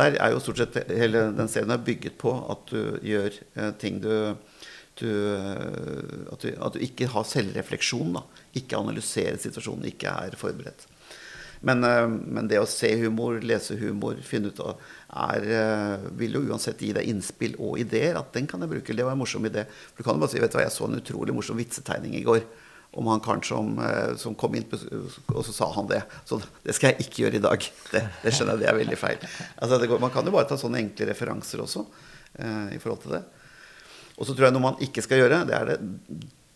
Der 0.00 0.18
er 0.22 0.32
jo 0.32 0.42
stort 0.44 0.60
sett 0.62 0.78
hele 0.92 1.26
den 1.36 1.50
serien 1.50 1.74
er 1.74 1.82
bygget 1.82 2.18
på 2.20 2.32
at 2.52 2.68
du 2.70 2.98
gjør 3.04 3.32
eh, 3.56 3.72
ting 3.80 3.98
du, 4.04 4.12
du, 5.00 5.08
at, 6.32 6.44
du 6.44 6.52
at 6.52 6.76
du 6.76 6.84
ikke 6.84 7.08
har 7.12 7.26
selvrefleksjon. 7.28 8.16
da. 8.16 8.24
Ikke 8.60 8.78
analyserer 8.80 9.40
situasjonen, 9.40 9.88
ikke 9.90 10.12
er 10.12 10.38
forberedt. 10.40 10.86
Men, 11.66 11.82
eh, 11.84 12.06
men 12.06 12.46
det 12.50 12.60
å 12.62 12.68
se 12.70 12.92
humor, 13.00 13.40
lese 13.42 13.74
humor, 13.80 14.20
finne 14.22 14.52
ut 14.52 14.60
av 14.62 14.76
er, 15.16 15.46
eh, 15.56 16.04
vil 16.18 16.38
jo 16.38 16.44
uansett 16.46 16.82
gi 16.82 16.92
deg 16.94 17.08
innspill 17.10 17.56
og 17.58 17.80
ideer. 17.82 18.18
At 18.20 18.32
den 18.36 18.46
kan 18.46 18.62
jeg 18.62 18.70
bruke. 18.70 18.94
Det 18.94 19.06
var 19.06 19.16
en 19.16 19.22
morsom 19.22 19.48
idé. 19.48 19.66
For 19.94 20.02
du 20.02 20.06
kan 20.06 20.14
jo 20.14 20.22
bare 20.22 20.34
si 20.34 20.42
vet 20.42 20.52
du 20.52 20.58
hva, 20.58 20.66
jeg 20.66 20.76
så 20.76 20.86
en 20.86 21.00
utrolig 21.00 21.34
morsom 21.34 21.58
vitsetegning 21.58 22.14
i 22.20 22.24
går. 22.26 22.44
Om 22.96 23.10
han 23.10 23.20
karen 23.20 23.42
som, 23.44 23.78
eh, 23.82 24.14
som 24.16 24.36
kom 24.38 24.54
inn, 24.54 24.64
og 24.70 25.42
så 25.44 25.52
sa 25.52 25.72
han 25.72 25.90
det. 25.90 26.02
Så 26.24 26.40
det 26.64 26.76
skal 26.76 26.92
jeg 26.92 27.08
ikke 27.08 27.24
gjøre 27.24 27.40
i 27.40 27.44
dag. 27.48 27.68
Det, 27.90 28.04
det 28.22 28.32
skjønner 28.32 28.54
jeg, 28.54 28.62
det 28.62 28.70
er 28.70 28.80
veldig 28.80 28.98
feil. 29.02 29.18
Altså, 29.58 29.82
går, 29.82 30.00
man 30.00 30.14
kan 30.14 30.24
jo 30.24 30.36
bare 30.38 30.48
ta 30.48 30.56
sånne 30.60 30.80
enkle 30.84 31.10
referanser 31.10 31.66
også 31.66 31.84
eh, 32.38 32.76
i 32.76 32.78
forhold 32.78 33.02
til 33.02 33.18
det. 33.18 33.24
Og 34.16 34.24
så 34.24 34.32
tror 34.32 34.48
jeg 34.48 34.54
noe 34.54 34.70
man 34.70 34.84
ikke 34.86 35.02
skal 35.04 35.18
gjøre, 35.20 35.44
det 35.50 35.56
er 35.58 35.72
det 35.74 35.80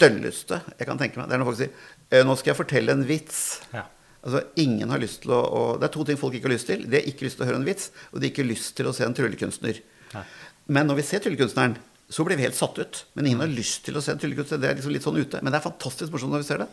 dølleste 0.01 0.63
jeg 0.79 0.87
kan 0.89 0.97
tenke 0.97 1.19
meg. 1.19 1.29
Det 1.29 1.35
er 1.37 1.43
når 1.43 1.51
folk 1.51 1.59
sier 1.61 2.25
nå 2.25 2.37
skal 2.39 2.55
jeg 2.55 2.63
fortelle 2.63 2.95
en 2.95 3.05
vits. 3.05 3.41
Ja. 3.75 3.85
Altså, 4.21 4.43
ingen 4.61 4.91
har 4.93 5.01
lyst 5.01 5.23
til 5.25 5.33
å, 5.33 5.41
å 5.41 5.61
Det 5.81 5.89
er 5.89 5.95
to 5.95 6.05
ting 6.09 6.19
folk 6.21 6.35
ikke 6.37 6.51
har 6.51 6.57
lyst 6.57 6.69
til. 6.69 6.83
De 6.85 6.99
har 6.99 7.07
ikke 7.09 7.25
lyst 7.27 7.41
til 7.41 7.47
å 7.47 7.51
høre 7.51 7.61
en 7.63 7.69
vits, 7.69 7.91
og 8.11 8.19
de 8.19 8.29
har 8.29 8.35
ikke 8.35 8.49
lyst 8.49 8.75
til 8.77 8.91
å 8.91 8.95
se 8.97 9.07
en 9.07 9.17
tryllekunstner. 9.17 9.81
Nei. 10.15 10.25
Men 10.71 10.91
når 10.91 11.01
vi 11.01 11.07
ser 11.09 11.23
tryllekunstneren, 11.25 11.79
så 12.11 12.27
blir 12.27 12.39
vi 12.39 12.45
helt 12.45 12.59
satt 12.59 12.79
ut. 12.79 13.05
Men 13.15 13.31
ingen 13.31 13.45
har 13.45 13.53
lyst 13.53 13.85
til 13.87 13.97
å 13.97 14.03
se 14.05 14.13
en 14.13 14.21
tryllekunstner. 14.21 14.61
Det 14.61 14.71
er 14.71 14.81
liksom 14.81 14.95
litt 14.95 15.07
sånn 15.07 15.21
ute. 15.21 15.41
Men 15.41 15.55
det 15.55 15.61
er 15.61 15.69
fantastisk 15.69 16.13
morsomt 16.13 16.35
når 16.35 16.45
vi 16.45 16.49
ser 16.51 16.65
det. 16.65 16.69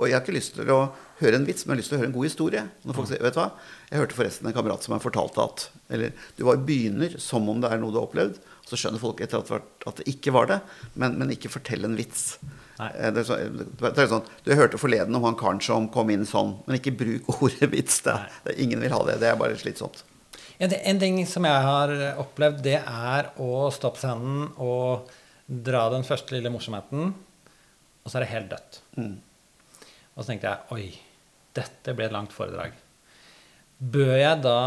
Og 0.00 0.08
jeg 0.08 0.16
har 0.16 0.22
ikke 0.24 0.32
lyst 0.36 0.54
til 0.56 0.70
å 0.72 0.78
høre 1.20 1.36
en 1.36 1.44
vits, 1.44 1.66
men 1.66 1.74
jeg 1.74 1.76
har 1.76 1.80
lyst 1.82 1.92
til 1.92 1.98
å 1.98 2.00
høre 2.00 2.08
en 2.08 2.14
god 2.16 2.26
historie. 2.30 2.62
Når 2.88 2.96
folk 2.96 3.08
sier, 3.10 3.20
vet 3.20 3.34
du 3.36 3.40
hva? 3.42 3.50
Jeg 3.90 4.00
hørte 4.00 4.16
forresten 4.16 4.48
en 4.48 4.54
kamerat 4.56 4.86
som 4.86 4.94
har 4.96 5.02
fortalt 5.04 5.36
at 5.42 5.66
Eller 5.92 6.14
du 6.38 6.44
bare 6.46 6.62
begynner 6.64 7.18
som 7.20 7.48
om 7.52 7.60
det 7.60 7.68
er 7.68 7.82
noe 7.82 7.92
du 7.92 7.98
har 8.00 8.06
opplevd, 8.08 8.38
så 8.64 8.78
skjønner 8.78 9.02
folk 9.02 9.20
etter 9.20 9.44
hvert 9.44 9.86
at 9.90 10.00
det 10.00 10.06
ikke 10.12 10.32
var 10.32 10.48
det. 10.48 10.60
Men, 10.94 11.18
men 11.20 11.34
ikke 11.34 11.50
fortell 11.52 11.84
en 11.84 11.98
vits. 11.98 12.38
Eh, 12.80 13.10
Det 13.12 13.24
er, 13.24 13.26
så, 13.28 13.36
det 13.82 13.92
er 14.06 14.08
sånn, 14.14 14.28
du 14.46 14.54
hørte 14.56 14.80
forleden 14.80 15.16
om 15.18 15.26
han 15.28 15.36
karen 15.36 15.60
som 15.64 15.90
kom 15.92 16.12
inn 16.14 16.24
sånn, 16.28 16.54
men 16.64 16.78
ikke 16.80 16.96
bruk 16.96 17.28
ordet 17.42 17.68
vits. 17.74 18.00
Det, 18.06 18.16
det, 18.46 18.56
ingen 18.62 18.80
vil 18.80 18.94
ha 18.96 19.02
det. 19.10 19.18
Det 19.20 19.28
er 19.32 19.40
bare 19.40 19.58
slitsomt. 19.60 20.04
En, 20.60 20.72
en 20.72 21.00
ting 21.00 21.18
som 21.28 21.44
jeg 21.48 21.64
har 21.66 21.92
opplevd, 22.20 22.62
det 22.64 22.78
er 22.80 23.32
å 23.40 23.66
stå 23.74 23.92
på 23.92 24.00
scenen 24.00 24.46
og 24.60 25.10
dra 25.50 25.88
den 25.92 26.04
første 26.06 26.36
lille 26.36 26.52
morsomheten, 26.52 27.10
og 28.00 28.08
så 28.08 28.20
er 28.20 28.24
det 28.24 28.32
helt 28.32 28.50
dødt. 28.54 28.80
Mm. 28.96 29.14
Og 30.20 30.26
så 30.26 30.34
tenkte 30.34 30.50
jeg 30.52 30.76
oi, 30.76 30.86
dette 31.56 31.94
ble 31.96 32.04
et 32.04 32.12
langt 32.12 32.34
foredrag. 32.36 32.74
Bør 33.80 34.12
jeg 34.20 34.42
da 34.44 34.58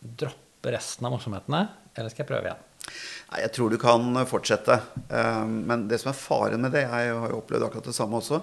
droppe 0.00 0.72
resten 0.72 1.04
av 1.04 1.12
morsomhetene, 1.12 1.66
eller 1.92 2.08
skal 2.08 2.24
jeg 2.24 2.30
prøve 2.30 2.48
igjen? 2.48 2.62
Nei, 2.86 3.42
jeg 3.42 3.52
tror 3.52 3.74
du 3.74 3.76
kan 3.82 4.22
fortsette. 4.30 4.78
Eh, 5.10 5.44
Men 5.68 5.84
det 5.90 6.00
som 6.00 6.14
er 6.14 6.16
faren 6.16 6.62
med 6.62 6.72
det 6.72 6.86
Jeg 6.86 7.12
har 7.12 7.28
jo 7.34 7.42
opplevd 7.42 7.66
akkurat 7.66 7.90
det 7.90 7.96
samme 7.98 8.22
også. 8.22 8.40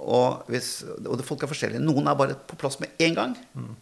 Og, 0.00 0.46
hvis, 0.50 0.82
og 1.04 1.18
det, 1.20 1.26
folk 1.28 1.44
er 1.44 1.50
forskjellige. 1.52 1.84
Noen 1.84 2.08
er 2.08 2.18
bare 2.18 2.34
på 2.34 2.56
plass 2.58 2.80
med 2.80 2.96
en 3.04 3.14
gang. 3.14 3.34
Mm. 3.54 3.74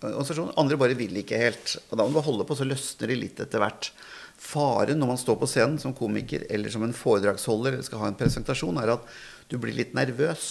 Andre 0.59 0.77
bare 0.81 0.99
vil 0.99 1.21
ikke 1.23 1.39
helt. 1.41 1.77
Og 1.89 1.97
da 1.97 2.05
må 2.05 2.13
du 2.13 2.25
holde 2.27 2.45
på, 2.45 2.59
så 2.59 2.67
løsner 2.67 3.15
de 3.15 3.21
litt 3.23 3.41
etter 3.41 3.63
hvert. 3.63 3.93
Faren 4.39 4.99
når 5.01 5.15
man 5.15 5.21
står 5.21 5.39
på 5.41 5.49
scenen 5.51 5.79
som 5.83 5.95
komiker 5.97 6.45
eller 6.51 6.75
som 6.75 6.83
en 6.85 6.95
foredragsholder 6.95 7.79
eller 7.79 7.87
skal 7.87 8.03
ha 8.03 8.11
en 8.11 8.19
presentasjon, 8.19 8.83
er 8.83 8.99
at 8.99 9.15
du 9.49 9.57
blir 9.63 9.79
litt 9.79 9.95
nervøs. 9.97 10.51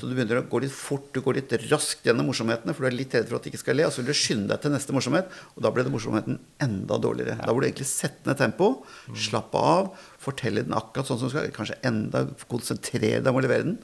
Så 0.00 0.08
du 0.08 0.14
begynner 0.14 0.40
å 0.40 0.44
gå 0.48 0.60
litt 0.62 0.74
fort, 0.74 1.08
du 1.14 1.20
går 1.24 1.38
litt 1.40 1.54
raskt 1.70 2.06
gjennom 2.06 2.28
morsomhetene, 2.30 2.74
for 2.76 2.84
du 2.84 2.90
er 2.90 2.96
litt 2.96 3.14
redd 3.16 3.28
for 3.28 3.38
at 3.38 3.46
du 3.46 3.50
ikke 3.50 3.60
skal 3.62 3.78
le, 3.78 3.86
og 3.88 3.94
så 3.94 4.02
vil 4.02 4.10
du 4.12 4.18
skynde 4.18 4.50
deg 4.52 4.62
til 4.62 4.74
neste 4.74 4.94
morsomhet, 4.96 5.30
og 5.56 5.66
da 5.66 5.72
ble 5.74 5.84
det 5.86 5.92
morsomheten 5.94 6.38
enda 6.62 6.98
dårligere. 7.02 7.38
Da 7.40 7.52
burde 7.52 7.68
du 7.68 7.70
egentlig 7.70 7.90
sette 7.90 8.28
ned 8.28 8.40
tempo, 8.40 8.72
slappe 9.26 9.62
av, 9.72 9.92
fortelle 10.22 10.66
den 10.66 10.76
akkurat 10.78 11.08
sånn 11.08 11.20
som 11.20 11.30
du 11.30 11.34
skal, 11.34 11.52
kanskje 11.56 11.80
enda 11.88 12.26
konsentrere 12.50 13.22
deg 13.22 13.32
om 13.32 13.40
å 13.40 13.44
levere 13.46 13.68
den. 13.70 13.78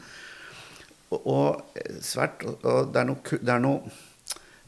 Og, 1.08 1.24
og 1.24 2.04
svært 2.04 2.44
og 2.48 2.92
det 2.92 3.02
er 3.02 3.08
noe, 3.08 3.40
det 3.40 3.54
er 3.54 3.64
noe 3.64 3.96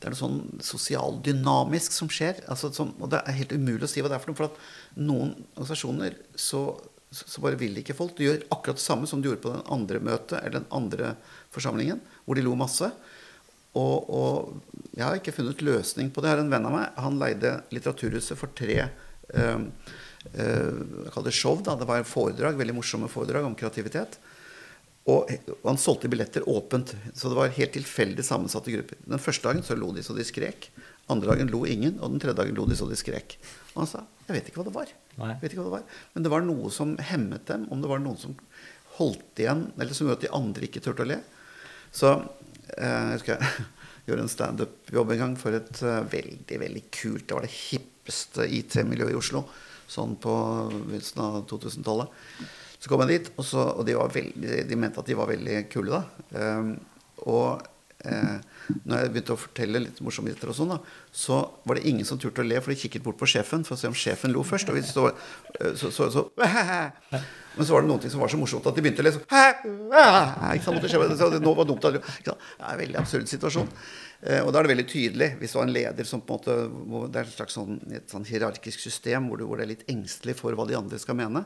det 0.00 0.08
er 0.08 0.14
noe 0.14 0.16
sånn 0.16 0.60
sosialdynamisk 0.64 1.92
som 1.92 2.08
skjer. 2.08 2.38
Altså, 2.48 2.70
som, 2.72 2.94
og 3.04 3.10
det 3.12 3.18
er 3.20 3.36
helt 3.36 3.52
umulig 3.52 3.84
å 3.84 3.90
si 3.90 4.00
hva 4.00 4.08
det 4.08 4.16
er 4.16 4.22
for 4.22 4.32
noe. 4.32 4.38
For 4.38 4.48
at 4.48 5.02
noen 5.04 5.34
organisasjoner 5.58 6.16
så, 6.40 6.62
så 7.10 7.42
bare 7.42 7.58
vil 7.58 7.78
ikke 7.80 7.96
folk. 7.96 8.14
Du 8.14 8.22
gjør 8.22 8.44
akkurat 8.54 8.78
det 8.78 8.84
samme 8.84 9.08
som 9.10 9.22
du 9.22 9.30
gjorde 9.30 9.42
på 9.42 9.54
den 9.54 9.64
andre 9.74 9.98
møtet 10.02 10.38
eller 10.38 10.60
den 10.60 10.68
andre 10.74 11.14
forsamlingen, 11.50 11.98
hvor 12.24 12.38
de 12.38 12.44
lo 12.46 12.54
masse. 12.58 12.86
Og, 13.78 14.10
og 14.10 14.84
jeg 14.94 15.04
har 15.04 15.18
ikke 15.18 15.34
funnet 15.34 15.62
løsning 15.62 16.10
på 16.14 16.22
det. 16.22 16.30
Jeg 16.30 16.44
en 16.44 16.52
venn 16.52 16.68
av 16.70 16.74
meg. 16.74 17.00
Han 17.02 17.18
leide 17.18 17.56
Litteraturhuset 17.74 18.38
for 18.38 18.54
tre 18.58 18.78
eh, 18.82 19.60
eh, 20.34 20.80
kaller 21.10 21.30
det 21.30 21.36
show. 21.36 21.58
Da. 21.66 21.76
Det 21.78 21.88
var 21.90 22.06
foredrag, 22.06 22.58
veldig 22.58 22.78
morsomme 22.78 23.10
foredrag 23.10 23.46
om 23.46 23.58
kreativitet. 23.58 24.18
Og 25.10 25.30
og 25.30 25.66
han 25.66 25.80
solgte 25.80 26.10
billetter 26.12 26.44
åpent, 26.48 26.92
så 27.16 27.30
det 27.30 27.38
var 27.38 27.54
helt 27.56 27.72
tilfeldig 27.74 28.24
sammensatte 28.26 28.70
grupper. 28.74 28.98
Den 29.08 29.22
første 29.22 29.48
dagen 29.48 29.64
så 29.66 29.74
lo 29.78 29.90
de 29.96 30.04
så 30.06 30.14
de 30.14 30.26
skrek. 30.26 30.68
Andre 31.10 31.32
dagen 31.32 31.50
lo 31.50 31.64
ingen, 31.66 31.96
og 31.98 32.12
den 32.12 32.22
tredje 32.22 32.38
dagen 32.42 32.58
lo 32.58 32.68
de 32.70 32.78
så 32.78 32.86
de 32.90 32.98
skrek. 32.98 33.38
Og 33.74 33.82
han 33.82 33.90
sa 33.90 34.04
jeg 34.28 34.36
vet 34.36 34.50
ikke 34.50 34.60
hva 34.60 34.68
det 34.68 34.76
var. 34.76 34.92
Nei. 35.18 35.34
Vet 35.40 35.52
ikke 35.52 35.64
hva 35.64 35.68
det 35.68 35.76
var. 35.78 35.98
Men 36.14 36.24
det 36.24 36.32
var 36.32 36.44
noe 36.46 36.70
som 36.74 36.94
hemmet 37.10 37.48
dem, 37.50 37.66
om 37.72 37.82
det 37.82 37.90
var 37.90 38.02
noen 38.02 38.20
som 38.20 38.36
holdt 39.00 39.42
igjen, 39.42 39.66
eller 39.78 39.96
som 39.96 40.06
gjorde 40.06 40.20
at 40.20 40.26
de 40.26 40.36
andre 40.36 40.68
ikke 40.68 40.82
turte 40.84 41.04
å 41.04 41.08
le. 41.10 41.18
Så 41.94 42.12
eh, 42.14 42.84
jeg 42.84 43.16
husker 43.16 43.40
jeg 43.40 43.66
gjorde 44.10 44.26
en 44.26 44.32
standup-jobb 44.36 45.14
en 45.14 45.22
gang 45.24 45.34
for 45.40 45.56
et 45.58 45.82
eh, 45.82 45.98
veldig, 46.14 46.60
veldig 46.62 46.84
kult 46.94 47.26
Det 47.26 47.36
var 47.36 47.46
det 47.46 47.56
hippeste 47.56 48.46
IT-miljøet 48.60 49.14
i 49.14 49.18
Oslo, 49.18 49.44
sånn 49.90 50.16
på 50.22 50.34
begynnelsen 50.70 51.24
av 51.24 51.42
2000-tallet. 51.50 52.16
Så 52.80 52.88
kom 52.88 53.02
jeg 53.04 53.12
dit, 53.12 53.34
og, 53.36 53.44
så, 53.44 53.66
og 53.76 53.84
de, 53.84 53.98
veldig, 53.98 54.62
de 54.70 54.78
mente 54.78 55.02
at 55.02 55.10
de 55.10 55.18
var 55.18 55.28
veldig 55.28 55.58
kule 55.72 55.98
da. 55.98 56.38
Um, 56.40 56.70
og 57.28 57.66
eh, 58.04 58.38
når 58.84 59.02
jeg 59.02 59.12
begynte 59.14 59.34
å 59.34 59.40
fortelle 59.40 59.82
litt 59.82 60.00
morsomheter 60.04 60.50
og 60.50 60.56
sånn, 60.56 60.72
da, 60.74 60.78
så 61.12 61.40
var 61.66 61.78
det 61.78 61.88
ingen 61.90 62.06
som 62.06 62.20
turte 62.20 62.42
å 62.42 62.46
le, 62.46 62.60
for 62.62 62.72
de 62.72 62.78
kikket 62.80 63.04
bort 63.04 63.18
på 63.20 63.28
sjefen 63.30 63.64
for 63.66 63.76
å 63.76 63.80
se 63.80 63.90
om 63.90 63.96
sjefen 63.96 64.34
lo 64.34 64.44
først. 64.46 64.70
Og 64.70 64.78
vi 64.78 64.84
så, 64.86 65.08
eh, 65.10 65.72
så, 65.78 65.90
så, 65.94 66.10
så, 66.14 66.26
Men 67.56 67.66
så 67.66 67.74
var 67.74 67.82
det 67.82 67.90
noen 67.90 68.02
ting 68.02 68.12
som 68.12 68.22
var 68.22 68.30
så 68.30 68.38
morsomt 68.40 68.68
at 68.70 68.76
de 68.76 68.84
begynte 68.84 69.02
å 69.02 69.08
le 69.08 69.14
så 69.16 69.24
så 71.18 71.30
det, 71.34 71.42
nå 71.42 71.54
var 71.56 71.66
det 71.66 71.72
dumt? 71.72 71.88
Det 71.88 72.36
er 72.36 72.68
en 72.70 72.80
veldig 72.84 73.00
absurd 73.00 73.26
situasjon. 73.30 73.72
Eh, 74.22 74.40
og 74.44 74.52
da 74.52 74.60
er 74.60 74.68
det 74.68 74.74
veldig 74.74 74.88
tydelig 74.90 75.32
hvis 75.40 75.54
du 75.54 75.58
har 75.58 75.66
en 75.66 75.74
leder 75.74 76.06
som 76.06 76.20
på 76.20 76.36
en 76.36 76.72
måte 76.92 77.08
Det 77.08 77.22
er 77.22 77.28
et 77.28 77.36
slags 77.38 77.56
sånn, 77.56 77.80
et 77.96 78.12
sånn 78.12 78.26
hierarkisk 78.28 78.82
system 78.84 79.30
hvor 79.30 79.40
du, 79.40 79.46
hvor 79.48 79.60
du 79.60 79.64
er 79.64 79.72
litt 79.72 79.86
engstelig 79.90 80.36
for 80.38 80.54
hva 80.56 80.68
de 80.68 80.78
andre 80.78 81.00
skal 81.00 81.18
mene. 81.18 81.44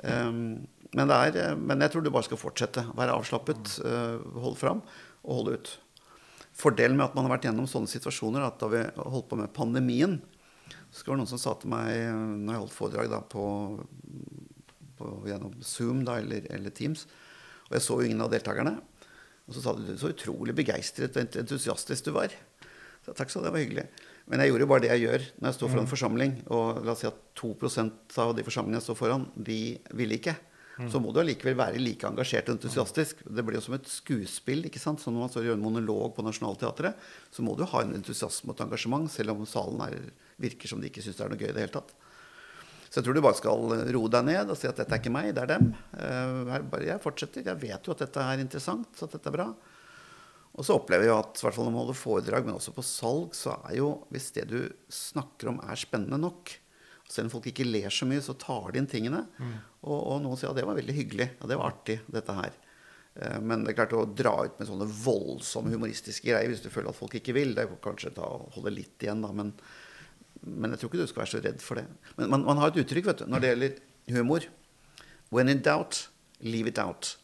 Um, 0.00 0.62
men, 0.96 1.12
er, 1.12 1.54
men 1.60 1.84
jeg 1.84 1.92
tror 1.92 2.02
du 2.02 2.10
bare 2.10 2.26
skal 2.26 2.40
fortsette. 2.40 2.86
Være 2.96 3.14
avslappet, 3.14 3.76
uh, 3.84 4.16
holde 4.40 4.58
fram 4.58 4.80
og 5.24 5.40
holde 5.40 5.56
ut. 5.58 5.72
Fordelen 6.60 6.98
med 6.98 7.08
at 7.08 7.16
man 7.16 7.26
har 7.26 7.34
vært 7.36 7.48
gjennom 7.48 7.68
sånne 7.70 7.90
situasjoner, 7.90 8.44
at 8.44 8.60
da 8.60 8.68
vi 8.72 8.82
holdt 8.98 9.30
på 9.30 9.38
med 9.40 9.52
pandemien, 9.56 10.18
så 10.90 11.06
var 11.06 11.16
det 11.16 11.22
noen 11.22 11.30
som 11.30 11.40
sa 11.40 11.54
til 11.58 11.70
meg 11.72 11.90
når 12.42 12.54
jeg 12.54 12.62
holdt 12.64 12.76
foredrag 12.76 13.10
da, 13.12 13.20
på, 13.22 13.44
på, 14.98 15.10
gjennom 15.30 15.56
Zoom 15.64 16.04
da, 16.06 16.18
eller, 16.20 16.46
eller 16.52 16.74
Teams, 16.74 17.06
og 17.68 17.76
jeg 17.78 17.86
så 17.86 17.98
jo 18.00 18.08
ingen 18.08 18.24
av 18.24 18.32
deltakerne, 18.32 18.76
og 19.46 19.56
så 19.56 19.62
sa 19.64 19.74
de 19.78 19.96
så 19.98 20.12
utrolig 20.12 20.54
begeistret 20.58 21.16
og 21.16 21.38
entusiastisk 21.40 22.06
du 22.06 22.14
var. 22.14 22.34
Så 23.06 23.14
takk 23.16 23.32
ha, 23.34 23.42
det 23.42 23.52
var 23.54 23.62
hyggelig. 23.62 23.86
Men 24.30 24.42
jeg 24.42 24.52
gjorde 24.52 24.66
jo 24.66 24.70
bare 24.70 24.84
det 24.84 24.90
jeg 24.92 25.02
gjør 25.06 25.24
når 25.40 25.48
jeg 25.48 25.56
står 25.56 25.70
foran 25.72 25.82
en 25.82 25.90
forsamling. 25.90 26.34
Og 26.54 26.80
la 26.84 26.92
oss 26.94 27.02
si 27.02 27.08
at 27.08 27.22
2% 27.40 28.18
av 28.22 28.34
de 28.36 28.44
forsamlingene 28.46 28.78
jeg 28.78 28.86
står 28.86 28.98
foran, 29.00 29.24
de 29.34 29.60
ville 29.98 30.18
ikke. 30.20 30.36
Så 30.88 31.00
må 31.02 31.12
du 31.12 31.20
allikevel 31.20 31.58
være 31.58 31.80
like 31.82 32.08
engasjert 32.08 32.48
og 32.48 32.56
entusiastisk. 32.56 33.24
Det 33.26 33.44
blir 33.44 33.58
jo 33.58 33.64
som 33.66 33.76
et 33.76 33.88
skuespill. 33.90 34.64
ikke 34.68 34.80
sant? 34.80 35.02
Så 35.02 35.12
når 35.12 35.26
man 35.26 35.32
står 35.32 35.42
og 35.42 35.50
gjør 35.50 35.58
en 35.58 35.66
monolog 35.66 36.14
på 36.16 36.24
Nationaltheatret, 36.24 37.08
så 37.34 37.44
må 37.44 37.56
du 37.58 37.66
ha 37.68 37.82
en 37.84 37.96
entusiasme 37.98 38.52
og 38.52 38.56
et 38.56 38.64
engasjement, 38.64 39.10
selv 39.12 39.34
om 39.34 39.42
salen 39.48 39.82
er, 39.84 39.98
virker 40.40 40.70
som 40.70 40.80
de 40.80 40.88
ikke 40.88 41.04
syns 41.04 41.18
det 41.18 41.26
er 41.26 41.34
noe 41.34 41.40
gøy 41.42 41.50
i 41.50 41.56
det 41.56 41.66
hele 41.66 41.74
tatt. 41.74 41.92
Så 42.90 42.98
jeg 42.98 43.06
tror 43.06 43.14
du 43.14 43.22
bare 43.22 43.38
skal 43.38 43.74
roe 43.94 44.10
deg 44.10 44.24
ned 44.26 44.48
og 44.50 44.56
si 44.58 44.66
at 44.66 44.80
dette 44.80 44.96
er 44.96 45.02
ikke 45.02 45.12
meg, 45.14 45.28
det 45.36 45.44
er 45.44 45.52
dem. 45.52 45.68
Eh, 45.94 46.86
jeg 46.88 47.02
fortsetter. 47.04 47.44
Jeg 47.46 47.60
vet 47.60 47.86
jo 47.86 47.94
at 47.94 48.02
dette 48.02 48.24
er 48.24 48.42
interessant, 48.42 48.88
at 48.96 49.14
dette 49.14 49.30
er 49.30 49.36
bra. 49.36 49.50
Og 50.58 50.66
så 50.66 50.74
opplever 50.74 51.06
jeg 51.06 51.14
at 51.14 51.38
i 51.38 51.44
hvert 51.46 51.54
fall 51.54 51.68
når 51.68 51.74
man 51.76 51.84
holder 51.84 52.00
foredrag, 52.00 52.48
men 52.48 52.56
også 52.56 52.74
på 52.74 52.82
salg, 52.82 53.36
så 53.38 53.54
er 53.68 53.76
jo 53.78 53.92
hvis 54.10 54.32
det 54.34 54.48
du 54.50 54.58
snakker 54.90 55.52
om 55.52 55.62
er 55.62 55.78
spennende 55.78 56.18
nok 56.18 56.56
Selv 57.10 57.26
om 57.26 57.32
folk 57.34 57.48
ikke 57.50 57.66
ler 57.66 57.90
så 57.90 58.06
mye, 58.06 58.22
så 58.22 58.36
tar 58.38 58.70
de 58.70 58.78
inn 58.78 58.86
tingene. 58.90 59.24
Og, 59.82 59.96
og 59.98 60.18
noen 60.22 60.38
sier 60.38 60.52
at 60.52 60.58
det 60.60 60.66
var 60.68 60.76
veldig 60.78 60.94
hyggelig. 60.94 61.26
Ja, 61.40 61.48
det 61.50 61.56
var 61.58 61.72
artig, 61.72 61.96
dette 62.14 62.36
her. 62.36 62.54
Eh, 63.18 63.38
Men 63.42 63.64
det 63.66 63.72
er 63.72 63.78
klart 63.80 63.94
å 63.98 64.04
dra 64.06 64.36
ut 64.46 64.60
med 64.60 64.68
sånne 64.70 64.86
voldsomme 65.02 65.72
humoristiske 65.74 66.28
greier 66.30 66.52
hvis 66.52 66.62
du 66.62 66.70
føler 66.70 66.92
at 66.92 66.98
folk 67.00 67.16
ikke 67.18 67.34
vil, 67.34 67.56
det 67.56 67.64
er 67.66 67.72
kanskje 67.82 68.12
å 68.22 68.44
holde 68.54 68.72
litt 68.76 69.02
igjen, 69.02 69.24
da. 69.26 69.32
Men, 69.34 69.50
men 70.46 70.70
jeg 70.76 70.80
tror 70.84 70.92
ikke 70.92 71.02
du 71.02 71.10
skal 71.10 71.24
være 71.24 71.34
så 71.34 71.42
redd 71.48 71.64
for 71.66 71.80
det. 71.82 71.86
Men 72.20 72.30
man, 72.36 72.46
man 72.46 72.62
har 72.62 72.70
et 72.70 72.78
uttrykk 72.84 73.10
vet 73.10 73.24
du, 73.24 73.26
når 73.34 73.42
det 73.44 73.52
gjelder 73.54 73.80
humor. 74.20 74.46
When 75.34 75.50
in 75.50 75.60
doubt, 75.66 76.04
leave 76.42 76.70
it 76.70 76.78
out. 76.78 77.16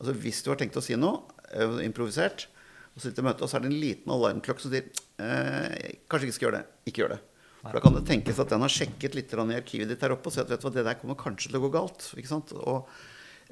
Altså 0.00 0.12
Hvis 0.18 0.42
du 0.42 0.50
har 0.50 0.58
tenkt 0.60 0.76
å 0.78 0.82
si 0.84 0.98
noe, 0.98 1.22
eh, 1.54 1.78
improvisert, 1.86 2.48
og 2.96 3.04
sitter 3.04 3.22
i 3.22 3.28
møte, 3.30 3.46
og 3.46 3.50
så 3.50 3.60
er 3.60 3.62
det 3.64 3.70
en 3.70 3.78
liten 3.80 4.10
alarmklokke 4.10 4.62
som 4.64 4.72
sier 4.74 4.90
eh, 5.22 5.94
kanskje 6.10 6.26
ikke 6.26 6.36
skal 6.40 6.48
gjøre 6.48 6.58
det. 6.64 6.66
Ikke 6.90 7.04
gjør 7.04 7.12
det. 7.14 7.20
For 7.60 7.76
Da 7.76 7.82
kan 7.84 7.96
det 7.96 8.06
tenkes 8.08 8.40
at 8.40 8.52
den 8.52 8.64
har 8.64 8.72
sjekket 8.72 9.16
litt 9.18 9.32
i 9.34 9.56
arkivet 9.58 9.90
ditt 9.90 10.04
her 10.04 10.14
oppe 10.14 10.30
og 10.30 10.34
sett 10.34 10.48
vet 10.48 10.62
du 10.62 10.68
hva, 10.68 10.74
det 10.74 10.86
der 10.86 11.00
kommer 11.00 11.18
kanskje 11.20 11.50
til 11.50 11.60
å 11.60 11.64
gå 11.66 11.72
galt. 11.74 12.06
ikke 12.16 12.30
sant? 12.30 12.54
Og, 12.56 12.88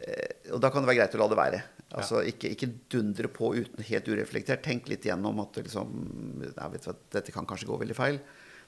eh, 0.01 0.49
og 0.55 0.62
da 0.64 0.71
kan 0.73 0.83
det 0.83 0.90
være 0.90 1.03
greit 1.03 1.16
å 1.18 1.23
la 1.23 1.29
det 1.29 1.40
være. 1.42 1.62
Altså 1.99 2.23
Ikke, 2.29 2.53
ikke 2.53 2.73
dundre 2.92 3.29
på 3.33 3.55
uten 3.57 3.85
helt 3.85 4.09
ureflektert. 4.09 4.64
Tenk 4.64 4.88
litt 4.88 5.05
gjennom 5.05 5.40
at 5.44 5.61
liksom, 5.61 5.94
ja, 6.51 6.68
vet 6.73 6.85
du 6.85 6.90
hva, 6.90 6.99
dette 7.18 7.35
kan 7.35 7.49
kanskje 7.49 7.68
gå 7.68 7.81
veldig 7.85 7.97
feil. 7.97 8.21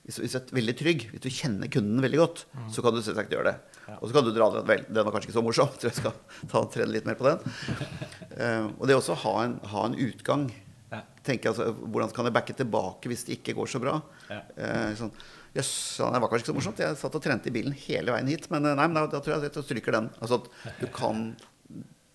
Hvis, 0.05 0.17
hvis 0.23 0.33
du 0.33 0.39
er 0.39 0.55
veldig 0.57 0.75
trygg, 0.79 1.03
hvis 1.13 1.25
du 1.25 1.29
kjenner 1.29 1.69
kunden 1.73 2.01
veldig 2.01 2.21
godt, 2.21 2.47
så 2.73 2.85
kan 2.85 2.95
du 2.97 3.03
selvsagt 3.05 3.35
gjøre 3.35 3.53
det. 3.53 3.81
Og 3.99 4.09
så 4.09 4.17
kan 4.17 4.25
du 4.25 4.33
dra 4.33 4.49
det 4.55 4.63
vel, 4.69 4.87
den 4.89 5.05
var 5.05 5.13
kanskje 5.13 5.29
ikke 5.29 5.37
så 5.37 5.45
morsom, 5.45 5.69
jeg 5.75 5.83
tror 5.83 5.91
jeg 5.91 5.99
skal 5.99 6.49
ta 6.53 6.63
trene 6.73 6.95
litt 6.95 7.09
mer 7.09 7.19
på 7.21 7.29
den. 7.29 7.45
Uh, 8.37 8.71
og 8.79 8.89
det 8.89 8.97
også 8.97 9.19
ha 9.27 9.35
en, 9.45 9.59
ha 9.73 9.85
en 9.89 9.99
utgang. 10.01 10.49
Tenke 11.27 11.51
altså, 11.51 11.69
Hvordan 11.77 12.13
kan 12.17 12.25
jeg 12.29 12.33
backe 12.37 12.55
tilbake 12.57 13.11
hvis 13.13 13.27
det 13.29 13.39
ikke 13.39 13.55
går 13.59 13.69
så 13.69 13.81
bra? 13.83 13.99
Ja. 14.31 14.41
Eh, 14.57 14.95
sånn, 14.99 15.13
Jøss, 15.51 15.69
yes, 15.69 15.97
det 15.99 16.21
var 16.23 16.31
kanskje 16.31 16.45
ikke 16.45 16.53
så 16.53 16.59
morsomt. 16.61 16.79
Jeg 16.85 16.97
satt 17.01 17.17
og 17.19 17.23
trente 17.25 17.51
i 17.51 17.55
bilen 17.55 17.75
hele 17.75 18.13
veien 18.15 18.29
hit. 18.31 18.47
Men 18.55 18.69
eh, 18.71 18.77
nei, 18.79 18.87
men 18.87 19.01
da, 19.01 19.07
da 19.11 19.21
tror 19.21 19.35
jeg 19.37 19.51
at 19.51 19.59
jeg 19.59 19.67
stryker 19.67 19.97
den. 19.99 20.11
Altså 20.23 20.39
at 20.41 20.79
du 20.79 20.87
kan 20.95 21.25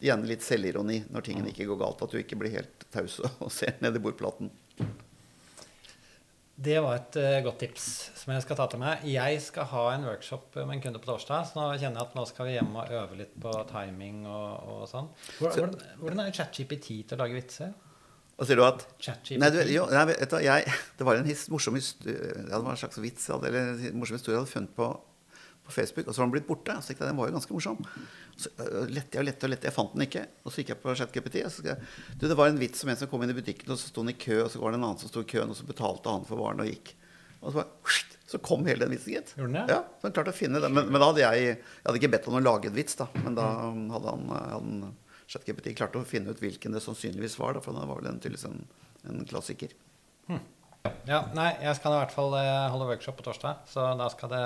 igjen 0.04 0.24
litt 0.28 0.44
selvironi 0.46 1.02
når 1.12 1.26
tingene 1.28 1.52
ikke 1.52 1.68
går 1.70 1.82
galt. 1.84 2.06
At 2.06 2.15
du 2.15 2.22
ikke 2.22 2.39
blir 2.39 2.56
helt 2.56 2.88
taus 2.96 3.20
og 3.26 3.52
ser 3.54 3.76
ned 3.84 4.00
i 4.00 4.04
bordplaten. 4.04 4.50
Det 6.56 6.78
var 6.80 6.96
et 6.96 7.18
uh, 7.20 7.41
godt 7.44 7.58
tips 7.65 7.86
som 8.15 8.32
jeg 8.32 8.44
skal 8.46 8.56
ta 8.56 8.65
til 8.72 8.80
meg. 8.80 9.02
Jeg 9.12 9.41
skal 9.44 9.68
ha 9.74 9.82
en 9.91 10.06
workshop 10.08 10.56
med 10.62 10.78
en 10.78 10.84
kunde 10.86 11.02
på 11.04 11.10
torsdag, 11.10 11.50
så 11.50 11.58
nå 11.60 11.65
kjenner 11.76 12.00
jeg 12.00 12.08
at 12.08 12.13
nå 12.15 12.24
skal 12.30 12.48
vi 12.48 12.54
hjem 12.56 12.78
og 12.80 12.94
øve 12.96 13.18
litt 13.20 13.34
på 13.44 13.52
timing 13.68 14.22
og, 14.24 14.70
og 14.78 14.86
sånn. 14.88 15.10
Hvordan- 15.41 15.76
hvordan 16.00 16.22
er 16.24 16.32
ChatGPT 16.38 16.88
til 17.04 17.18
å 17.18 17.20
lage 17.26 17.36
vitser? 17.36 17.74
Og 18.36 18.48
sier 18.48 18.60
du 18.60 18.65
at 18.67 18.84
Nei, 19.39 19.50
du, 19.54 19.60
jo, 19.71 19.86
nei, 19.95 20.06
vet 20.12 20.32
du, 20.32 20.38
jeg, 20.43 20.71
det 21.00 21.06
var 21.08 21.19
en 21.19 21.28
his, 21.30 21.45
morsom 21.54 21.78
historie, 21.80 22.15
ja, 22.36 22.50
det 22.58 22.63
var 22.65 22.74
en 22.74 22.80
slags 22.82 23.00
vits 23.00 23.30
jeg 23.30 23.38
hadde, 23.38 23.52
eller 23.52 23.86
en 23.91 24.00
morsom 24.02 24.17
historie 24.19 24.36
jeg 24.36 24.41
hadde 24.43 24.52
funnet 24.52 24.74
på, 24.76 24.89
på 25.65 25.76
Facebook, 25.76 26.10
og 26.10 26.12
så 26.12 26.21
var 26.21 26.28
den 26.28 26.34
blitt 26.36 26.50
borte. 26.50 26.76
Så 26.82 26.91
tenkte 26.91 27.06
jeg 27.06 27.13
den 27.13 27.21
var 27.21 27.32
jo 27.32 27.38
ganske 27.38 27.56
morsom. 27.56 27.80
Så 28.36 28.52
øh, 28.60 28.89
lette 28.91 29.15
jeg 29.15 29.24
og 29.24 29.30
lette 29.30 29.48
og 29.48 29.54
lette, 29.54 29.69
jeg 29.69 29.76
fant 29.78 29.95
den 29.95 30.04
ikke. 30.06 30.26
Og 30.43 30.52
så 30.52 30.62
gikk 30.62 30.74
jeg 30.74 30.82
på 30.84 30.98
ChatGPT. 31.00 31.39
og 31.48 31.54
så 31.56 31.63
skrev 31.63 31.88
Du, 32.19 32.28
det 32.28 32.38
var 32.38 32.52
en 32.52 32.60
vits 32.60 32.84
om 32.84 32.91
en 32.91 33.00
som 33.00 33.10
kom 33.13 33.24
inn 33.24 33.32
i 33.32 33.38
butikken, 33.39 33.71
og 33.71 33.80
så 33.80 33.88
sto 33.93 34.04
han 34.04 34.12
i 34.12 34.17
kø, 34.19 34.41
og 34.43 34.52
så 34.52 34.60
var 34.62 34.76
det 34.76 34.82
en 34.82 34.88
annen 34.89 35.00
som 35.02 35.13
sto 35.13 35.24
i 35.24 35.32
køen, 35.32 35.56
og 35.56 35.58
så 35.58 35.69
betalte 35.71 36.12
han 36.17 36.28
for 36.28 36.43
varen 36.43 36.60
og 36.65 36.69
gikk. 36.69 36.91
Og 37.39 37.54
så, 37.56 37.62
bare, 37.62 38.04
så 38.36 38.41
kom 38.43 38.67
hele 38.67 38.84
den 38.84 38.91
vitsen, 38.98 39.15
gitt. 39.15 39.32
Ja, 39.71 39.80
så 40.02 40.10
han 40.10 40.17
klarte 40.19 40.36
å 40.36 40.38
finne 40.38 40.60
den. 40.60 40.76
Men, 40.76 40.91
men 40.91 41.00
da 41.00 41.08
hadde 41.13 41.24
jeg 41.24 41.48
Jeg 41.48 41.58
hadde 41.88 42.00
ikke 42.04 42.12
bedt 42.17 42.28
han 42.30 42.39
å 42.41 42.43
lage 42.43 42.67
en 42.69 42.78
vits, 42.78 43.00
da. 43.00 43.08
Men 43.24 43.39
da 43.39 43.48
hadde 43.95 44.12
han, 44.12 44.30
hadde 44.36 44.60
han 44.60 44.71
ChatGPT 45.28 45.74
klarte 45.78 45.98
å 46.02 46.06
finne 46.08 46.30
ut 46.34 46.40
hvilken 46.44 46.76
det 46.76 46.82
sannsynligvis 46.86 47.38
var, 47.42 47.54
da, 47.58 47.62
for 47.66 47.74
den 47.74 47.88
var 47.90 48.02
vel 48.02 48.12
en, 48.12 48.20
tydeligvis 48.22 48.46
en, 48.50 48.62
en 49.10 49.24
klassiker. 49.30 49.72
Ja, 51.10 51.24
nei, 51.34 51.48
jeg 51.66 51.78
skal 51.80 51.96
i 51.96 52.00
hvert 52.04 52.14
fall 52.14 52.36
eh, 52.38 52.68
holde 52.70 52.86
workshop 52.92 53.18
på 53.18 53.26
torsdag, 53.26 53.63
så 53.71 53.88
da 53.98 54.06
skal 54.13 54.30
det 54.30 54.44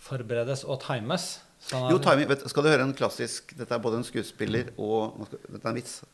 forberedes 0.00 0.62
og 0.64 0.80
times. 0.84 1.38
Sånn 1.60 1.84
at- 1.84 1.92
Jo, 1.92 1.98
timing, 1.98 2.28
vet, 2.30 2.46
Skal 2.48 2.62
du 2.62 2.68
høre 2.70 2.84
en 2.86 2.94
klassisk 2.94 3.50
Dette 3.58 3.74
er 3.74 3.80
både 3.82 3.96
en 3.98 4.04
skuespiller 4.06 4.68
og 4.78 5.26
Dette 5.50 5.64
er 5.64 5.68
en 5.72 5.74
vits. 5.74 6.04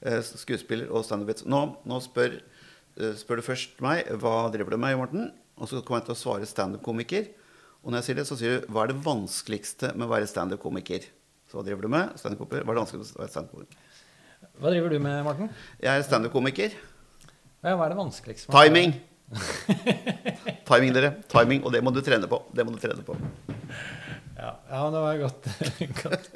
Eh, 0.00 0.20
skuespiller 0.22 0.88
og 0.94 1.04
standup-vits. 1.04 1.44
Nå, 1.44 1.76
nå 1.84 1.98
spør, 2.00 2.40
eh, 2.96 3.12
spør 3.18 3.36
du 3.36 3.42
først 3.42 3.80
meg 3.82 4.06
hva 4.22 4.50
driver 4.52 4.70
du 4.70 4.76
med, 4.78 4.96
Morten? 4.96 5.32
Og 5.58 5.68
så 5.68 5.82
kommer 5.84 6.00
jeg 6.00 6.06
til 6.06 6.14
å 6.14 6.22
svare 6.22 6.46
standup-komiker. 6.46 7.28
Og 7.84 7.90
når 7.90 7.98
jeg 7.98 8.04
sier 8.04 8.14
det, 8.14 8.26
så 8.26 8.38
sier 8.38 8.60
du 8.60 8.66
hva 8.72 8.84
er 8.84 8.92
det 8.92 9.02
vanskeligste 9.04 9.92
med 9.96 10.06
å 10.08 10.12
være 10.14 10.30
standup-komiker? 10.30 11.04
Så 11.52 11.60
driver 11.60 11.84
du 11.84 11.90
med? 11.92 12.14
Standup-komiker. 12.16 12.62
Hva 12.64 12.72
er 12.72 12.78
det 12.78 12.80
vanskeligste 12.80 13.18
å 13.18 13.20
være 13.20 13.30
standup-komiker? 13.34 13.80
Hva 14.56 14.70
driver 14.72 14.92
du 14.94 15.00
med, 15.04 15.18
Morten? 15.26 15.50
Jeg 15.84 15.90
er 15.92 16.04
standup-komiker. 16.06 16.76
Ja, 17.60 17.74
hva 17.76 17.84
er 17.84 17.92
det 17.92 17.98
vanskeligste? 17.98 18.48
Timing! 18.54 18.94
Timing, 20.70 20.94
dere. 20.96 21.10
Timing, 21.28 21.60
Og 21.66 21.74
det 21.74 21.82
må 21.84 21.92
du 21.92 21.98
trene 22.04 22.30
på. 22.30 22.38
Det 22.56 22.64
må 22.64 22.72
du 22.72 22.78
trene 22.80 23.04
på. 23.04 23.18
Ja, 24.38 24.54
ja 24.70 24.80
det 24.94 25.02
var 25.04 25.20
godt. 25.20 25.50
godt. 26.00 26.30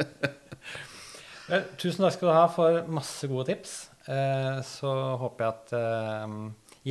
Vel, 1.47 1.65
tusen 1.81 2.05
takk 2.05 2.19
skal 2.19 2.29
du 2.29 2.35
ha 2.37 2.43
for 2.53 2.77
masse 2.99 3.31
gode 3.31 3.47
tips. 3.49 3.77
Eh, 4.13 4.59
så 4.69 4.93
håper 5.23 5.47
jeg 5.47 5.55
at 5.55 5.73
eh, 5.81 6.35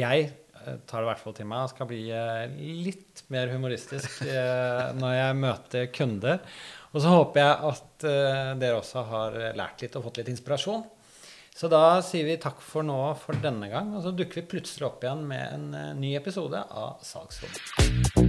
jeg 0.01 0.23
eh, 0.31 0.79
tar 0.89 0.97
det 0.97 1.05
i 1.05 1.11
hvert 1.11 1.21
fall 1.21 1.37
til 1.37 1.51
meg 1.51 1.67
og 1.67 1.75
skal 1.75 1.91
bli 1.93 2.01
eh, 2.09 2.57
litt 2.89 3.21
mer 3.29 3.53
humoristisk 3.53 4.25
når 4.25 5.13
jeg 5.19 5.37
møter 5.43 5.93
kunder. 5.93 6.41
Og 6.95 7.01
så 7.03 7.11
håper 7.11 7.41
jeg 7.41 7.71
at 7.73 8.05
eh, 8.07 8.51
dere 8.61 8.79
også 8.79 9.01
har 9.09 9.33
lært 9.59 9.83
litt 9.83 9.97
og 9.99 10.07
fått 10.07 10.21
litt 10.21 10.31
inspirasjon. 10.31 10.85
Så 11.55 11.69
da 11.71 12.01
sier 12.03 12.27
vi 12.27 12.35
takk 12.39 12.59
for 12.59 12.83
nå 12.83 12.97
for 13.19 13.39
denne 13.43 13.69
gang, 13.71 13.93
og 13.95 14.03
så 14.03 14.11
dukker 14.11 14.41
vi 14.41 14.49
plutselig 14.55 14.89
opp 14.89 15.05
igjen 15.05 15.23
med 15.27 15.45
en 15.47 15.67
eh, 15.79 15.93
ny 15.95 16.15
episode 16.19 16.65
av 16.67 17.03
Salgsrom. 17.03 18.24